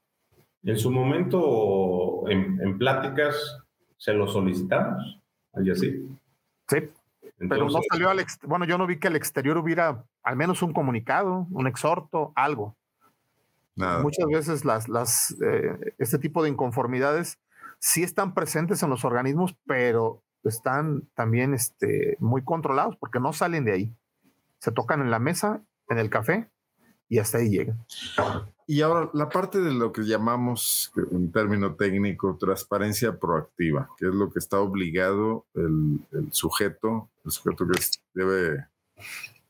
En 0.67 0.77
su 0.77 0.91
momento, 0.91 2.29
en, 2.29 2.77
pláticas, 2.77 3.57
se 3.95 4.11
lo 4.11 4.27
solicitamos 4.27 5.17
al 5.53 5.71
así. 5.71 6.05
Sí, 6.67 6.77
pero 7.37 7.69
no 7.69 7.79
salió 7.89 8.09
al 8.09 8.19
bueno, 8.43 8.65
yo 8.65 8.77
no 8.77 8.85
vi 8.85 8.99
que 8.99 9.07
al 9.07 9.15
exterior 9.15 9.57
hubiera 9.57 10.03
al 10.23 10.35
menos 10.35 10.61
un 10.61 10.73
comunicado, 10.73 11.47
un 11.51 11.67
exhorto, 11.67 12.33
algo. 12.35 12.75
Muchas 13.75 14.25
veces 14.25 14.65
las, 14.65 14.89
las, 14.89 15.37
eh, 15.41 15.93
este 15.99 16.19
tipo 16.19 16.43
de 16.43 16.49
inconformidades 16.49 17.39
sí 17.79 18.03
están 18.03 18.33
presentes 18.33 18.83
en 18.83 18.89
los 18.89 19.05
organismos, 19.05 19.55
pero 19.65 20.21
están 20.43 21.03
también 21.15 21.53
este, 21.53 22.17
muy 22.19 22.43
controlados 22.43 22.97
porque 22.97 23.21
no 23.21 23.31
salen 23.31 23.63
de 23.63 23.71
ahí. 23.71 23.95
Se 24.59 24.73
tocan 24.73 24.99
en 24.99 25.11
la 25.11 25.19
mesa, 25.19 25.61
en 25.87 25.97
el 25.97 26.09
café 26.09 26.49
y 27.09 27.19
hasta 27.19 27.39
ahí 27.39 27.49
llegan. 27.49 27.77
Y 28.65 28.81
ahora, 28.81 29.09
la 29.13 29.29
parte 29.29 29.61
de 29.61 29.73
lo 29.73 29.93
que 29.93 30.01
llamamos, 30.01 30.91
en 31.11 31.31
término 31.31 31.75
técnico, 31.75 32.37
transparencia 32.37 33.17
proactiva, 33.17 33.89
que 33.97 34.07
es 34.07 34.13
lo 34.13 34.29
que 34.29 34.39
está 34.39 34.59
obligado 34.59 35.45
el, 35.53 36.01
sujeto, 36.31 37.09
el 37.23 37.31
sujeto 37.31 37.65
que 37.65 37.79
debe, 38.13 38.67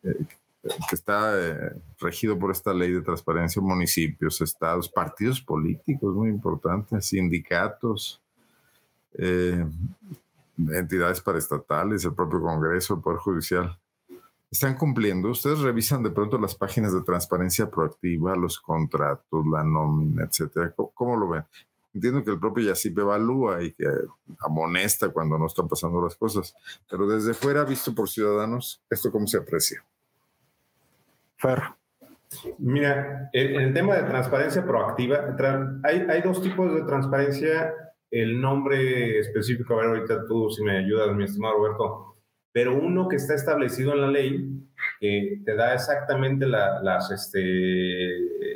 eh, 0.03 0.25
que 0.61 0.95
está 0.95 1.33
eh, 1.35 1.73
regido 1.99 2.37
por 2.37 2.51
esta 2.51 2.73
ley 2.75 2.91
de 2.91 3.01
transparencia, 3.01 3.59
municipios, 3.59 4.39
estados, 4.41 4.87
partidos 4.87 5.41
políticos, 5.41 6.13
muy 6.13 6.29
importantes, 6.29 7.07
sindicatos, 7.07 8.21
eh, 9.17 9.65
entidades 10.57 11.21
paraestatales, 11.21 12.05
el 12.05 12.13
propio 12.13 12.39
Congreso, 12.39 12.93
el 12.93 13.01
Poder 13.01 13.19
Judicial 13.19 13.79
están 14.51 14.75
cumpliendo. 14.75 15.29
Ustedes 15.29 15.59
revisan 15.59 16.03
de 16.03 16.11
pronto 16.11 16.37
las 16.37 16.55
páginas 16.55 16.93
de 16.93 17.01
transparencia 17.01 17.69
proactiva, 17.69 18.35
los 18.35 18.59
contratos, 18.59 19.45
la 19.51 19.63
nómina, 19.63 20.25
etcétera. 20.25 20.73
¿Cómo, 20.93 21.17
lo 21.17 21.29
ven? 21.29 21.43
Entiendo 21.93 22.23
que 22.23 22.31
el 22.31 22.39
propio 22.39 22.65
YACIP 22.65 22.99
evalúa 22.99 23.63
y 23.63 23.73
que 23.73 23.85
amonesta 24.39 25.09
cuando 25.09 25.37
no 25.37 25.47
están 25.47 25.67
pasando 25.67 26.01
las 26.01 26.15
cosas, 26.15 26.55
pero 26.89 27.07
desde 27.07 27.33
fuera, 27.33 27.63
visto 27.63 27.95
por 27.95 28.07
ciudadanos, 28.07 28.83
¿esto 28.89 29.11
cómo 29.11 29.25
se 29.25 29.37
aprecia? 29.37 29.83
Fer. 31.37 31.63
Mira, 32.59 33.29
en 33.33 33.55
el 33.55 33.73
tema 33.73 33.95
de 33.95 34.03
transparencia 34.03 34.63
proactiva, 34.65 35.35
hay, 35.83 36.05
hay 36.09 36.21
dos 36.21 36.41
tipos 36.41 36.73
de 36.73 36.83
transparencia. 36.83 37.73
El 38.09 38.39
nombre 38.39 39.19
específico, 39.19 39.73
a 39.73 39.77
ver, 39.77 39.85
ahorita 39.87 40.25
tú 40.27 40.49
si 40.49 40.63
me 40.63 40.77
ayudas, 40.77 41.15
mi 41.15 41.25
estimado 41.25 41.57
Roberto, 41.57 42.16
pero 42.57 42.73
uno 42.75 43.07
que 43.07 43.17
está 43.17 43.35
establecido 43.35 43.93
en 43.93 44.01
la 44.01 44.07
ley, 44.07 44.49
que 44.99 45.41
te 45.45 45.53
da 45.53 45.75
exactamente 45.75 46.47
las, 46.47 47.11
este, 47.11 48.49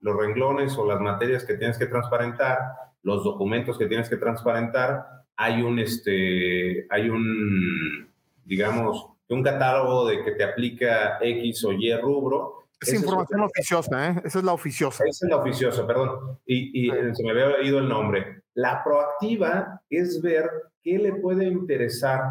los 0.00 0.16
renglones 0.16 0.78
o 0.78 0.86
las 0.86 1.00
materias 1.00 1.42
que 1.44 1.54
tienes 1.54 1.76
que 1.76 1.86
transparentar, 1.86 2.60
los 3.02 3.24
documentos 3.24 3.76
que 3.78 3.86
tienes 3.86 4.08
que 4.08 4.16
transparentar, 4.16 5.24
hay 5.34 5.60
un, 5.60 5.80
este, 5.80 6.86
hay 6.88 7.10
un, 7.10 8.08
digamos, 8.44 9.08
un 9.28 9.42
catálogo 9.42 10.06
de 10.06 10.22
que 10.22 10.30
te 10.30 10.44
aplica 10.44 11.18
X 11.20 11.64
o 11.64 11.72
Y 11.72 11.92
rubro. 11.96 12.68
Es 12.80 12.94
información 12.94 13.40
oficiosa, 13.40 14.10
¿eh? 14.10 14.22
Esa 14.24 14.38
es 14.38 14.44
la 14.44 14.52
oficiosa. 14.52 15.02
Esa 15.04 15.26
es 15.26 15.30
la 15.30 15.38
oficiosa, 15.38 15.84
perdón. 15.84 16.38
Y, 16.46 16.86
y 16.86 16.90
se 17.12 17.24
me 17.24 17.32
había 17.32 17.56
oído 17.56 17.80
el 17.80 17.88
nombre. 17.88 18.42
La 18.54 18.84
proactiva 18.84 19.82
es 19.90 20.22
ver 20.22 20.48
qué 20.80 20.96
le 20.98 21.14
puede 21.14 21.46
interesar 21.46 22.22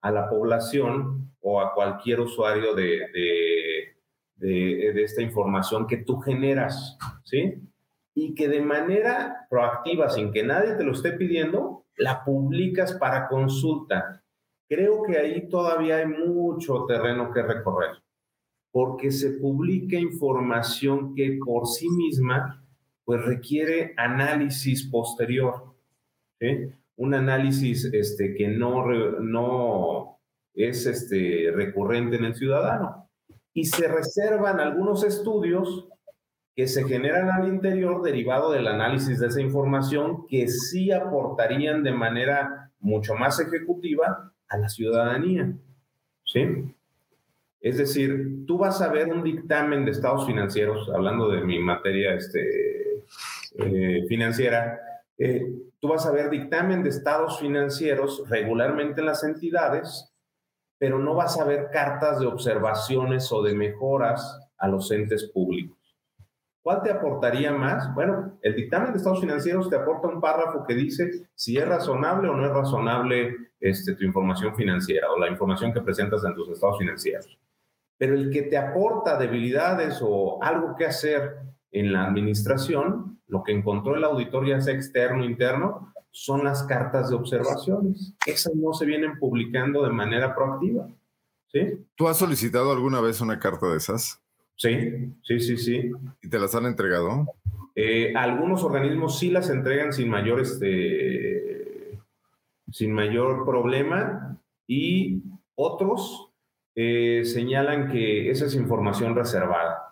a 0.00 0.10
la 0.10 0.28
población 0.28 1.32
o 1.40 1.60
a 1.60 1.74
cualquier 1.74 2.20
usuario 2.20 2.74
de, 2.74 3.94
de, 4.36 5.02
esta 5.02 5.22
información 5.22 5.86
que 5.86 5.98
tú 5.98 6.18
generas, 6.18 6.98
¿sí? 7.24 7.62
Y 8.14 8.34
que 8.34 8.48
de 8.48 8.60
manera 8.60 9.46
proactiva, 9.48 10.08
sin 10.08 10.32
que 10.32 10.42
nadie 10.42 10.74
te 10.74 10.84
lo 10.84 10.92
esté 10.92 11.12
pidiendo, 11.12 11.84
la 11.96 12.24
publicas 12.24 12.94
para 12.94 13.28
consulta. 13.28 14.22
Creo 14.68 15.02
que 15.02 15.18
ahí 15.18 15.48
todavía 15.48 15.96
hay 15.96 16.06
mucho 16.06 16.84
terreno 16.86 17.32
que 17.32 17.42
recorrer, 17.42 18.02
porque 18.70 19.10
se 19.10 19.30
publica 19.38 19.96
información 19.96 21.14
que 21.14 21.38
por 21.44 21.66
sí 21.66 21.88
misma 21.88 22.64
pues 23.04 23.24
requiere 23.24 23.94
análisis 23.96 24.86
posterior, 24.90 25.74
¿sí? 26.38 26.70
Un 26.98 27.14
análisis 27.14 27.86
este, 27.86 28.34
que 28.34 28.48
no, 28.48 28.86
no 29.20 30.20
es 30.54 30.86
este, 30.86 31.50
recurrente 31.54 32.16
en 32.16 32.26
el 32.26 32.34
ciudadano 32.34 33.08
y 33.58 33.64
se 33.64 33.88
reservan 33.88 34.60
algunos 34.60 35.02
estudios 35.02 35.88
que 36.54 36.68
se 36.68 36.84
generan 36.84 37.28
al 37.30 37.48
interior 37.48 38.02
derivado 38.02 38.52
del 38.52 38.68
análisis 38.68 39.18
de 39.18 39.26
esa 39.26 39.40
información 39.40 40.26
que 40.28 40.46
sí 40.46 40.92
aportarían 40.92 41.82
de 41.82 41.92
manera 41.92 42.70
mucho 42.78 43.14
más 43.14 43.40
ejecutiva 43.40 44.32
a 44.48 44.58
la 44.58 44.68
ciudadanía. 44.68 45.52
¿Sí? 46.24 46.72
Es 47.60 47.78
decir, 47.78 48.44
tú 48.46 48.58
vas 48.58 48.80
a 48.80 48.92
ver 48.92 49.08
un 49.08 49.24
dictamen 49.24 49.84
de 49.84 49.90
estados 49.90 50.26
financieros, 50.26 50.88
hablando 50.94 51.28
de 51.28 51.40
mi 51.40 51.58
materia 51.58 52.14
este, 52.14 53.02
eh, 53.58 54.04
financiera, 54.08 54.78
eh, 55.18 55.44
tú 55.80 55.88
vas 55.88 56.06
a 56.06 56.12
ver 56.12 56.30
dictamen 56.30 56.82
de 56.82 56.90
estados 56.90 57.38
financieros 57.38 58.24
regularmente 58.28 59.00
en 59.00 59.06
las 59.06 59.24
entidades 59.24 60.12
pero 60.78 60.98
no 60.98 61.14
vas 61.14 61.38
a 61.38 61.44
ver 61.44 61.70
cartas 61.72 62.20
de 62.20 62.26
observaciones 62.26 63.30
o 63.32 63.42
de 63.42 63.54
mejoras 63.54 64.40
a 64.56 64.68
los 64.68 64.90
entes 64.90 65.30
públicos. 65.32 65.76
¿Cuál 66.62 66.82
te 66.82 66.90
aportaría 66.90 67.50
más? 67.52 67.92
Bueno, 67.94 68.38
el 68.42 68.54
dictamen 68.54 68.92
de 68.92 68.98
estados 68.98 69.20
financieros 69.20 69.70
te 69.70 69.76
aporta 69.76 70.08
un 70.08 70.20
párrafo 70.20 70.64
que 70.66 70.74
dice 70.74 71.28
si 71.34 71.56
es 71.56 71.66
razonable 71.66 72.28
o 72.28 72.36
no 72.36 72.46
es 72.46 72.52
razonable 72.52 73.36
este, 73.58 73.94
tu 73.94 74.04
información 74.04 74.54
financiera 74.54 75.10
o 75.10 75.18
la 75.18 75.28
información 75.28 75.72
que 75.72 75.80
presentas 75.80 76.24
en 76.24 76.34
tus 76.34 76.48
estados 76.50 76.78
financieros. 76.78 77.38
Pero 77.96 78.14
el 78.14 78.30
que 78.30 78.42
te 78.42 78.56
aporta 78.56 79.18
debilidades 79.18 80.00
o 80.02 80.42
algo 80.42 80.76
que 80.76 80.86
hacer 80.86 81.38
en 81.72 81.92
la 81.92 82.04
administración, 82.04 83.17
lo 83.28 83.42
que 83.42 83.52
encontró 83.52 83.96
el 83.96 84.04
auditor 84.04 84.46
ya 84.46 84.60
sea 84.60 84.74
externo 84.74 85.22
o 85.22 85.26
interno, 85.26 85.92
son 86.10 86.44
las 86.44 86.64
cartas 86.64 87.10
de 87.10 87.16
observaciones. 87.16 88.14
Esas 88.26 88.54
no 88.54 88.72
se 88.72 88.86
vienen 88.86 89.18
publicando 89.18 89.84
de 89.84 89.90
manera 89.90 90.34
proactiva. 90.34 90.88
¿sí? 91.52 91.86
¿Tú 91.94 92.08
has 92.08 92.18
solicitado 92.18 92.72
alguna 92.72 93.00
vez 93.00 93.20
una 93.20 93.38
carta 93.38 93.68
de 93.68 93.76
esas? 93.76 94.20
Sí, 94.56 95.14
sí, 95.22 95.40
sí, 95.40 95.56
sí. 95.56 95.92
¿Y 96.22 96.28
te 96.28 96.38
las 96.38 96.54
han 96.54 96.66
entregado? 96.66 97.26
Eh, 97.76 98.12
algunos 98.16 98.64
organismos 98.64 99.18
sí 99.18 99.30
las 99.30 99.50
entregan 99.50 99.92
sin 99.92 100.08
mayor, 100.08 100.40
este, 100.40 101.98
sin 102.72 102.92
mayor 102.92 103.44
problema 103.44 104.36
y 104.66 105.22
otros 105.54 106.32
eh, 106.74 107.22
señalan 107.24 107.88
que 107.88 108.30
esa 108.30 108.46
es 108.46 108.54
información 108.54 109.14
reservada. 109.14 109.87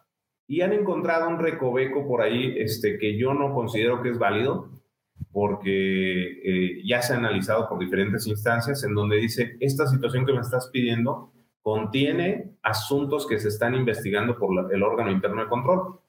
Y 0.47 0.61
han 0.61 0.72
encontrado 0.72 1.28
un 1.28 1.38
recoveco 1.38 2.07
por 2.07 2.22
ahí 2.22 2.55
este, 2.59 2.99
que 2.99 3.18
yo 3.18 3.34
no 3.34 3.53
considero 3.53 4.03
que 4.03 4.11
es 4.11 4.18
válido, 4.18 4.70
porque 5.32 6.40
eh, 6.44 6.82
ya 6.84 7.03
se 7.03 7.12
ha 7.12 7.16
analizado 7.16 7.68
por 7.68 7.78
diferentes 7.78 8.26
instancias 8.26 8.82
en 8.84 8.94
donde 8.94 9.16
dice, 9.16 9.57
esta 9.61 9.86
situación 9.86 10.24
que 10.24 10.32
me 10.32 10.40
estás 10.40 10.68
pidiendo 10.72 11.32
contiene 11.61 12.57
asuntos 12.62 13.26
que 13.26 13.38
se 13.38 13.49
están 13.49 13.74
investigando 13.74 14.38
por 14.38 14.72
el 14.72 14.82
órgano 14.82 15.11
interno 15.11 15.42
de 15.42 15.49
control. 15.49 16.01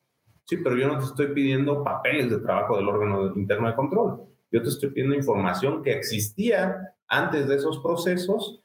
Sí, 0.44 0.58
pero 0.58 0.78
yo 0.78 0.88
no 0.88 1.00
te 1.00 1.06
estoy 1.06 1.34
pidiendo 1.34 1.84
papeles 1.84 2.30
de 2.30 2.40
trabajo 2.40 2.78
del 2.78 2.88
órgano 2.88 3.36
interno 3.36 3.68
de 3.68 3.76
control. 3.76 4.22
Yo 4.52 4.62
te 4.62 4.70
estoy 4.70 4.92
pidiendo 4.92 5.16
información 5.16 5.84
que 5.84 5.92
existía 5.92 6.94
antes 7.08 7.48
de 7.48 7.56
esos 7.56 7.80
procesos 7.80 8.64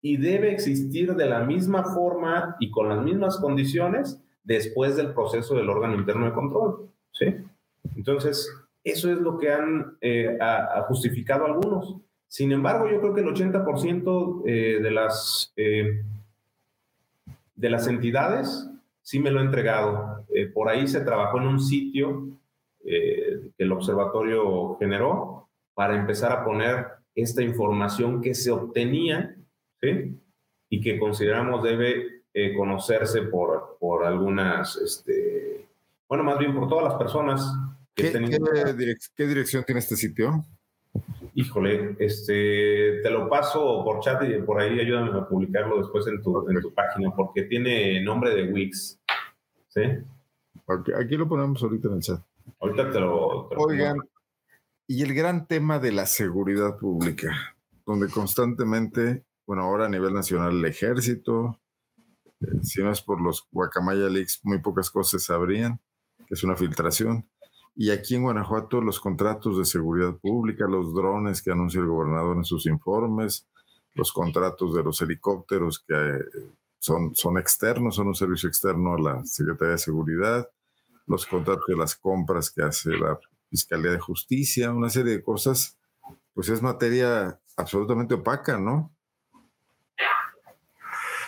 y 0.00 0.16
debe 0.16 0.52
existir 0.52 1.14
de 1.14 1.26
la 1.26 1.40
misma 1.40 1.82
forma 1.82 2.56
y 2.60 2.70
con 2.70 2.88
las 2.88 3.02
mismas 3.02 3.38
condiciones 3.38 4.22
después 4.44 4.96
del 4.96 5.12
proceso 5.12 5.56
del 5.56 5.70
órgano 5.70 5.96
interno 5.96 6.26
de 6.26 6.32
control. 6.32 6.90
¿sí? 7.12 7.34
Entonces, 7.96 8.48
eso 8.84 9.10
es 9.10 9.18
lo 9.18 9.38
que 9.38 9.50
han 9.50 9.96
eh, 10.00 10.38
justificado 10.88 11.46
algunos. 11.46 11.96
Sin 12.28 12.52
embargo, 12.52 12.88
yo 12.88 13.00
creo 13.00 13.14
que 13.14 13.22
el 13.22 13.28
80% 13.28 14.42
eh, 14.46 14.78
de, 14.82 14.90
las, 14.90 15.52
eh, 15.56 16.02
de 17.56 17.70
las 17.70 17.86
entidades 17.88 18.68
sí 19.02 19.18
me 19.18 19.30
lo 19.30 19.40
ha 19.40 19.44
entregado. 19.44 20.24
por 20.52 20.68
ahí 20.68 20.86
se 20.86 21.00
trabajó 21.00 21.38
en 21.38 21.46
un 21.46 21.60
sitio 21.60 22.28
que 22.82 23.50
el 23.58 23.72
observatorio 23.72 24.76
generó 24.78 25.48
para 25.74 25.96
empezar 25.96 26.32
a 26.32 26.44
poner 26.44 26.86
esta 27.14 27.42
información 27.42 28.20
que 28.20 28.34
se 28.34 28.50
obtenía 28.50 29.36
y 30.68 30.80
que 30.80 30.98
consideramos 30.98 31.62
debe 31.62 32.23
conocerse 32.56 33.22
por, 33.22 33.76
por 33.78 34.04
algunas, 34.04 34.76
este, 34.76 35.66
bueno, 36.08 36.24
más 36.24 36.38
bien 36.38 36.54
por 36.54 36.68
todas 36.68 36.84
las 36.84 36.94
personas 36.94 37.42
¿Qué, 37.94 39.26
dirección 39.26 39.64
tiene 39.64 39.78
este 39.78 39.96
sitio? 39.96 40.44
Híjole, 41.34 41.96
este, 41.98 43.00
te 43.02 43.10
lo 43.10 43.28
paso 43.28 43.82
por 43.84 44.00
chat 44.00 44.22
y 44.24 44.40
por 44.42 44.60
ahí 44.60 44.80
ayúdame 44.80 45.16
a 45.18 45.28
publicarlo 45.28 45.78
después 45.78 46.06
en 46.06 46.22
tu, 46.22 46.48
en 46.48 46.60
tu 46.60 46.72
página, 46.72 47.14
porque 47.14 47.42
tiene 47.42 48.02
nombre 48.02 48.34
de 48.34 48.52
Wix. 48.52 49.00
¿Sí? 49.68 49.82
aquí 50.96 51.16
lo 51.16 51.28
ponemos 51.28 51.62
ahorita 51.62 51.88
en 51.88 51.94
el 51.94 52.00
chat. 52.00 52.20
Ahorita 52.60 52.90
te 52.90 53.00
lo. 53.00 53.48
Oigan, 53.56 53.98
y 54.86 55.02
el 55.02 55.14
gran 55.14 55.46
tema 55.46 55.78
de 55.78 55.92
la 55.92 56.06
seguridad 56.06 56.78
pública, 56.78 57.56
donde 57.86 58.08
constantemente, 58.08 59.24
bueno, 59.46 59.62
ahora 59.62 59.86
a 59.86 59.88
nivel 59.88 60.14
nacional, 60.14 60.58
el 60.58 60.64
ejército, 60.64 61.58
eh, 61.58 61.63
si 62.62 62.82
no 62.82 62.90
es 62.90 63.00
por 63.00 63.20
los 63.20 63.46
Guacamaya 63.50 64.08
Leaks, 64.08 64.40
muy 64.42 64.60
pocas 64.60 64.90
cosas 64.90 65.20
se 65.20 65.26
sabrían, 65.26 65.80
que 66.26 66.34
es 66.34 66.44
una 66.44 66.56
filtración. 66.56 67.28
Y 67.76 67.90
aquí 67.90 68.14
en 68.14 68.22
Guanajuato 68.22 68.80
los 68.80 69.00
contratos 69.00 69.58
de 69.58 69.64
seguridad 69.64 70.16
pública, 70.16 70.66
los 70.68 70.94
drones 70.94 71.42
que 71.42 71.50
anuncia 71.50 71.80
el 71.80 71.88
gobernador 71.88 72.36
en 72.36 72.44
sus 72.44 72.66
informes, 72.66 73.48
los 73.94 74.12
contratos 74.12 74.74
de 74.74 74.82
los 74.82 75.00
helicópteros 75.00 75.80
que 75.80 75.94
eh, 75.94 76.24
son, 76.78 77.14
son 77.14 77.38
externos, 77.38 77.96
son 77.96 78.08
un 78.08 78.14
servicio 78.14 78.48
externo 78.48 78.94
a 78.94 79.00
la 79.00 79.24
Secretaría 79.24 79.72
de 79.72 79.78
Seguridad, 79.78 80.48
los 81.06 81.26
contratos 81.26 81.64
de 81.66 81.76
las 81.76 81.96
compras 81.96 82.50
que 82.50 82.62
hace 82.62 82.90
la 82.90 83.18
Fiscalía 83.50 83.92
de 83.92 83.98
Justicia, 83.98 84.72
una 84.72 84.90
serie 84.90 85.12
de 85.12 85.22
cosas, 85.22 85.78
pues 86.32 86.48
es 86.48 86.62
materia 86.62 87.40
absolutamente 87.56 88.14
opaca, 88.14 88.58
¿no? 88.58 88.93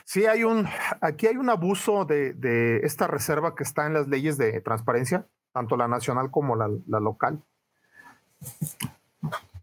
Sí, 0.07 0.25
hay 0.25 0.45
un, 0.45 0.67
aquí 1.03 1.27
hay 1.27 1.37
un 1.37 1.51
abuso 1.51 2.07
de, 2.07 2.33
de 2.33 2.79
esta 2.79 3.07
reserva 3.07 3.55
que 3.55 3.65
está 3.65 3.87
en 3.87 3.93
las 3.93 4.09
leyes 4.09 4.39
de 4.39 4.61
transparencia 4.63 5.27
tanto 5.57 5.79
la 5.79 5.89
nacional 5.89 6.31
como 6.31 6.55
la, 6.55 6.69
local. 7.01 7.43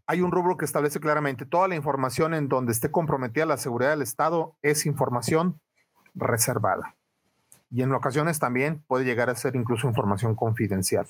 Hay 0.08 0.20
un 0.22 0.32
rubro 0.32 0.56
que 0.56 0.64
establece 0.64 0.98
claramente 0.98 1.46
toda 1.46 1.68
la 1.68 1.76
información 1.76 2.34
en 2.34 2.48
donde 2.48 2.72
esté 2.72 2.90
comprometida 2.90 3.46
la 3.46 3.58
seguridad 3.58 3.90
del 3.90 4.02
Estado 4.02 4.56
es 4.60 4.86
información 4.86 5.60
reservada. 6.12 6.96
Y 7.70 7.82
en 7.82 7.92
ocasiones 7.92 8.40
también 8.40 8.82
puede 8.88 9.04
llegar 9.04 9.30
a 9.30 9.36
ser 9.36 9.54
incluso 9.54 9.86
información 9.86 10.34
confidencial. 10.34 11.06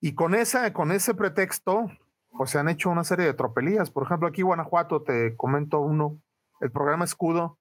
Y 0.00 0.14
con, 0.14 0.36
esa, 0.36 0.72
con 0.72 0.92
ese 0.92 1.14
pretexto, 1.14 1.90
pues 2.38 2.50
se 2.50 2.60
han 2.60 2.68
hecho 2.68 2.88
una 2.88 3.02
serie 3.02 3.26
de 3.26 3.34
tropelías. 3.34 3.90
Por 3.90 4.04
ejemplo, 4.04 4.28
aquí 4.28 4.42
Guanajuato, 4.42 5.02
te 5.02 5.34
comento 5.34 5.80
uno, 5.80 6.20
el 6.60 6.70
programa 6.70 7.04
Escudo, 7.04 7.58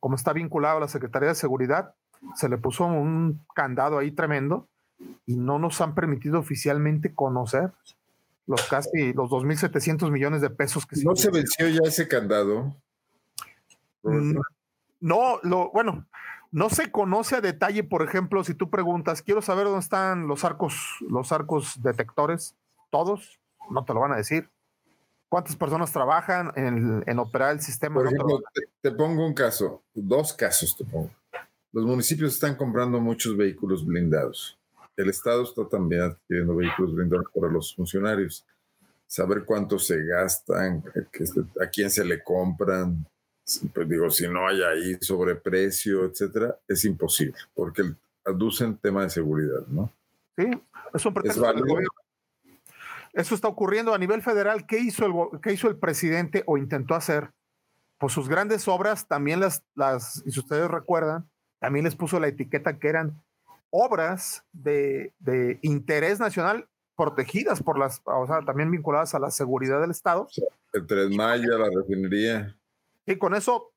como 0.00 0.16
está 0.16 0.32
vinculado 0.32 0.78
a 0.78 0.80
la 0.80 0.88
Secretaría 0.88 1.30
de 1.30 1.34
Seguridad, 1.34 1.94
se 2.34 2.48
le 2.48 2.58
puso 2.58 2.84
un 2.86 3.44
candado 3.54 3.98
ahí 3.98 4.10
tremendo 4.10 4.68
y 5.26 5.36
no 5.36 5.58
nos 5.58 5.80
han 5.80 5.94
permitido 5.94 6.38
oficialmente 6.38 7.14
conocer 7.14 7.72
los 8.46 8.62
casi 8.66 9.12
los 9.12 9.30
2.700 9.30 10.10
millones 10.10 10.40
de 10.40 10.50
pesos 10.50 10.86
que 10.86 10.96
¿No 11.04 11.14
se 11.14 11.30
venció 11.30 11.68
ya 11.68 11.80
ese 11.84 12.08
candado? 12.08 12.74
Mm, 14.02 14.38
no, 15.00 15.38
lo, 15.42 15.70
bueno, 15.70 16.06
no 16.50 16.70
se 16.70 16.90
conoce 16.90 17.36
a 17.36 17.40
detalle, 17.40 17.84
por 17.84 18.02
ejemplo, 18.02 18.42
si 18.44 18.54
tú 18.54 18.70
preguntas, 18.70 19.22
quiero 19.22 19.42
saber 19.42 19.66
dónde 19.66 19.80
están 19.80 20.26
los 20.26 20.44
arcos, 20.44 20.96
los 21.08 21.30
arcos 21.30 21.82
detectores, 21.82 22.56
todos, 22.90 23.38
no 23.70 23.84
te 23.84 23.92
lo 23.92 24.00
van 24.00 24.12
a 24.12 24.16
decir. 24.16 24.48
¿Cuántas 25.28 25.56
personas 25.56 25.92
trabajan 25.92 26.52
en, 26.56 27.18
operar 27.18 27.52
el 27.52 27.60
sistema? 27.60 27.96
Por 27.96 28.06
ejemplo, 28.06 28.42
te, 28.80 28.90
pongo 28.92 29.26
un 29.26 29.34
caso, 29.34 29.82
dos 29.94 30.32
casos 30.32 30.74
te 30.76 30.84
pongo. 30.84 31.10
Los 31.72 31.84
municipios 31.84 32.32
están 32.32 32.56
comprando 32.56 32.98
muchos 32.98 33.36
vehículos 33.36 33.84
blindados. 33.84 34.58
El 34.96 35.10
Estado 35.10 35.42
está 35.42 35.68
también 35.68 36.02
adquiriendo 36.02 36.56
vehículos 36.56 36.94
blindados 36.94 37.26
para 37.34 37.52
los 37.52 37.74
funcionarios. 37.74 38.44
Saber 39.06 39.44
cuánto 39.44 39.78
se 39.78 40.02
gastan, 40.02 40.82
a 41.60 41.66
quién 41.66 41.90
se 41.90 42.04
le 42.04 42.22
compran, 42.22 43.06
pues 43.72 43.88
digo, 43.88 44.10
si 44.10 44.28
no 44.28 44.46
hay 44.48 44.62
ahí 44.62 44.98
sobreprecio, 45.00 46.04
etcétera, 46.06 46.58
es 46.66 46.84
imposible, 46.84 47.34
porque 47.54 47.82
aducen 48.24 48.76
tema 48.76 49.02
de 49.02 49.10
seguridad, 49.10 49.66
¿no? 49.68 49.90
Sí, 50.36 50.50
es 50.92 51.06
un 51.06 51.14
pretexto. 51.14 51.42
Eso 53.12 53.34
está 53.34 53.48
ocurriendo 53.48 53.94
a 53.94 53.98
nivel 53.98 54.22
federal. 54.22 54.66
¿Qué 54.66 54.78
hizo, 54.78 55.06
el, 55.06 55.40
¿Qué 55.40 55.52
hizo 55.52 55.68
el 55.68 55.76
presidente 55.76 56.42
o 56.46 56.58
intentó 56.58 56.94
hacer? 56.94 57.30
Pues 57.98 58.12
sus 58.12 58.28
grandes 58.28 58.68
obras 58.68 59.08
también 59.08 59.40
las, 59.40 59.64
las, 59.74 60.22
y 60.24 60.30
si 60.30 60.40
ustedes 60.40 60.70
recuerdan, 60.70 61.28
también 61.58 61.84
les 61.84 61.96
puso 61.96 62.20
la 62.20 62.28
etiqueta 62.28 62.78
que 62.78 62.88
eran 62.88 63.20
obras 63.70 64.44
de, 64.52 65.12
de 65.18 65.58
interés 65.62 66.20
nacional 66.20 66.68
protegidas 66.98 67.62
por 67.62 67.78
las, 67.78 68.02
o 68.04 68.26
sea, 68.26 68.42
también 68.42 68.72
vinculadas 68.72 69.14
a 69.14 69.20
la 69.20 69.30
seguridad 69.30 69.80
del 69.80 69.92
Estado. 69.92 70.26
El 70.72 70.84
Tres 70.84 71.08
Maya, 71.10 71.56
la 71.56 71.70
refinería. 71.70 72.56
Y 73.06 73.16
con 73.16 73.36
eso, 73.36 73.70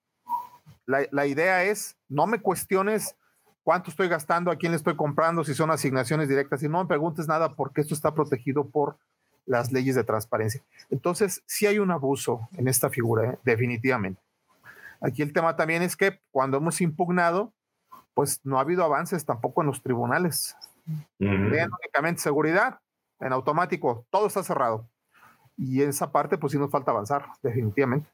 la, 0.88 1.28
idea 1.28 1.64
es, 1.64 1.96
no 2.10 2.26
me 2.26 2.42
cuestiones 2.42 3.16
cuánto 3.64 3.92
estoy 3.92 4.08
gastando, 4.08 4.50
a 4.50 4.56
quién 4.56 4.72
le 4.72 4.76
estoy 4.76 4.96
comprando, 4.96 5.44
si 5.44 5.54
son 5.54 5.70
asignaciones 5.70 6.30
directas, 6.30 6.64
y 6.64 6.68
no 6.68 6.82
me 6.82 6.88
preguntes 6.88 7.28
nada 7.28 7.54
porque 7.54 7.82
esto 7.82 7.94
está 7.94 8.14
protegido 8.16 8.68
por 8.68 8.98
las 9.46 9.72
leyes 9.72 9.96
de 9.96 10.04
transparencia. 10.04 10.62
Entonces, 10.90 11.44
sí 11.46 11.66
hay 11.66 11.80
un 11.80 11.92
abuso 11.92 12.48
en 12.58 12.68
esta 12.68 12.90
figura, 12.90 13.32
¿eh? 13.32 13.40
definitivamente. 13.44 14.22
Aquí 15.02 15.22
el 15.22 15.34
tema 15.34 15.56
también 15.56 15.82
es 15.82 15.96
que 15.96 16.20
cuando 16.32 16.58
hemos 16.58 16.80
impugnado, 16.82 17.54
pues 18.14 18.40
no 18.44 18.58
ha 18.58 18.62
habido 18.62 18.84
avances 18.84 19.26
tampoco 19.26 19.62
en 19.62 19.68
los 19.68 19.82
tribunales. 19.82 20.56
únicamente 21.20 22.22
seguridad, 22.22 22.80
en 23.20 23.34
automático, 23.34 24.06
todo 24.10 24.28
está 24.28 24.44
cerrado. 24.44 24.88
Y 25.58 25.82
en 25.82 25.90
esa 25.90 26.12
parte, 26.12 26.38
pues 26.38 26.54
sí 26.54 26.60
nos 26.60 26.72
falta 26.72 26.92
avanzar, 26.92 27.26
definitivamente. 27.42 28.10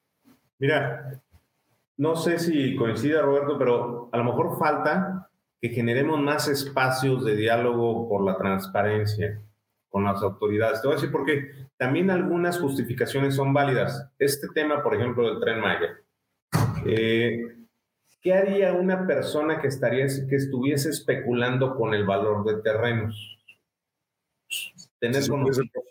Mira, 0.59 1.21
no 1.97 2.15
sé 2.15 2.39
si 2.39 2.75
coincide 2.75 3.21
Roberto, 3.21 3.57
pero 3.57 4.09
a 4.11 4.17
lo 4.17 4.23
mejor 4.23 4.57
falta 4.57 5.30
que 5.61 5.69
generemos 5.69 6.19
más 6.21 6.47
espacios 6.47 7.25
de 7.25 7.36
diálogo 7.36 8.07
por 8.07 8.23
la 8.23 8.38
transparencia 8.38 9.41
con 9.89 10.03
las 10.03 10.21
autoridades. 10.21 10.81
Te 10.81 10.88
voy 10.88 10.95
a 10.95 10.99
decir 10.99 11.11
porque 11.11 11.69
también 11.77 12.09
algunas 12.09 12.59
justificaciones 12.59 13.35
son 13.35 13.53
válidas. 13.53 14.09
Este 14.19 14.47
tema, 14.53 14.83
por 14.83 14.95
ejemplo, 14.95 15.27
del 15.27 15.39
tren 15.39 15.59
Maya. 15.59 15.97
Eh, 16.85 17.57
¿Qué 18.21 18.33
haría 18.33 18.73
una 18.73 19.05
persona 19.05 19.59
que, 19.61 19.67
estaría, 19.67 20.05
que 20.05 20.35
estuviese 20.35 20.89
especulando 20.89 21.75
con 21.75 21.93
el 21.93 22.05
valor 22.05 22.43
de 22.45 22.61
terrenos? 22.61 23.39
Tener 24.99 25.23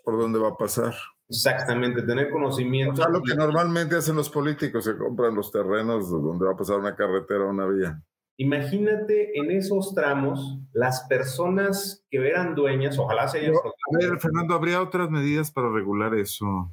por 0.03 0.17
dónde 0.17 0.39
va 0.39 0.49
a 0.49 0.57
pasar. 0.57 0.93
Exactamente, 1.29 2.01
tener 2.03 2.29
conocimiento. 2.29 3.01
O 3.01 3.09
lo 3.09 3.21
que 3.21 3.35
normalmente 3.35 3.95
hacen 3.95 4.15
los 4.15 4.29
políticos, 4.29 4.85
se 4.85 4.97
compran 4.97 5.35
los 5.35 5.51
terrenos 5.51 6.09
donde 6.09 6.45
va 6.45 6.53
a 6.53 6.57
pasar 6.57 6.79
una 6.79 6.95
carretera 6.95 7.45
o 7.45 7.49
una 7.49 7.65
vía. 7.65 8.01
Imagínate 8.37 9.37
en 9.39 9.49
esos 9.49 9.95
tramos 9.95 10.59
las 10.71 11.07
personas 11.07 12.05
que 12.09 12.17
eran 12.17 12.53
dueñas, 12.53 12.99
ojalá 12.99 13.27
se 13.27 13.39
hayan... 13.39 13.55
a 13.55 13.97
ver, 13.97 14.19
Fernando, 14.19 14.53
¿habría 14.53 14.81
otras 14.81 15.09
medidas 15.09 15.51
para 15.51 15.71
regular 15.71 16.13
eso? 16.13 16.71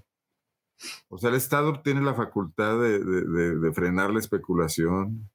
O 1.08 1.16
sea, 1.16 1.30
el 1.30 1.36
Estado 1.36 1.80
tiene 1.82 2.02
la 2.02 2.14
facultad 2.14 2.78
de, 2.80 3.72
frenar 3.72 4.10
la 4.10 4.18
especulación. 4.18 5.30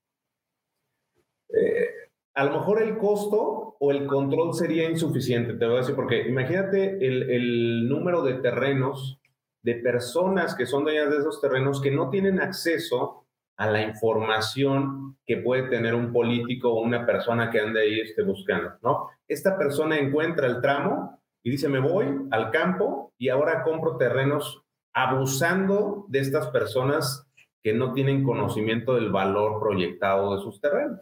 Eh, 1.50 1.90
a 2.36 2.46
lo 2.46 2.52
mejor 2.52 2.82
el 2.82 2.98
costo 2.98 3.76
o 3.80 3.92
el 3.92 4.06
control 4.06 4.54
sería 4.54 4.90
insuficiente, 4.90 5.54
te 5.54 5.66
voy 5.66 5.76
a 5.76 5.80
decir, 5.80 5.96
porque 5.96 6.28
imagínate 6.28 7.06
el, 7.06 7.88
número 7.90 8.22
de 8.22 8.36
terrenos, 8.36 9.20
de 9.64 9.76
personas 9.76 10.56
que 10.56 10.66
son 10.66 10.84
dueñas 10.84 11.10
de 11.10 11.18
esos 11.18 11.42
terrenos 11.42 11.82
que 11.82 11.92
no 11.92 12.10
tienen 12.10 12.40
acceso 12.40 13.26
a 13.60 13.70
la 13.70 13.82
información 13.82 15.18
que 15.26 15.36
puede 15.36 15.64
tener 15.64 15.94
un 15.94 16.14
político 16.14 16.72
o 16.72 16.82
una 16.82 17.06
persona 17.06 17.50
que 17.52 17.60
ande 17.60 17.82
ahí 17.82 18.00
esté 18.00 18.24
buscando, 18.24 18.72
¿no? 18.82 19.10
Esta 19.28 19.58
persona 19.58 20.00
encuentra 20.00 20.48
el 20.48 20.62
tramo 20.62 21.22
y 21.44 21.52
dice, 21.52 21.68
me 21.68 21.82
voy 21.82 22.08
al 22.32 22.52
campo 22.52 23.12
y 23.18 23.28
ahora 23.28 23.64
compro 23.64 23.98
terrenos 23.98 24.64
abusando 24.94 26.06
de 26.08 26.20
estas 26.20 26.48
personas 26.48 27.28
que 27.62 27.74
no 27.74 27.92
tienen 27.92 28.24
conocimiento 28.24 28.96
del 28.96 29.12
valor 29.12 29.60
proyectado 29.60 30.38
de 30.38 30.42
sus 30.42 30.62
terrenos. 30.62 31.02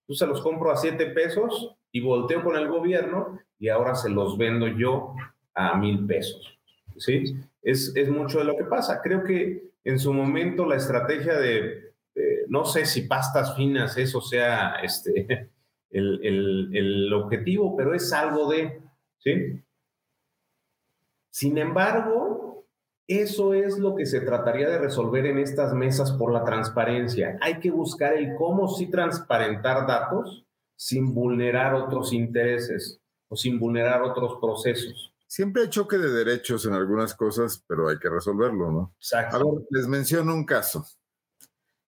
Entonces 0.00 0.18
se 0.18 0.26
los 0.26 0.42
compro 0.42 0.72
a 0.72 0.76
7 0.76 1.06
pesos 1.10 1.76
y 1.92 2.00
volteo 2.00 2.42
con 2.42 2.56
el 2.56 2.66
gobierno 2.66 3.38
y 3.56 3.68
ahora 3.68 3.94
se 3.94 4.10
los 4.10 4.36
vendo 4.36 4.66
yo 4.66 5.14
a 5.54 5.76
mil 5.76 6.04
pesos. 6.06 6.58
¿Sí? 6.96 7.36
Es, 7.62 7.94
es 7.94 8.10
mucho 8.10 8.40
de 8.40 8.46
lo 8.46 8.56
que 8.56 8.64
pasa. 8.64 9.00
Creo 9.00 9.22
que 9.22 9.73
en 9.84 9.98
su 9.98 10.12
momento 10.12 10.66
la 10.66 10.76
estrategia 10.76 11.38
de, 11.38 11.94
no 12.48 12.64
sé 12.64 12.86
si 12.86 13.02
pastas 13.02 13.54
finas, 13.56 13.96
eso 13.96 14.20
sea 14.20 14.76
este, 14.82 15.50
el, 15.90 16.20
el, 16.24 16.76
el 16.76 17.12
objetivo, 17.12 17.76
pero 17.76 17.94
es 17.94 18.12
algo 18.12 18.50
de, 18.50 18.80
¿sí? 19.18 19.62
Sin 21.30 21.58
embargo, 21.58 22.64
eso 23.06 23.52
es 23.54 23.78
lo 23.78 23.94
que 23.94 24.06
se 24.06 24.20
trataría 24.20 24.68
de 24.68 24.78
resolver 24.78 25.26
en 25.26 25.38
estas 25.38 25.74
mesas 25.74 26.12
por 26.12 26.32
la 26.32 26.44
transparencia. 26.44 27.38
Hay 27.42 27.60
que 27.60 27.70
buscar 27.70 28.14
el 28.14 28.34
cómo 28.36 28.68
sí 28.68 28.86
transparentar 28.86 29.86
datos 29.86 30.46
sin 30.76 31.12
vulnerar 31.12 31.74
otros 31.74 32.12
intereses 32.12 33.00
o 33.28 33.36
sin 33.36 33.58
vulnerar 33.58 34.02
otros 34.02 34.38
procesos. 34.40 35.13
Siempre 35.34 35.62
hay 35.62 35.68
choque 35.68 35.98
de 35.98 36.12
derechos 36.12 36.64
en 36.64 36.74
algunas 36.74 37.12
cosas, 37.12 37.64
pero 37.66 37.88
hay 37.88 37.98
que 37.98 38.08
resolverlo, 38.08 38.70
¿no? 38.70 38.94
Exacto. 38.98 39.34
A 39.34 39.38
ver, 39.40 39.66
les 39.68 39.88
menciono 39.88 40.32
un 40.32 40.46
caso. 40.46 40.86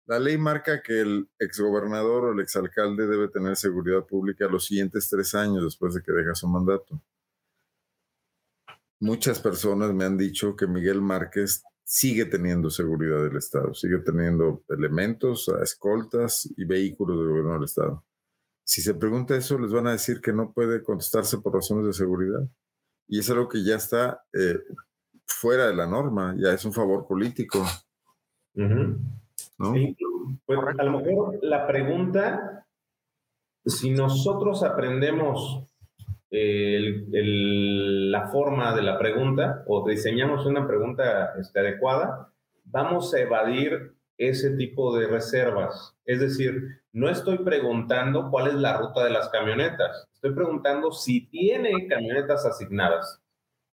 La 0.07 0.19
ley 0.19 0.37
marca 0.37 0.83
que 0.83 1.01
el 1.01 1.31
exgobernador 1.39 2.25
o 2.25 2.33
el 2.33 2.41
exalcalde 2.41 3.07
debe 3.07 3.29
tener 3.29 3.55
seguridad 3.55 4.05
pública 4.05 4.49
los 4.49 4.67
siguientes 4.67 5.09
tres 5.09 5.33
años 5.37 5.63
después 5.63 5.95
de 5.95 6.03
que 6.03 6.11
deja 6.11 6.35
su 6.35 6.49
mandato. 6.49 7.01
Muchas 8.99 9.39
personas 9.39 9.95
me 9.95 10.05
han 10.05 10.19
dicho 10.19 10.57
que 10.57 10.67
Miguel 10.67 11.01
Márquez 11.01 11.63
sigue 11.85 12.25
teniendo 12.25 12.69
seguridad 12.69 13.23
del 13.23 13.37
Estado, 13.37 13.75
sigue 13.75 13.99
teniendo 13.99 14.65
elementos, 14.71 15.49
escoltas 15.63 16.53
y 16.57 16.65
vehículos 16.65 17.17
del 17.17 17.29
gobierno 17.29 17.53
del 17.53 17.65
Estado. 17.65 18.05
Si 18.65 18.83
se 18.83 18.95
pregunta 18.95 19.37
eso, 19.37 19.57
les 19.57 19.71
van 19.71 19.87
a 19.87 19.93
decir 19.93 20.21
que 20.21 20.33
no 20.33 20.53
puede 20.53 20.83
contestarse 20.83 21.39
por 21.39 21.55
razones 21.55 21.87
de 21.87 21.93
seguridad. 21.93 22.41
Y 23.09 23.21
es 23.21 23.31
algo 23.31 23.49
que 23.49 23.65
ya 23.65 23.77
está 23.77 24.25
eh, 24.33 24.59
fuera 25.27 25.67
de 25.67 25.75
la 25.75 25.87
norma, 25.87 26.35
ya 26.39 26.53
es 26.53 26.65
un 26.65 26.73
favor 26.73 27.07
político. 27.07 27.65
¿no? 28.55 29.75
Pues, 30.45 30.59
a 30.79 30.83
lo 30.85 31.01
mejor 31.01 31.39
la 31.43 31.67
pregunta, 31.67 32.67
si 33.65 33.91
nosotros 33.91 34.63
aprendemos 34.63 35.65
la 36.31 38.29
forma 38.29 38.75
de 38.75 38.83
la 38.83 38.99
pregunta 38.99 39.63
o 39.67 39.89
diseñamos 39.89 40.45
una 40.45 40.67
pregunta 40.67 41.35
este, 41.39 41.61
adecuada, 41.61 42.33
vamos 42.65 43.15
a 43.15 43.21
evadir 43.21 43.96
ese 44.19 44.51
tipo 44.57 44.97
de 44.97 45.07
reservas. 45.07 45.97
Es 46.05 46.21
decir, 46.21 46.81
no 46.93 47.09
estoy 47.09 47.39
preguntando 47.39 48.31
cuál 48.31 48.49
es 48.49 48.55
la 48.55 48.79
ruta 48.79 49.05
de 49.05 49.11
las 49.11 49.29
camionetas, 49.29 50.09
estoy 50.15 50.35
preguntando 50.35 50.93
si 50.93 51.27
tiene 51.27 51.87
camionetas 51.89 52.47
asignadas. 52.47 53.23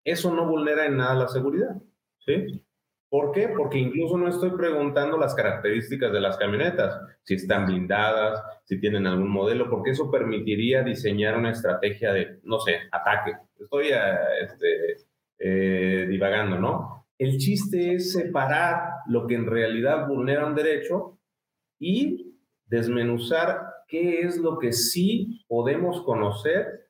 Eso 0.05 0.35
no 0.35 0.47
vulnera 0.47 0.87
en 0.87 0.97
nada 0.97 1.15
la 1.15 1.29
seguridad. 1.29 1.77
¿sí? 2.27 2.63
¿Por 3.09 3.33
qué? 3.33 3.49
Porque 3.49 3.79
incluso 3.79 4.17
no 4.17 4.27
estoy 4.27 4.51
preguntando 4.53 5.19
las 5.19 5.35
características 5.35 6.13
de 6.13 6.21
las 6.21 6.39
camionetas, 6.39 6.99
si 7.23 7.35
están 7.35 7.67
blindadas, 7.67 8.43
si 8.65 8.81
tienen 8.81 9.07
algún 9.07 9.29
modelo, 9.29 9.69
porque 9.69 9.91
eso 9.91 10.11
permitiría 10.11 10.83
diseñar 10.83 11.37
una 11.37 11.51
estrategia 11.51 12.13
de, 12.13 12.41
no 12.43 12.59
sé, 12.61 12.79
ataque, 12.91 13.37
estoy 13.61 13.89
este, 14.41 14.97
eh, 15.39 16.07
divagando, 16.09 16.59
¿no? 16.59 17.02
El 17.23 17.39
chiste 17.39 17.95
es 17.95 18.15
separar 18.15 18.95
lo 19.07 19.29
que 19.29 19.37
en 19.37 19.47
realidad 19.47 20.09
vulnera 20.09 20.45
un 20.45 20.57
derecho 20.57 21.21
y 21.79 22.35
desmenuzar 22.67 23.63
qué 23.87 24.23
es 24.23 24.39
lo 24.39 24.59
que 24.59 24.73
sí 24.73 25.45
podemos 25.47 26.03
conocer, 26.03 26.89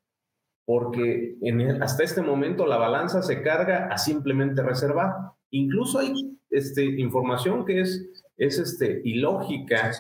porque 0.65 1.37
hasta 1.83 2.03
este 2.03 2.23
momento 2.23 2.65
la 2.65 2.79
balanza 2.79 3.21
se 3.21 3.43
carga 3.43 3.89
a 3.89 3.99
simplemente 3.99 4.63
reservar. 4.63 5.13
Incluso 5.51 5.99
hay 5.99 6.15
este, 6.49 6.83
información 6.83 7.67
que 7.67 7.83
es, 7.83 8.25
es 8.39 8.59
este, 8.59 9.03
ilógica 9.05 9.93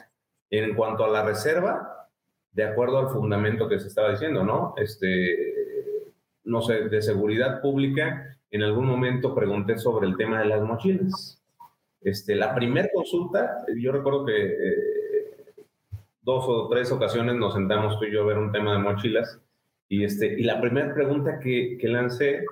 en 0.48 0.74
cuanto 0.74 1.04
a 1.04 1.10
la 1.10 1.26
reserva, 1.26 2.08
de 2.52 2.64
acuerdo 2.64 3.00
al 3.00 3.10
fundamento 3.10 3.68
que 3.68 3.78
se 3.78 3.88
estaba 3.88 4.12
diciendo, 4.12 4.44
¿no? 4.44 4.72
Este, 4.78 5.74
no 6.44 6.62
sé, 6.62 6.88
de 6.88 7.02
seguridad 7.02 7.60
pública, 7.60 8.38
en 8.53 8.62
algún 8.62 8.86
momento 8.86 9.34
pregunté 9.34 9.78
sobre 9.78 10.07
el 10.07 10.16
tema 10.16 10.40
de 10.40 10.44
las 10.44 10.62
mochilas. 10.62 11.42
Este, 12.03 12.36
la 12.36 12.55
primera 12.55 12.88
consulta, 12.92 13.64
yo 13.76 13.92
recuerdo 13.92 14.26
que 14.26 14.46
eh, 14.46 15.55
dos 16.20 16.44
o 16.46 16.68
tres 16.68 16.92
ocasiones 16.92 17.34
nos 17.36 17.55
sentamos 17.55 17.98
tú 17.98 18.05
y 18.05 18.12
yo 18.12 18.22
a 18.22 18.26
ver 18.26 18.38
un 18.38 18.53
tema 18.53 18.72
de 18.74 18.78
mochilas 18.78 19.40
y, 19.88 20.05
este, 20.05 20.38
y 20.38 20.42
la 20.42 20.61
primera 20.61 20.92
pregunta 20.92 21.38
que, 21.38 21.78
que, 21.80 21.88
lancé 21.88 22.44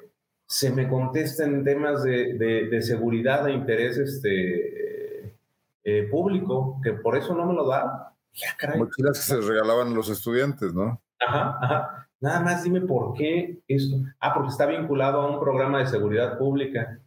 se 0.46 0.70
me 0.72 0.88
contesta 0.88 1.44
en 1.44 1.64
temas 1.64 2.02
de, 2.02 2.34
de, 2.34 2.82
seguridad 2.82 3.46
e 3.48 3.52
interés 3.52 3.98
este, 3.98 5.36
eh, 5.84 6.08
público, 6.10 6.80
que 6.82 6.94
por 6.94 7.16
eso 7.16 7.34
no 7.34 7.44
me 7.44 7.54
lo 7.54 7.66
da. 7.68 8.14
Mochilas 8.76 9.18
que 9.18 9.34
se 9.34 9.40
regalaban 9.40 9.94
los 9.94 10.08
estudiantes, 10.08 10.72
¿no? 10.72 11.00
Ajá, 11.20 11.58
ajá. 11.60 12.09
Nada 12.20 12.40
más 12.40 12.62
dime 12.62 12.82
por 12.82 13.14
qué 13.14 13.58
esto. 13.66 13.96
Ah, 14.20 14.34
porque 14.34 14.50
está 14.50 14.66
vinculado 14.66 15.22
a 15.22 15.30
un 15.30 15.40
programa 15.40 15.78
de 15.78 15.86
seguridad 15.86 16.38
pública. 16.38 17.00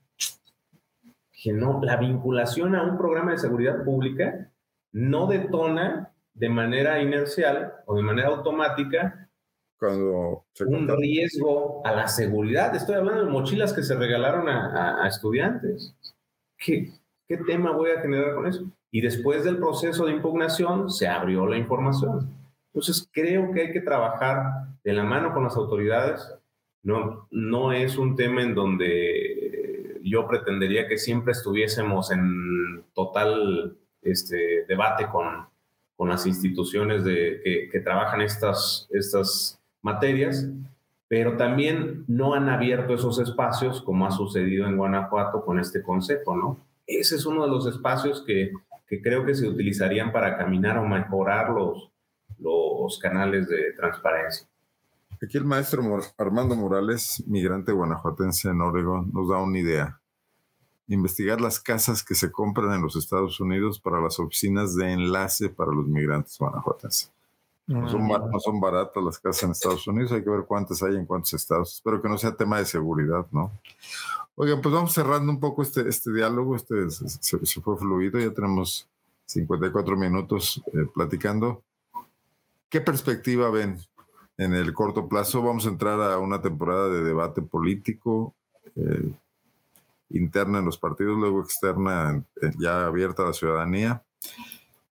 Que 1.32 1.54
no, 1.54 1.82
la 1.84 1.98
vinculación 1.98 2.76
a 2.76 2.84
un 2.84 2.98
programa 2.98 3.32
de 3.32 3.38
seguridad 3.38 3.84
pública 3.84 4.52
no 4.92 5.28
detona 5.28 6.12
de 6.34 6.50
manera 6.50 7.02
inercial 7.02 7.74
o 7.86 7.96
de 7.96 8.02
manera 8.02 8.30
automática 8.30 9.30
cuando 9.78 10.46
un 10.66 10.88
riesgo 10.88 11.86
a 11.86 11.92
la 11.94 12.08
seguridad. 12.08 12.74
Estoy 12.76 12.96
hablando 12.96 13.26
de 13.26 13.32
mochilas 13.32 13.74
que 13.74 13.84
se 13.84 13.96
regalaron 13.96 14.48
a, 14.48 15.06
estudiantes. 15.08 15.94
¿Qué, 16.58 16.92
¿Qué 17.28 17.38
tema 17.38 17.72
voy 17.72 17.92
a 17.92 18.02
generar 18.02 18.36
con 18.36 18.48
eso? 18.48 18.64
Y 18.92 19.02
después 19.02 19.44
del 19.44 19.58
proceso 19.58 20.06
de 20.06 20.14
impugnación 20.14 20.90
se 20.90 21.08
abrió 21.08 21.46
la 21.46 21.58
información. 21.58 22.43
Entonces, 22.74 23.08
creo 23.12 23.52
que 23.52 23.62
hay 23.62 23.72
que 23.72 23.82
trabajar 23.82 24.68
de 24.84 24.94
la 24.94 25.04
mano 25.04 25.32
con 25.32 25.44
las 25.44 25.56
autoridades. 25.56 26.28
No, 26.82 27.28
no 27.30 27.72
es 27.72 27.98
un 27.98 28.16
tema 28.16 28.42
en 28.42 28.56
donde 28.56 30.00
yo 30.04 30.28
pretendería 30.28 30.88
que 30.88 30.98
siempre 30.98 31.32
estuviésemos 31.32 32.12
en 32.12 32.84
total 32.94 33.78
este, 34.02 34.66
debate 34.68 35.08
con, 35.08 35.46
con 35.96 36.10
las 36.10 36.26
instituciones 36.26 37.04
de, 37.04 37.70
que, 37.72 37.80
trabajan 37.80 38.22
estas, 38.22 38.88
estas 38.92 39.62
materias, 39.82 40.48
pero 41.08 41.38
también 41.38 42.04
no 42.08 42.34
han 42.34 42.50
abierto 42.50 42.96
esos 42.96 43.20
espacios 43.20 43.82
como 43.82 44.08
ha 44.08 44.12
sucedido 44.12 44.68
en 44.68 44.78
Guanajuato 44.78 45.46
con 45.46 45.60
este 45.60 45.84
consejo, 45.84 46.36
¿no? 46.36 46.60
Ese 46.88 47.16
es 47.16 47.26
uno 47.26 47.46
de 47.46 47.52
los 47.52 47.66
espacios 47.68 48.24
que, 48.26 48.52
que 48.88 49.02
creo 49.02 49.26
que 49.26 49.36
se 49.36 49.48
utilizarían 49.48 50.12
para 50.12 50.38
caminar 50.38 50.78
o 50.80 50.86
mejorar 50.86 51.52
los, 51.52 51.93
los 52.40 53.00
canales 53.00 53.48
de 53.48 53.74
transparencia. 53.74 54.48
Aquí 55.22 55.38
el 55.38 55.46
maestro 55.46 55.84
Armando 56.18 56.56
Morales, 56.56 57.24
migrante 57.28 57.72
guanajuatense 57.72 58.50
en 58.50 58.62
Oregon, 58.62 59.10
nos 59.14 59.30
da 59.30 59.38
una 59.38 59.58
idea. 59.58 60.00
Investigar 60.88 61.40
las 61.40 61.62
casas 61.62 62.04
que 62.04 62.14
se 62.14 62.30
compran 62.30 62.74
en 62.74 62.82
los 62.82 62.98
Estados 62.98 63.40
Unidos 63.40 63.80
para 63.80 64.02
las 64.02 64.20
oficinas 64.20 64.76
de 64.76 64.92
enlace 64.92 65.50
para 65.50 65.72
los 65.72 65.88
migrantes 65.88 66.38
guanajuatenses. 66.38 67.10
No 67.66 67.88
son, 67.88 68.06
no 68.06 68.40
son, 68.42 68.60
baratas 68.60 69.02
las 69.02 69.18
casas 69.18 69.44
en 69.44 69.52
Estados 69.52 69.88
Unidos, 69.88 70.12
hay 70.12 70.22
que 70.22 70.30
ver 70.30 70.44
cuántas 70.46 70.84
hay 70.84 70.96
en 70.96 71.06
cuántos 71.06 71.34
estados. 71.34 71.76
Espero 71.76 72.02
que 72.02 72.10
no 72.10 72.18
sea 72.18 72.36
tema 72.36 72.58
de 72.58 72.66
seguridad, 72.66 73.26
¿no? 73.32 73.52
Oigan, 74.36 74.60
pues 74.60 74.76
vamos 74.76 74.92
cerrando 74.92 75.32
un 75.32 75.40
poco 75.40 75.62
este, 75.62 75.88
este 75.88 76.12
diálogo, 76.12 76.58
este 76.58 76.90
se, 76.90 77.46
se 77.46 77.62
fue 77.62 77.78
fluido, 77.78 78.20
ya 78.20 78.34
tenemos 78.34 78.90
54 79.28 79.96
minutos 79.96 80.62
eh, 80.74 80.86
platicando. 80.94 81.62
¿Qué 82.74 82.82
perspectiva 82.82 83.52
ven 83.52 83.78
en 84.36 84.56
el 84.56 84.74
corto 84.74 85.08
plazo? 85.08 85.44
Vamos 85.44 85.68
a 85.68 85.70
entrar 85.70 86.02
a 86.02 86.18
una 86.18 86.42
temporada 86.42 86.90
de 86.90 87.04
debate 87.04 87.44
político 87.44 88.34
eh, 88.76 89.12
interna 90.10 90.58
en 90.58 90.66
los 90.66 90.80
partidos, 90.80 91.16
luego 91.20 91.44
externa 91.44 92.26
ya 92.58 92.88
abierta 92.88 93.22
a 93.22 93.28
la 93.28 93.34
ciudadanía. 93.34 94.02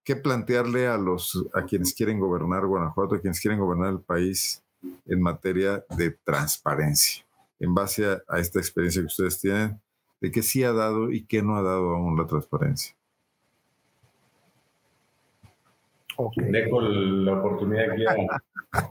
¿Qué 0.05 0.15
plantearle 0.15 0.87
a 0.87 0.97
los 0.97 1.45
a 1.55 1.65
quienes 1.65 1.93
quieren 1.93 2.21
gobernar 2.21 2.67
Guanajuato, 2.67 3.17
a 3.17 3.21
quienes 3.21 3.41
quieren 3.41 3.59
gobernar 3.59 3.95
el 3.95 4.01
país 4.01 4.63
en 5.07 5.21
materia 5.21 5.85
de 5.91 6.13
transparencia? 6.23 7.27
En 7.59 7.75
base 7.75 8.07
a, 8.07 8.39
esta 8.39 8.61
experiencia 8.61 9.03
que 9.03 9.07
ustedes 9.07 9.41
tienen, 9.41 9.81
de 10.21 10.31
qué 10.31 10.45
sí 10.45 10.63
ha 10.63 10.73
dado 10.73 11.11
y 11.11 11.25
qué 11.25 11.43
no 11.43 11.57
ha 11.57 11.63
dado 11.63 11.97
aún 11.97 12.17
la 12.17 12.29
transparencia. 12.29 12.95
Dejo 16.37 16.81
la 16.81 17.39
oportunidad 17.39 17.91
aquí 17.91 18.05
a, 18.07 18.43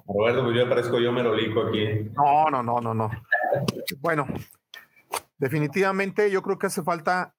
Roberto, 0.07 0.43
pues 0.43 0.55
yo 0.55 0.65
aparezco 0.65 0.99
yo 0.99 1.11
merolico 1.11 1.61
aquí. 1.67 2.09
No, 2.15 2.49
no, 2.49 2.61
no, 2.61 2.79
no, 2.79 2.93
no. 2.93 3.09
Bueno, 3.99 4.27
definitivamente 5.37 6.29
yo 6.29 6.41
creo 6.41 6.59
que 6.59 6.67
hace 6.67 6.83
falta 6.83 7.33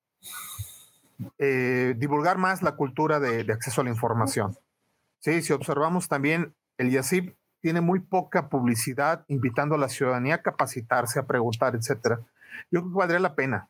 eh, 1.38 1.94
divulgar 1.96 2.38
más 2.38 2.62
la 2.62 2.76
cultura 2.76 3.20
de, 3.20 3.40
acceso 3.52 3.80
a 3.80 3.84
la 3.84 3.90
información. 3.90 4.56
Sí, 5.20 5.42
si 5.42 5.52
observamos 5.52 6.08
también, 6.08 6.54
el 6.78 6.90
IACIP 6.90 7.36
tiene 7.60 7.80
muy 7.80 8.00
poca 8.00 8.48
publicidad 8.48 9.24
invitando 9.28 9.76
a 9.76 9.78
la 9.78 9.88
ciudadanía 9.88 10.36
a 10.36 10.42
capacitarse, 10.42 11.20
a 11.20 11.26
preguntar, 11.26 11.76
etcétera. 11.76 12.20
Yo 12.70 12.80
creo 12.80 12.92
que 12.92 12.98
valdría 12.98 13.20
la 13.20 13.36
pena 13.36 13.68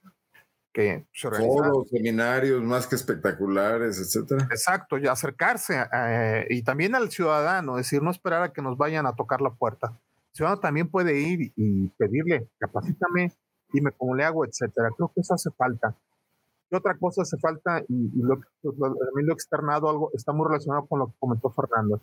que 0.73 1.07
se 1.13 1.31
Foros, 1.31 1.91
seminarios 1.91 2.63
más 2.63 2.87
que 2.87 2.97
espectaculares, 2.97 3.99
etcétera. 3.99 4.49
Exacto, 4.51 4.99
y 4.99 5.07
acercarse 5.07 5.85
eh, 5.93 6.47
y 6.49 6.63
también 6.63 6.95
al 6.95 7.11
ciudadano, 7.11 7.79
es 7.79 7.87
decir, 7.87 8.03
no 8.03 8.11
esperar 8.11 8.43
a 8.43 8.53
que 8.53 8.63
nos 8.63 8.79
vayan 8.79 9.07
a 9.07 9.15
tocar 9.15 9.41
la 9.41 9.51
puerta. 9.51 9.89
El 9.89 10.37
ciudadano 10.37 10.61
también 10.61 10.89
puede 10.89 11.19
ir 11.21 11.53
y, 11.57 11.89
pedirle, 11.89 12.49
capacítame, 12.59 13.33
dime 13.71 13.93
cómo 13.93 14.15
le 14.15 14.25
hago, 14.25 14.47
etcétera. 14.47 14.89
Creo 14.97 15.13
que 15.15 15.21
eso 15.21 15.35
hace 15.35 15.51
falta. 15.51 15.95
Y 16.71 16.75
otra 16.75 16.97
cosa 16.97 17.21
hace 17.21 17.37
falta, 17.37 17.83
y, 17.87 18.11
lo, 18.15 18.41
también 18.63 19.27
lo 19.27 19.35
externado 19.35 19.91
algo, 19.91 20.11
está 20.15 20.33
muy 20.33 20.47
relacionado 20.47 20.87
con 20.87 21.01
lo 21.01 21.09
que 21.09 21.15
comentó 21.19 21.51
Fernando. 21.51 22.01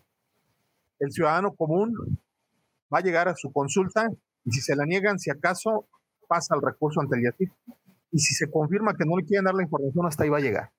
El 0.99 1.11
ciudadano 1.11 1.55
común 1.55 2.19
va 2.93 2.99
a 2.99 3.01
llegar 3.01 3.27
a 3.27 3.35
su 3.35 3.51
consulta 3.51 4.11
y 4.45 4.51
si 4.51 4.61
se 4.61 4.75
la 4.75 4.85
niegan, 4.85 5.17
si 5.17 5.31
acaso 5.31 5.87
pasa 6.27 6.53
el 6.55 6.61
recurso 6.61 7.01
ante 7.01 7.15
el 7.15 7.23
IATIP 7.23 7.51
y 8.11 8.19
si 8.19 8.33
se 8.33 8.49
confirma 8.49 8.95
que 8.95 9.05
no 9.05 9.17
le 9.17 9.25
quieren 9.25 9.45
dar 9.45 9.55
la 9.55 9.63
información, 9.63 10.05
hasta 10.05 10.23
ahí 10.23 10.29
va 10.29 10.37
a 10.37 10.41
llegar. 10.41 10.71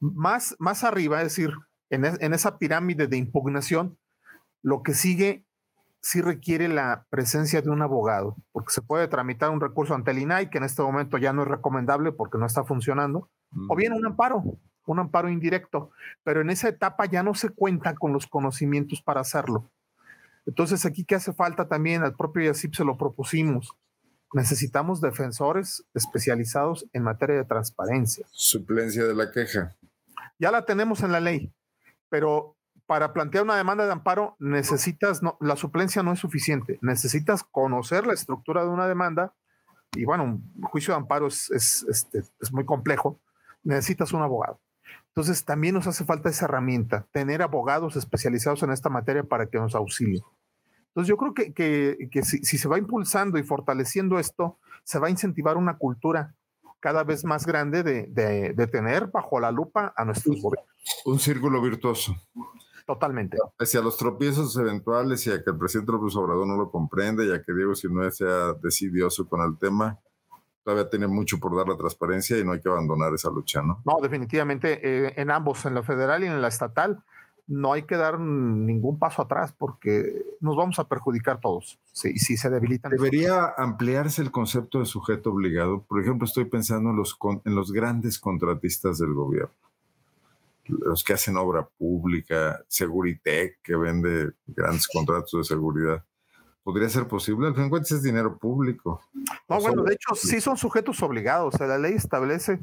Más, 0.00 0.54
más 0.58 0.84
arriba, 0.84 1.18
es 1.22 1.28
decir, 1.28 1.52
en, 1.90 2.04
en 2.04 2.34
esa 2.34 2.58
pirámide 2.58 3.06
de 3.06 3.16
impugnación, 3.16 3.98
lo 4.62 4.82
que 4.82 4.94
sigue 4.94 5.46
sí 6.06 6.20
requiere 6.20 6.68
la 6.68 7.04
presencia 7.10 7.62
de 7.62 7.70
un 7.70 7.82
abogado, 7.82 8.36
porque 8.52 8.72
se 8.72 8.82
puede 8.82 9.08
tramitar 9.08 9.50
un 9.50 9.60
recurso 9.60 9.94
ante 9.94 10.12
el 10.12 10.18
INAI, 10.18 10.50
que 10.50 10.58
en 10.58 10.64
este 10.64 10.82
momento 10.82 11.18
ya 11.18 11.32
no 11.32 11.42
es 11.42 11.48
recomendable 11.48 12.12
porque 12.12 12.38
no 12.38 12.46
está 12.46 12.64
funcionando, 12.64 13.28
o 13.68 13.74
bien 13.74 13.92
un 13.92 14.06
amparo, 14.06 14.42
un 14.86 14.98
amparo 15.00 15.28
indirecto, 15.28 15.90
pero 16.22 16.40
en 16.40 16.50
esa 16.50 16.68
etapa 16.68 17.06
ya 17.06 17.22
no 17.22 17.34
se 17.34 17.48
cuenta 17.48 17.94
con 17.94 18.12
los 18.12 18.26
conocimientos 18.26 19.02
para 19.02 19.20
hacerlo. 19.20 19.68
Entonces 20.46 20.86
aquí 20.86 21.04
que 21.04 21.16
hace 21.16 21.32
falta 21.32 21.66
también, 21.66 22.04
al 22.04 22.14
propio 22.14 22.44
IACIP 22.44 22.74
se 22.74 22.84
lo 22.84 22.96
propusimos, 22.96 23.76
necesitamos 24.32 25.00
defensores 25.00 25.84
especializados 25.94 26.86
en 26.92 27.02
materia 27.02 27.36
de 27.36 27.44
transparencia. 27.44 28.26
Suplencia 28.30 29.04
de 29.04 29.14
la 29.14 29.30
queja. 29.30 29.76
Ya 30.38 30.50
la 30.50 30.64
tenemos 30.64 31.02
en 31.02 31.12
la 31.12 31.20
ley, 31.20 31.52
pero 32.08 32.56
para 32.86 33.12
plantear 33.12 33.44
una 33.44 33.56
demanda 33.56 33.84
de 33.84 33.92
amparo 33.92 34.36
necesitas, 34.38 35.22
no, 35.22 35.36
la 35.40 35.56
suplencia 35.56 36.02
no 36.02 36.12
es 36.12 36.20
suficiente, 36.20 36.78
necesitas 36.82 37.42
conocer 37.42 38.06
la 38.06 38.14
estructura 38.14 38.62
de 38.62 38.70
una 38.70 38.86
demanda 38.86 39.34
y 39.92 40.04
bueno, 40.04 40.24
un 40.24 40.62
juicio 40.62 40.92
de 40.92 40.98
amparo 40.98 41.26
es, 41.26 41.50
es, 41.50 41.86
este, 41.88 42.22
es 42.40 42.52
muy 42.52 42.64
complejo, 42.64 43.18
necesitas 43.62 44.12
un 44.12 44.22
abogado. 44.22 44.60
Entonces 45.08 45.44
también 45.44 45.74
nos 45.74 45.86
hace 45.86 46.04
falta 46.04 46.28
esa 46.28 46.44
herramienta, 46.44 47.06
tener 47.10 47.42
abogados 47.42 47.96
especializados 47.96 48.62
en 48.62 48.70
esta 48.70 48.90
materia 48.90 49.22
para 49.24 49.46
que 49.46 49.58
nos 49.58 49.74
auxilien. 49.74 50.22
Entonces 50.96 51.10
yo 51.10 51.18
creo 51.18 51.34
que, 51.34 52.22
si, 52.22 52.56
se 52.56 52.68
va 52.68 52.78
impulsando 52.78 53.36
y 53.36 53.42
fortaleciendo 53.42 54.18
esto, 54.18 54.56
se 54.82 54.98
va 54.98 55.08
a 55.08 55.10
incentivar 55.10 55.58
una 55.58 55.76
cultura 55.76 56.34
cada 56.80 57.04
vez 57.04 57.22
más 57.22 57.44
grande 57.44 57.82
de, 57.82 58.66
tener 58.68 59.08
bajo 59.08 59.38
la 59.38 59.50
lupa 59.50 59.92
a 59.94 60.06
nuestros 60.06 60.40
gobiernos. 60.40 60.72
Un 61.04 61.18
círculo 61.18 61.60
virtuoso. 61.60 62.16
Totalmente. 62.86 63.36
Pese 63.58 63.76
a 63.76 63.82
los 63.82 63.98
tropiezos 63.98 64.56
eventuales 64.56 65.26
y 65.26 65.32
a 65.32 65.44
que 65.44 65.50
el 65.50 65.58
presidente 65.58 65.92
López 65.92 66.16
Obrador 66.16 66.46
no 66.46 66.56
lo 66.56 66.70
comprende 66.70 67.26
y 67.26 67.30
a 67.30 67.42
que 67.42 67.52
Diego 67.52 67.74
Sinue 67.74 68.10
sea 68.10 68.54
decidioso 68.54 69.28
con 69.28 69.42
el 69.42 69.58
tema, 69.58 69.98
todavía 70.64 70.88
tiene 70.88 71.08
mucho 71.08 71.38
por 71.38 71.54
dar 71.54 71.68
la 71.68 71.76
transparencia 71.76 72.38
y 72.38 72.44
no 72.44 72.52
hay 72.52 72.60
que 72.62 72.70
abandonar 72.70 73.12
esa 73.12 73.28
lucha, 73.28 73.60
¿no? 73.60 73.82
No, 73.84 73.98
definitivamente 74.00 74.80
eh, 74.82 75.12
en 75.18 75.30
ambos, 75.30 75.66
en 75.66 75.74
la 75.74 75.82
federal 75.82 76.24
y 76.24 76.26
en 76.26 76.40
la 76.40 76.48
estatal, 76.48 77.02
no 77.46 77.72
hay 77.72 77.82
que 77.82 77.96
dar 77.96 78.18
ningún 78.18 78.98
paso 78.98 79.22
atrás 79.22 79.54
porque 79.56 80.24
nos 80.40 80.56
vamos 80.56 80.78
a 80.78 80.88
perjudicar 80.88 81.40
todos 81.40 81.78
si, 81.92 82.18
si 82.18 82.36
se 82.36 82.50
debilitan. 82.50 82.90
Debería 82.90 83.54
ampliarse 83.56 84.22
el 84.22 84.30
concepto 84.30 84.80
de 84.80 84.86
sujeto 84.86 85.30
obligado. 85.30 85.82
Por 85.82 86.00
ejemplo, 86.00 86.26
estoy 86.26 86.46
pensando 86.46 86.90
en 86.90 86.96
los, 86.96 87.16
en 87.44 87.54
los 87.54 87.72
grandes 87.72 88.18
contratistas 88.18 88.98
del 88.98 89.14
gobierno 89.14 89.54
los 90.68 91.04
que 91.04 91.12
hacen 91.12 91.36
obra 91.36 91.66
pública, 91.78 92.60
Seguritech, 92.68 93.60
que 93.62 93.76
vende 93.76 94.32
grandes 94.46 94.88
contratos 94.88 95.32
de 95.32 95.44
seguridad. 95.44 96.04
¿Podría 96.62 96.88
ser 96.88 97.06
posible? 97.06 97.46
Al 97.46 97.54
fin 97.54 97.70
es 97.72 98.02
dinero 98.02 98.36
público. 98.38 99.00
No, 99.48 99.60
bueno, 99.60 99.84
de 99.84 99.94
hecho 99.94 100.14
sí 100.16 100.40
son 100.40 100.56
sujetos 100.56 101.00
obligados. 101.02 101.54
O 101.54 101.58
sea, 101.58 101.68
la 101.68 101.78
ley 101.78 101.94
establece 101.94 102.60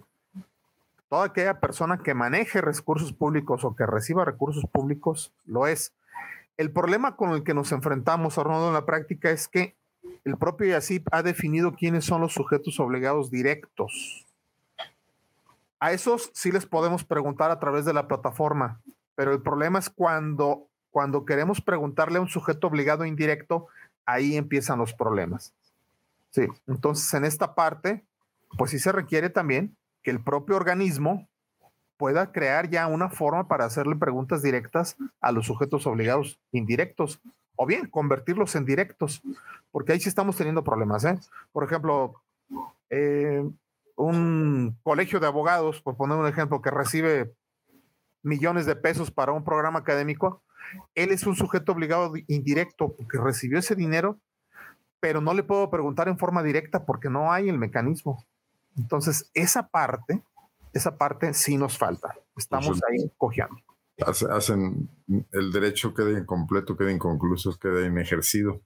toda 1.13 1.25
aquella 1.25 1.59
persona 1.59 1.99
que 1.99 2.15
maneje 2.15 2.59
recursos 2.59 3.13
públicos 3.13 3.63
o 3.63 3.75
que 3.75 3.85
reciba 3.85 4.25
recursos 4.25 4.65
públicos, 4.65 5.31
lo 5.45 5.67
es. 5.67 5.93
El 6.57 6.71
problema 6.71 7.15
con 7.15 7.33
el 7.33 7.43
que 7.43 7.53
nos 7.53 7.71
enfrentamos, 7.71 8.39
Arnoldo, 8.39 8.69
en 8.69 8.73
la 8.73 8.87
práctica 8.87 9.29
es 9.29 9.47
que 9.47 9.75
el 10.25 10.37
propio 10.37 10.69
IACIP 10.69 11.07
ha 11.11 11.21
definido 11.21 11.75
quiénes 11.75 12.03
son 12.03 12.21
los 12.21 12.33
sujetos 12.33 12.79
obligados 12.79 13.29
directos. 13.29 14.25
A 15.79 15.91
esos 15.91 16.31
sí 16.33 16.51
les 16.51 16.65
podemos 16.65 17.03
preguntar 17.03 17.51
a 17.51 17.59
través 17.59 17.85
de 17.85 17.93
la 17.93 18.07
plataforma, 18.07 18.81
pero 19.13 19.33
el 19.33 19.41
problema 19.43 19.77
es 19.77 19.91
cuando, 19.91 20.65
cuando 20.89 21.25
queremos 21.25 21.61
preguntarle 21.61 22.17
a 22.17 22.21
un 22.21 22.27
sujeto 22.27 22.65
obligado 22.65 23.05
indirecto, 23.05 23.67
ahí 24.07 24.35
empiezan 24.35 24.79
los 24.79 24.95
problemas. 24.95 25.53
Sí, 26.31 26.47
entonces 26.65 27.13
en 27.13 27.23
esta 27.23 27.53
parte, 27.53 28.03
pues 28.57 28.71
sí 28.71 28.79
se 28.79 28.91
requiere 28.91 29.29
también 29.29 29.75
que 30.03 30.11
el 30.11 30.23
propio 30.23 30.55
organismo 30.55 31.27
pueda 31.97 32.31
crear 32.31 32.69
ya 32.69 32.87
una 32.87 33.09
forma 33.09 33.47
para 33.47 33.65
hacerle 33.65 33.95
preguntas 33.95 34.41
directas 34.41 34.97
a 35.21 35.31
los 35.31 35.45
sujetos 35.45 35.87
obligados 35.87 36.39
indirectos 36.51 37.21
o 37.55 37.65
bien 37.65 37.87
convertirlos 37.89 38.55
en 38.55 38.65
directos, 38.65 39.21
porque 39.71 39.93
ahí 39.93 39.99
sí 39.99 40.09
estamos 40.09 40.35
teniendo 40.35 40.63
problemas. 40.63 41.05
¿eh? 41.05 41.19
Por 41.51 41.63
ejemplo, 41.63 42.21
eh, 42.89 43.47
un 43.95 44.77
colegio 44.83 45.19
de 45.19 45.27
abogados, 45.27 45.81
por 45.81 45.95
poner 45.95 46.17
un 46.17 46.27
ejemplo, 46.27 46.61
que 46.61 46.71
recibe 46.71 47.33
millones 48.23 48.65
de 48.65 48.75
pesos 48.75 49.11
para 49.11 49.31
un 49.31 49.43
programa 49.43 49.79
académico, 49.79 50.41
él 50.95 51.11
es 51.11 51.25
un 51.25 51.35
sujeto 51.35 51.71
obligado 51.71 52.13
indirecto 52.27 52.95
porque 52.95 53.19
recibió 53.19 53.59
ese 53.59 53.75
dinero, 53.75 54.19
pero 54.99 55.21
no 55.21 55.33
le 55.33 55.43
puedo 55.43 55.69
preguntar 55.69 56.07
en 56.07 56.17
forma 56.17 56.41
directa 56.41 56.85
porque 56.85 57.09
no 57.09 57.31
hay 57.31 57.49
el 57.49 57.57
mecanismo. 57.57 58.25
Entonces, 58.77 59.29
esa 59.33 59.67
parte, 59.67 60.23
esa 60.73 60.97
parte 60.97 61.33
sí 61.33 61.57
nos 61.57 61.77
falta. 61.77 62.15
Estamos 62.35 62.81
ahí 62.89 63.11
cojeando. 63.17 63.57
Hacen 64.31 64.89
el 65.31 65.51
derecho 65.51 65.93
queda 65.93 66.17
incompleto, 66.17 66.75
queda 66.75 66.91
inconcluso, 66.91 67.57
queda 67.59 67.85
inejercido. 67.85 68.61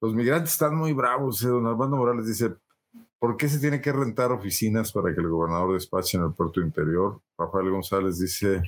Los 0.00 0.14
migrantes 0.14 0.52
están 0.52 0.76
muy 0.76 0.92
bravos. 0.92 1.42
¿eh? 1.42 1.48
Don 1.48 1.66
Armando 1.66 1.96
Morales 1.96 2.26
dice, 2.26 2.54
¿Por 3.18 3.36
qué 3.36 3.48
se 3.48 3.58
tiene 3.58 3.80
que 3.80 3.92
rentar 3.92 4.30
oficinas 4.30 4.92
para 4.92 5.14
que 5.14 5.20
el 5.20 5.28
gobernador 5.28 5.72
despache 5.72 6.18
en 6.18 6.24
el 6.24 6.32
puerto 6.32 6.60
interior? 6.60 7.20
Rafael 7.38 7.70
González 7.70 8.18
dice, 8.18 8.62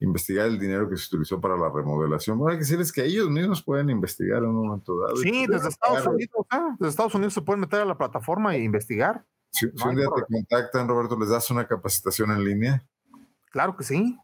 investigar 0.00 0.46
el 0.46 0.58
dinero 0.58 0.88
que 0.88 0.96
se 0.96 1.06
utilizó 1.06 1.40
para 1.40 1.56
la 1.56 1.70
remodelación. 1.70 2.38
Bueno, 2.38 2.52
hay 2.52 2.56
que 2.56 2.64
decirles 2.64 2.92
que 2.92 3.04
ellos 3.04 3.30
mismos 3.30 3.62
pueden 3.62 3.88
investigar 3.88 4.42
en 4.42 4.50
un 4.50 4.66
momento 4.66 4.98
dado. 5.00 5.16
Sí, 5.16 5.46
desde 5.46 5.68
Estados 5.68 6.06
Unidos, 6.06 6.46
¿eh? 6.52 6.56
desde 6.78 6.90
Estados 6.90 7.14
Unidos 7.14 7.34
se 7.34 7.42
pueden 7.42 7.60
meter 7.60 7.80
a 7.80 7.84
la 7.84 7.96
plataforma 7.96 8.56
e 8.56 8.62
investigar. 8.62 9.24
Si, 9.50 9.66
un 9.66 9.96
día 9.96 10.06
te 10.14 10.22
contactan, 10.32 10.88
Roberto, 10.88 11.18
¿les 11.18 11.30
das 11.30 11.50
una 11.50 11.66
capacitación 11.66 12.30
en 12.30 12.44
línea? 12.44 12.84
Claro 13.50 13.76
que 13.76 13.84
sí. 13.84 14.18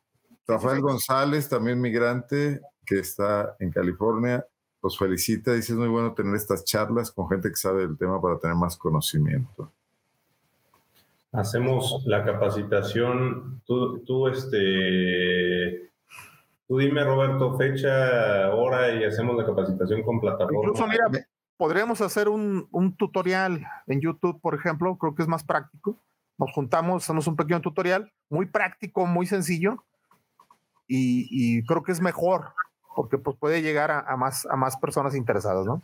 Rafael 0.47 0.81
González, 0.81 1.49
también 1.49 1.81
migrante, 1.81 2.61
que 2.85 2.99
está 2.99 3.57
en 3.59 3.71
California, 3.71 4.47
los 4.83 4.99
felicita. 4.99 5.55
Dice, 5.55 5.73
es 5.73 5.79
muy 5.79 5.89
bueno 5.89 6.13
tener 6.13 6.35
estas 6.35 6.65
charlas 6.65 7.11
con 7.11 7.29
gente 7.29 7.49
que 7.49 7.57
sabe 7.57 7.87
del 7.87 7.97
tema 7.97 8.21
para 8.21 8.39
tener 8.39 8.57
más 8.57 8.77
conocimiento. 8.77 9.73
Hacemos 11.33 12.03
la 12.07 12.25
capacitación. 12.25 13.63
Tú, 13.65 14.01
tú, 14.05 14.29
este, 14.29 15.91
tú 16.69 16.79
dime, 16.79 17.03
Roberto, 17.03 17.57
fecha, 17.57 18.55
hora 18.55 18.95
y 18.95 19.05
hacemos 19.05 19.37
la 19.37 19.47
capacitación 19.47 20.03
con 20.03 20.21
plataforma. 20.21 20.61
Incluso, 20.61 20.87
mira, 20.87 21.24
podríamos 21.65 22.03
hacer 22.03 22.29
un, 22.29 22.69
un 22.73 22.95
tutorial 22.95 23.67
en 23.87 23.99
YouTube, 23.99 24.39
por 24.43 24.55
ejemplo. 24.55 24.99
Creo 24.99 25.15
que 25.15 25.23
es 25.23 25.29
más 25.29 25.45
práctico. 25.45 25.99
Nos 26.37 26.53
juntamos, 26.53 27.05
hacemos 27.05 27.27
un 27.27 27.37
pequeño 27.37 27.63
tutorial, 27.63 28.13
muy 28.29 28.45
práctico, 28.45 29.07
muy 29.07 29.25
sencillo. 29.25 29.83
Y, 30.87 31.27
y 31.31 31.65
creo 31.65 31.83
que 31.83 31.93
es 31.93 32.03
mejor 32.03 32.53
porque 32.95 33.17
pues 33.17 33.39
puede 33.39 33.63
llegar 33.63 33.91
a, 33.91 34.15
más, 34.19 34.45
a 34.45 34.57
más 34.57 34.77
personas 34.77 35.15
interesadas, 35.15 35.65
¿no? 35.65 35.81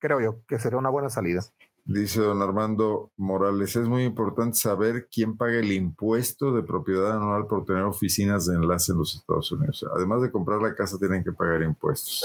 Creo 0.00 0.20
yo 0.20 0.44
que 0.48 0.58
sería 0.58 0.78
una 0.78 0.90
buena 0.90 1.08
salida. 1.08 1.42
Dice 1.84 2.20
don 2.20 2.42
Armando 2.42 3.12
Morales, 3.16 3.76
es 3.76 3.86
muy 3.86 4.02
importante 4.02 4.56
saber 4.56 5.06
quién 5.08 5.36
paga 5.36 5.60
el 5.60 5.70
impuesto 5.70 6.52
de 6.52 6.64
propiedad 6.64 7.12
anual 7.12 7.46
por 7.46 7.64
tener 7.64 7.84
oficinas 7.84 8.46
de 8.46 8.56
enlace 8.56 8.90
en 8.90 8.98
los 8.98 9.14
Estados 9.14 9.52
Unidos. 9.52 9.86
Además 9.94 10.22
de 10.22 10.32
comprar 10.32 10.60
la 10.60 10.74
casa, 10.74 10.98
tienen 10.98 11.22
que 11.22 11.30
pagar 11.30 11.62
impuestos. 11.62 12.24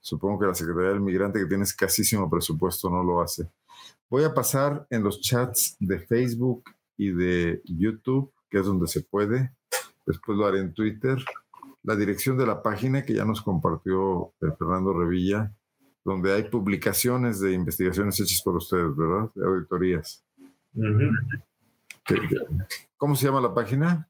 Supongo 0.00 0.40
que 0.40 0.46
la 0.46 0.54
Secretaría 0.54 0.90
del 0.90 1.00
Migrante, 1.00 1.40
que 1.40 1.46
tiene 1.46 1.64
escasísimo 1.64 2.28
presupuesto, 2.30 2.88
no 2.90 3.02
lo 3.02 3.20
hace. 3.20 3.50
Voy 4.08 4.24
a 4.24 4.34
pasar 4.34 4.86
en 4.90 5.02
los 5.02 5.20
chats 5.20 5.76
de 5.78 5.98
Facebook 5.98 6.64
y 6.96 7.10
de 7.10 7.62
YouTube, 7.64 8.32
que 8.48 8.58
es 8.58 8.66
donde 8.66 8.86
se 8.86 9.02
puede. 9.02 9.52
Después 10.06 10.36
lo 10.36 10.46
haré 10.46 10.60
en 10.60 10.74
Twitter 10.74 11.18
la 11.82 11.96
dirección 11.96 12.36
de 12.36 12.46
la 12.46 12.62
página 12.62 13.02
que 13.04 13.14
ya 13.14 13.24
nos 13.24 13.40
compartió 13.40 14.34
eh, 14.40 14.52
Fernando 14.58 14.92
Revilla, 14.92 15.52
donde 16.04 16.32
hay 16.32 16.44
publicaciones 16.44 17.40
de 17.40 17.52
investigaciones 17.52 18.20
hechas 18.20 18.42
por 18.42 18.56
ustedes, 18.56 18.94
¿verdad? 18.96 19.30
De 19.34 19.46
auditorías. 19.46 20.24
¿Cómo 22.96 23.14
se 23.14 23.26
llama 23.26 23.40
la 23.40 23.54
página? 23.54 24.09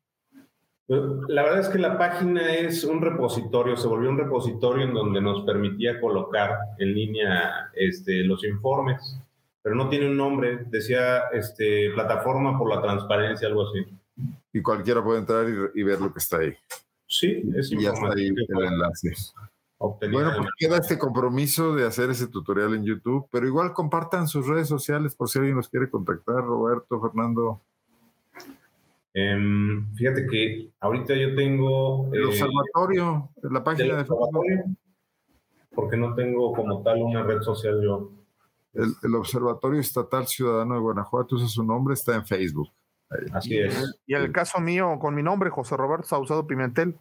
La 0.91 1.45
verdad 1.45 1.61
es 1.61 1.69
que 1.69 1.79
la 1.79 1.97
página 1.97 2.53
es 2.53 2.83
un 2.83 3.01
repositorio, 3.01 3.77
se 3.77 3.87
volvió 3.87 4.11
un 4.11 4.19
repositorio 4.19 4.85
en 4.85 4.93
donde 4.93 5.21
nos 5.21 5.45
permitía 5.45 6.01
colocar 6.01 6.59
en 6.79 6.95
línea 6.95 7.71
este, 7.75 8.25
los 8.25 8.43
informes, 8.43 9.17
pero 9.63 9.77
no 9.77 9.89
tiene 9.89 10.09
un 10.09 10.17
nombre, 10.17 10.65
decía 10.67 11.29
este, 11.33 11.91
plataforma 11.95 12.59
por 12.59 12.69
la 12.69 12.83
transparencia, 12.83 13.47
algo 13.47 13.69
así. 13.69 13.87
Y 14.53 14.63
cualquiera 14.63 15.05
puede 15.05 15.21
entrar 15.21 15.47
y 15.75 15.83
ver 15.85 16.01
lo 16.01 16.13
que 16.13 16.19
está 16.19 16.39
ahí. 16.39 16.57
Sí, 17.07 17.41
es 17.57 17.71
y 17.71 17.83
ya 17.83 17.91
está 17.91 18.09
ahí 18.09 18.27
el 18.27 18.65
enlace. 18.65 19.15
Bueno, 19.79 20.33
pues 20.37 20.49
queda 20.59 20.77
este 20.77 20.99
compromiso 20.99 21.75
de 21.75 21.87
hacer 21.87 22.11
ese 22.11 22.27
tutorial 22.27 22.75
en 22.75 22.85
YouTube, 22.85 23.29
pero 23.31 23.47
igual 23.47 23.73
compartan 23.73 24.29
sus 24.29 24.47
redes 24.47 24.69
sociales 24.69 25.15
por 25.15 25.29
si 25.29 25.39
alguien 25.39 25.57
nos 25.57 25.69
quiere 25.69 25.89
contactar, 25.89 26.45
Roberto, 26.45 27.01
Fernando. 27.01 27.63
Em, 29.13 29.93
fíjate 29.95 30.27
que 30.27 30.71
ahorita 30.81 31.15
yo 31.15 31.35
tengo... 31.35 32.11
El 32.13 32.23
eh, 32.23 32.27
observatorio, 32.27 33.31
la 33.43 33.65
página 33.65 33.95
de 33.97 34.01
observatorio, 34.03 34.65
porque 35.75 35.97
no 35.97 36.15
tengo 36.15 36.53
como 36.53 36.83
tal 36.83 37.03
una 37.03 37.23
red 37.23 37.43
social 37.43 37.81
yo. 37.83 38.11
El, 38.73 39.15
Observatorio 39.17 39.81
Estatal 39.81 40.27
Ciudadano 40.27 40.75
de 40.75 40.81
Guanajuato, 40.81 41.37
ese 41.37 41.47
es 41.47 41.53
su 41.53 41.65
nombre, 41.65 41.95
está 41.95 42.15
en 42.15 42.25
Facebook. 42.25 42.69
Así 43.33 43.59
es. 43.59 44.01
Y 44.07 44.15
el 44.15 44.31
caso 44.31 44.61
mío, 44.61 44.99
con 45.01 45.15
mi 45.15 45.23
nombre, 45.23 45.51
José 45.51 45.77
Roberto 45.77 46.07
Sausado 46.07 46.47
Pimentel. 46.47 46.97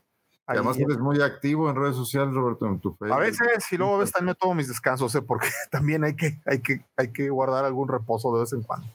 además 0.47 0.80
eres 0.80 0.97
muy 0.97 1.22
activo 1.22 1.70
en 1.70 1.76
redes 1.76 1.95
sociales, 1.95 2.34
Roberto, 2.34 2.66
en 2.66 2.80
tu 2.80 2.95
Facebook. 2.95 3.16
A 3.16 3.20
veces, 3.20 3.72
y 3.72 3.78
luego 3.78 3.99
ves 3.99 4.12
también 4.12 4.36
todos 4.39 4.55
mis 4.55 4.68
descansos, 4.68 5.14
¿eh? 5.14 5.22
porque 5.22 5.47
también 5.72 6.03
hay 6.03 6.16
que, 6.16 6.41
hay, 6.45 6.60
que, 6.62 6.84
hay 6.97 7.12
que 7.12 7.30
guardar 7.30 7.66
algún 7.66 7.88
reposo 7.88 8.34
de 8.34 8.41
vez 8.41 8.53
en 8.53 8.64
cuando. 8.64 8.88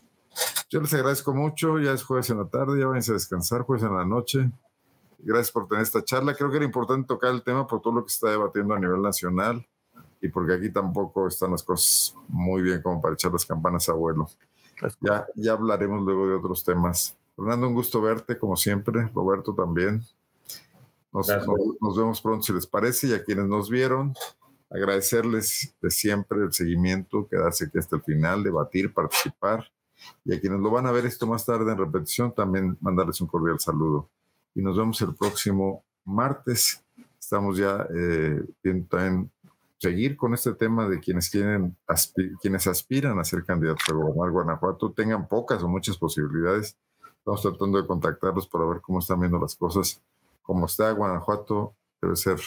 Yo 0.70 0.80
les 0.80 0.92
agradezco 0.94 1.34
mucho, 1.34 1.78
ya 1.78 1.92
es 1.92 2.02
jueves 2.02 2.30
en 2.30 2.38
la 2.38 2.48
tarde, 2.48 2.80
ya 2.80 2.86
váyanse 2.86 3.12
a 3.12 3.14
descansar, 3.14 3.62
jueves 3.62 3.84
en 3.84 3.94
la 3.94 4.04
noche. 4.04 4.50
Gracias 5.18 5.50
por 5.50 5.68
tener 5.68 5.82
esta 5.82 6.04
charla. 6.04 6.34
Creo 6.34 6.50
que 6.50 6.56
era 6.56 6.66
importante 6.66 7.06
tocar 7.06 7.32
el 7.32 7.42
tema 7.42 7.66
por 7.66 7.80
todo 7.80 7.94
lo 7.94 8.04
que 8.04 8.10
se 8.10 8.16
está 8.16 8.30
debatiendo 8.30 8.74
a 8.74 8.78
nivel 8.78 9.00
nacional 9.00 9.66
y 10.20 10.28
porque 10.28 10.54
aquí 10.54 10.70
tampoco 10.70 11.28
están 11.28 11.50
las 11.50 11.62
cosas 11.62 12.14
muy 12.28 12.62
bien 12.62 12.82
como 12.82 13.00
para 13.00 13.14
echar 13.14 13.32
las 13.32 13.44
campanas 13.44 13.88
a 13.88 13.92
vuelo. 13.92 14.28
Ya, 15.00 15.26
ya 15.34 15.52
hablaremos 15.52 16.02
luego 16.02 16.26
de 16.28 16.34
otros 16.34 16.64
temas. 16.64 17.16
Fernando, 17.36 17.68
un 17.68 17.74
gusto 17.74 18.00
verte, 18.00 18.38
como 18.38 18.56
siempre. 18.56 19.10
Roberto 19.14 19.54
también. 19.54 20.02
Nos, 21.12 21.26
vemos 21.96 22.20
pronto, 22.20 22.42
si 22.42 22.52
les 22.52 22.66
parece. 22.66 23.08
Y 23.08 23.12
a 23.12 23.22
quienes 23.22 23.46
nos 23.46 23.68
vieron, 23.70 24.14
agradecerles 24.70 25.74
de 25.80 25.90
siempre 25.90 26.42
el 26.42 26.52
seguimiento, 26.52 27.28
quedarse 27.28 27.66
aquí 27.66 27.78
hasta 27.78 27.96
el 27.96 28.02
final, 28.02 28.42
debatir, 28.42 28.92
participar. 28.92 29.70
Y 30.24 30.34
a 30.34 30.40
quienes 30.40 30.60
lo 30.60 30.70
van 30.70 30.86
a 30.86 30.92
ver 30.92 31.06
esto 31.06 31.26
más 31.26 31.44
tarde 31.44 31.70
en 31.70 31.78
repetición, 31.78 32.34
también 32.34 32.76
mandarles 32.80 33.20
un 33.20 33.26
cordial 33.26 33.60
saludo. 33.60 34.08
Y 34.54 34.62
nos 34.62 34.76
vemos 34.76 35.00
el 35.00 35.14
próximo 35.14 35.84
martes. 36.04 36.82
Estamos 37.18 37.56
ya 37.56 37.86
eh, 37.94 38.40
en, 38.62 39.30
seguir 39.78 40.16
con 40.16 40.32
este 40.34 40.54
tema 40.54 40.88
de 40.88 40.98
quienes 41.00 41.28
quieren 41.28 41.76
quienes 42.40 42.66
aspiran 42.66 43.18
a 43.18 43.24
ser 43.24 43.44
candidatos 43.44 43.84
a 43.88 43.92
gobernar 43.92 44.30
Guanajuato 44.30 44.92
tengan 44.92 45.28
pocas 45.28 45.62
o 45.62 45.68
muchas 45.68 45.98
posibilidades. 45.98 46.76
Estamos 47.18 47.42
tratando 47.42 47.80
de 47.80 47.86
contactarlos 47.86 48.46
para 48.46 48.66
ver 48.66 48.80
cómo 48.80 48.98
están 48.98 49.20
viendo 49.20 49.38
las 49.38 49.54
cosas. 49.56 50.00
Como 50.42 50.66
está 50.66 50.90
Guanajuato, 50.92 51.74
debe 52.00 52.16
ser 52.16 52.38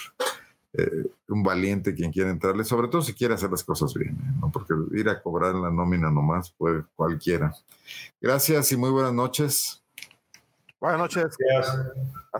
eh, 0.78 1.10
un 1.28 1.42
valiente 1.42 1.92
quien 1.92 2.12
quiera 2.12 2.30
entrarle, 2.30 2.62
sobre 2.62 2.86
todo 2.86 3.02
si 3.02 3.12
quiere 3.12 3.34
hacer 3.34 3.50
las 3.50 3.64
cosas 3.64 3.92
bien, 3.94 4.16
¿no? 4.40 4.50
porque 4.52 4.74
ir 4.92 5.08
a 5.08 5.20
cobrar 5.20 5.54
la 5.56 5.70
nómina 5.70 6.08
nomás 6.08 6.52
puede 6.52 6.84
cualquiera. 6.94 7.52
Gracias 8.20 8.70
y 8.70 8.76
muy 8.76 8.90
buenas 8.90 9.12
noches. 9.12 9.82
Buenas 10.80 11.00
noches. 11.00 11.36
Gracias. 11.36 11.76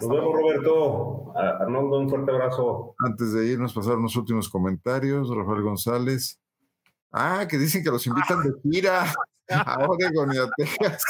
Nos 0.00 0.08
vemos, 0.08 0.32
Roberto. 0.32 1.32
Arnoldo, 1.36 1.98
un 1.98 2.08
fuerte 2.08 2.30
abrazo. 2.30 2.94
Antes 3.04 3.32
de 3.32 3.46
irnos, 3.46 3.74
pasaron 3.74 4.02
los 4.02 4.14
últimos 4.14 4.48
comentarios. 4.48 5.28
Rafael 5.34 5.62
González. 5.62 6.38
Ah, 7.10 7.46
que 7.48 7.58
dicen 7.58 7.82
que 7.82 7.90
los 7.90 8.06
invitan 8.06 8.42
de 8.44 8.52
gira 8.62 9.12
a 9.50 9.86
Oregon 9.88 10.32
y 10.32 10.38
a 10.38 10.48
Texas. 10.56 11.02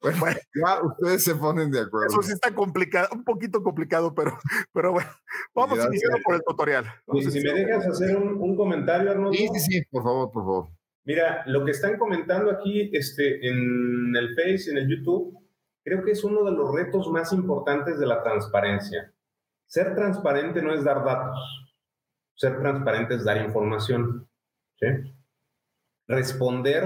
Bueno, 0.00 0.36
ya 0.54 0.82
ustedes 0.82 1.24
se 1.24 1.34
ponen 1.34 1.70
de 1.70 1.80
acuerdo. 1.80 2.08
Eso 2.08 2.22
sí 2.22 2.32
está 2.32 2.54
complicado, 2.54 3.08
un 3.12 3.24
poquito 3.24 3.62
complicado, 3.62 4.14
pero, 4.14 4.38
pero 4.72 4.92
bueno, 4.92 5.10
vamos 5.54 5.78
a 5.78 5.86
iniciar 5.86 6.20
por 6.24 6.34
el 6.34 6.42
tutorial. 6.46 6.86
Y 7.12 7.22
si 7.22 7.40
me 7.40 7.52
dejas 7.52 7.86
hacer 7.86 8.16
un, 8.16 8.40
un, 8.40 8.56
comentario, 8.56 9.10
Arnoldo. 9.10 9.32
Sí, 9.32 9.48
sí, 9.54 9.60
sí, 9.60 9.82
por 9.90 10.02
favor, 10.02 10.30
por 10.32 10.42
favor. 10.42 10.68
Mira, 11.04 11.42
lo 11.46 11.64
que 11.64 11.72
están 11.72 11.98
comentando 11.98 12.50
aquí 12.50 12.90
este, 12.92 13.46
en 13.48 14.14
el 14.14 14.34
Face, 14.36 14.70
en 14.70 14.78
el 14.78 14.88
YouTube, 14.88 15.36
creo 15.84 16.04
que 16.04 16.12
es 16.12 16.22
uno 16.22 16.44
de 16.44 16.52
los 16.52 16.72
retos 16.72 17.10
más 17.10 17.32
importantes 17.32 17.98
de 17.98 18.06
la 18.06 18.22
transparencia. 18.22 19.12
Ser 19.66 19.94
transparente 19.94 20.62
no 20.62 20.72
es 20.72 20.84
dar 20.84 21.04
datos, 21.04 21.38
ser 22.34 22.58
transparente 22.58 23.14
es 23.14 23.24
dar 23.24 23.38
información. 23.38 24.28
¿sí? 24.78 24.86
Responder 26.08 26.84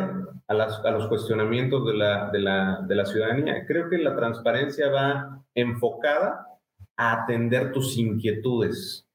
a, 0.48 0.90
los 0.90 1.08
cuestionamientos 1.08 1.86
de 1.86 1.94
la, 1.94 2.30
de, 2.30 2.38
la, 2.38 2.84
de 2.86 2.94
la 2.94 3.06
ciudadanía. 3.06 3.66
Creo 3.66 3.88
que 3.88 3.98
la 3.98 4.14
transparencia 4.14 4.88
va 4.90 5.42
enfocada 5.54 6.46
a 6.96 7.22
atender 7.22 7.72
tus 7.72 7.96
inquietudes. 7.96 9.06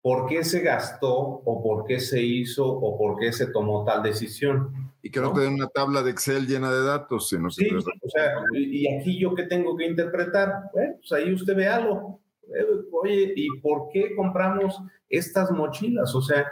¿Por 0.00 0.26
qué 0.26 0.44
se 0.44 0.60
gastó 0.60 1.12
o 1.12 1.62
por 1.62 1.84
qué 1.84 2.00
se 2.00 2.22
hizo 2.22 2.66
o 2.66 2.96
por 2.96 3.18
qué 3.18 3.32
se 3.32 3.48
tomó 3.48 3.84
tal 3.84 4.02
decisión? 4.02 4.92
Y 5.02 5.10
que 5.10 5.20
no, 5.20 5.32
te 5.32 5.40
den 5.40 5.54
una 5.54 5.68
tabla 5.68 6.02
de 6.02 6.12
Excel 6.12 6.46
llena 6.46 6.72
de 6.72 6.84
datos. 6.84 7.28
Sino 7.28 7.50
sí, 7.50 7.68
o 7.74 8.08
sea, 8.08 8.34
y 8.54 8.86
aquí 8.88 9.18
yo 9.18 9.34
qué 9.34 9.44
tengo 9.44 9.76
que 9.76 9.86
interpretar, 9.86 10.70
bueno, 10.72 10.94
pues 10.98 11.12
ahí 11.12 11.32
usted 11.32 11.56
ve 11.56 11.66
algo. 11.66 12.20
Eh, 12.44 12.64
oye, 12.92 13.32
¿y 13.36 13.60
por 13.60 13.88
qué 13.92 14.14
compramos 14.14 14.80
estas 15.08 15.50
mochilas? 15.50 16.14
O 16.14 16.22
sea, 16.22 16.46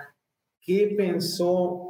¿qué 0.61 0.95
pensó 0.97 1.86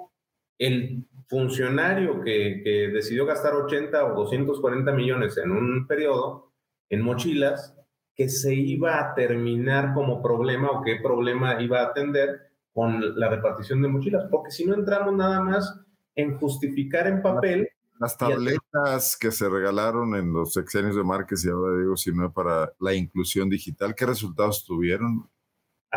el 0.59 1.07
funcionario 1.29 2.21
que, 2.23 2.61
que 2.63 2.89
decidió 2.89 3.27
gastar 3.27 3.55
80 3.55 4.05
o 4.05 4.15
240 4.15 4.93
millones 4.93 5.37
en 5.39 5.51
un 5.51 5.87
periodo 5.87 6.53
en 6.89 7.03
mochilas 7.03 7.75
que 8.15 8.29
se 8.29 8.55
iba 8.55 8.99
a 9.01 9.15
terminar 9.15 9.93
como 9.93 10.23
problema 10.23 10.71
o 10.71 10.83
qué 10.83 10.97
problema 11.03 11.61
iba 11.61 11.81
a 11.81 11.87
atender 11.87 12.51
con 12.73 13.19
la 13.19 13.29
repartición 13.29 13.83
de 13.83 13.89
mochilas? 13.89 14.27
Porque 14.31 14.51
si 14.51 14.65
no 14.65 14.75
entramos 14.75 15.15
nada 15.15 15.41
más 15.41 15.81
en 16.15 16.39
justificar 16.39 17.07
en 17.07 17.23
papel. 17.23 17.69
Las 17.99 18.17
tabletas 18.17 19.17
que 19.17 19.31
se 19.31 19.49
regalaron 19.49 20.15
en 20.15 20.33
los 20.33 20.53
sexenios 20.53 20.97
de 20.97 21.05
Márquez 21.05 21.45
y 21.45 21.49
ahora 21.49 21.79
digo, 21.79 21.97
si 21.97 22.13
no 22.13 22.33
para 22.33 22.73
la 22.81 22.95
inclusión 22.95 23.49
digital, 23.49 23.95
¿qué 23.95 24.07
resultados 24.07 24.65
tuvieron? 24.65 25.29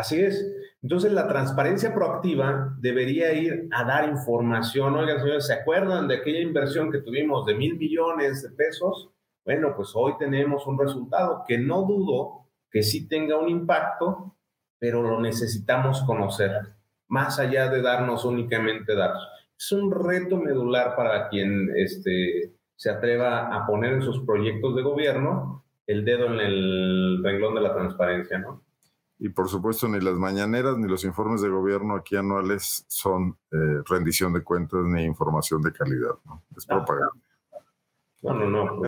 Así 0.00 0.20
es. 0.20 0.46
Entonces, 0.82 1.12
la 1.12 1.28
transparencia 1.28 1.94
proactiva 1.94 2.74
debería 2.78 3.32
ir 3.32 3.68
a 3.70 3.84
dar 3.84 4.08
información. 4.08 4.94
Oigan, 4.94 5.20
señores, 5.20 5.46
¿se 5.46 5.54
acuerdan 5.54 6.08
de 6.08 6.16
aquella 6.16 6.40
inversión 6.40 6.90
que 6.90 7.02
tuvimos 7.02 7.44
de 7.46 7.54
mil 7.54 7.76
millones 7.76 8.42
de 8.42 8.50
pesos? 8.50 9.10
Bueno, 9.44 9.74
pues 9.76 9.90
hoy 9.94 10.14
tenemos 10.18 10.66
un 10.66 10.78
resultado 10.78 11.44
que 11.46 11.58
no 11.58 11.82
dudo 11.82 12.46
que 12.70 12.82
sí 12.82 13.08
tenga 13.08 13.36
un 13.36 13.48
impacto, 13.48 14.36
pero 14.78 15.02
lo 15.02 15.20
necesitamos 15.20 16.02
conocer, 16.02 16.52
más 17.08 17.38
allá 17.38 17.68
de 17.68 17.82
darnos 17.82 18.24
únicamente 18.24 18.94
datos 18.94 19.28
es 19.60 19.72
un 19.72 19.90
reto 19.92 20.38
medular 20.38 20.96
para 20.96 21.28
quien 21.28 21.70
este, 21.76 22.54
se 22.76 22.90
atreva 22.90 23.54
a 23.54 23.66
poner 23.66 23.92
en 23.92 24.02
sus 24.02 24.24
proyectos 24.24 24.74
de 24.74 24.82
gobierno 24.82 25.66
el 25.86 26.04
dedo 26.04 26.32
en 26.32 26.40
el 26.40 27.20
renglón 27.22 27.54
de 27.54 27.60
la 27.60 27.74
transparencia, 27.74 28.38
¿no? 28.38 28.62
Y 29.22 29.28
por 29.28 29.50
supuesto, 29.50 29.86
ni 29.86 30.00
las 30.00 30.14
mañaneras 30.14 30.78
ni 30.78 30.88
los 30.88 31.04
informes 31.04 31.42
de 31.42 31.50
gobierno 31.50 31.94
aquí 31.94 32.16
anuales 32.16 32.86
son 32.88 33.36
eh, 33.52 33.82
rendición 33.84 34.32
de 34.32 34.42
cuentas 34.42 34.80
ni 34.84 35.04
información 35.04 35.60
de 35.60 35.72
calidad, 35.72 36.14
¿no? 36.24 36.42
Es 36.56 36.64
propaganda. 36.64 37.12
No, 38.22 38.32
no, 38.32 38.48
no. 38.48 38.82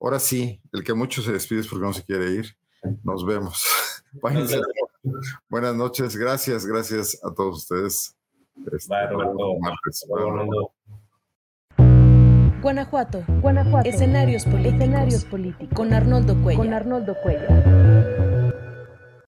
Ahora 0.00 0.18
sí, 0.18 0.60
el 0.70 0.84
que 0.84 0.92
mucho 0.92 1.22
se 1.22 1.32
despide 1.32 1.60
es 1.60 1.68
porque 1.68 1.86
no 1.86 1.94
se 1.94 2.04
quiere 2.04 2.30
ir. 2.30 2.46
Nos 3.02 3.24
vemos. 3.24 3.66
Buenas 5.48 5.76
noches, 5.76 6.14
gracias, 6.14 6.66
gracias 6.66 7.18
a 7.24 7.32
todos 7.32 7.62
ustedes. 7.62 8.14
Este, 8.70 8.94
Guanajuato. 12.60 13.24
Guanajuato. 13.40 13.88
Escenarios 13.88 14.44
políticos. 14.44 14.74
Escenarios 14.74 15.24
políticos. 15.24 15.74
Con 15.74 15.94
Arnoldo 15.94 16.40
Cuellar. 16.42 16.64
Con 16.64 16.74
Arnoldo 16.74 17.16
Cuellar. 17.22 18.21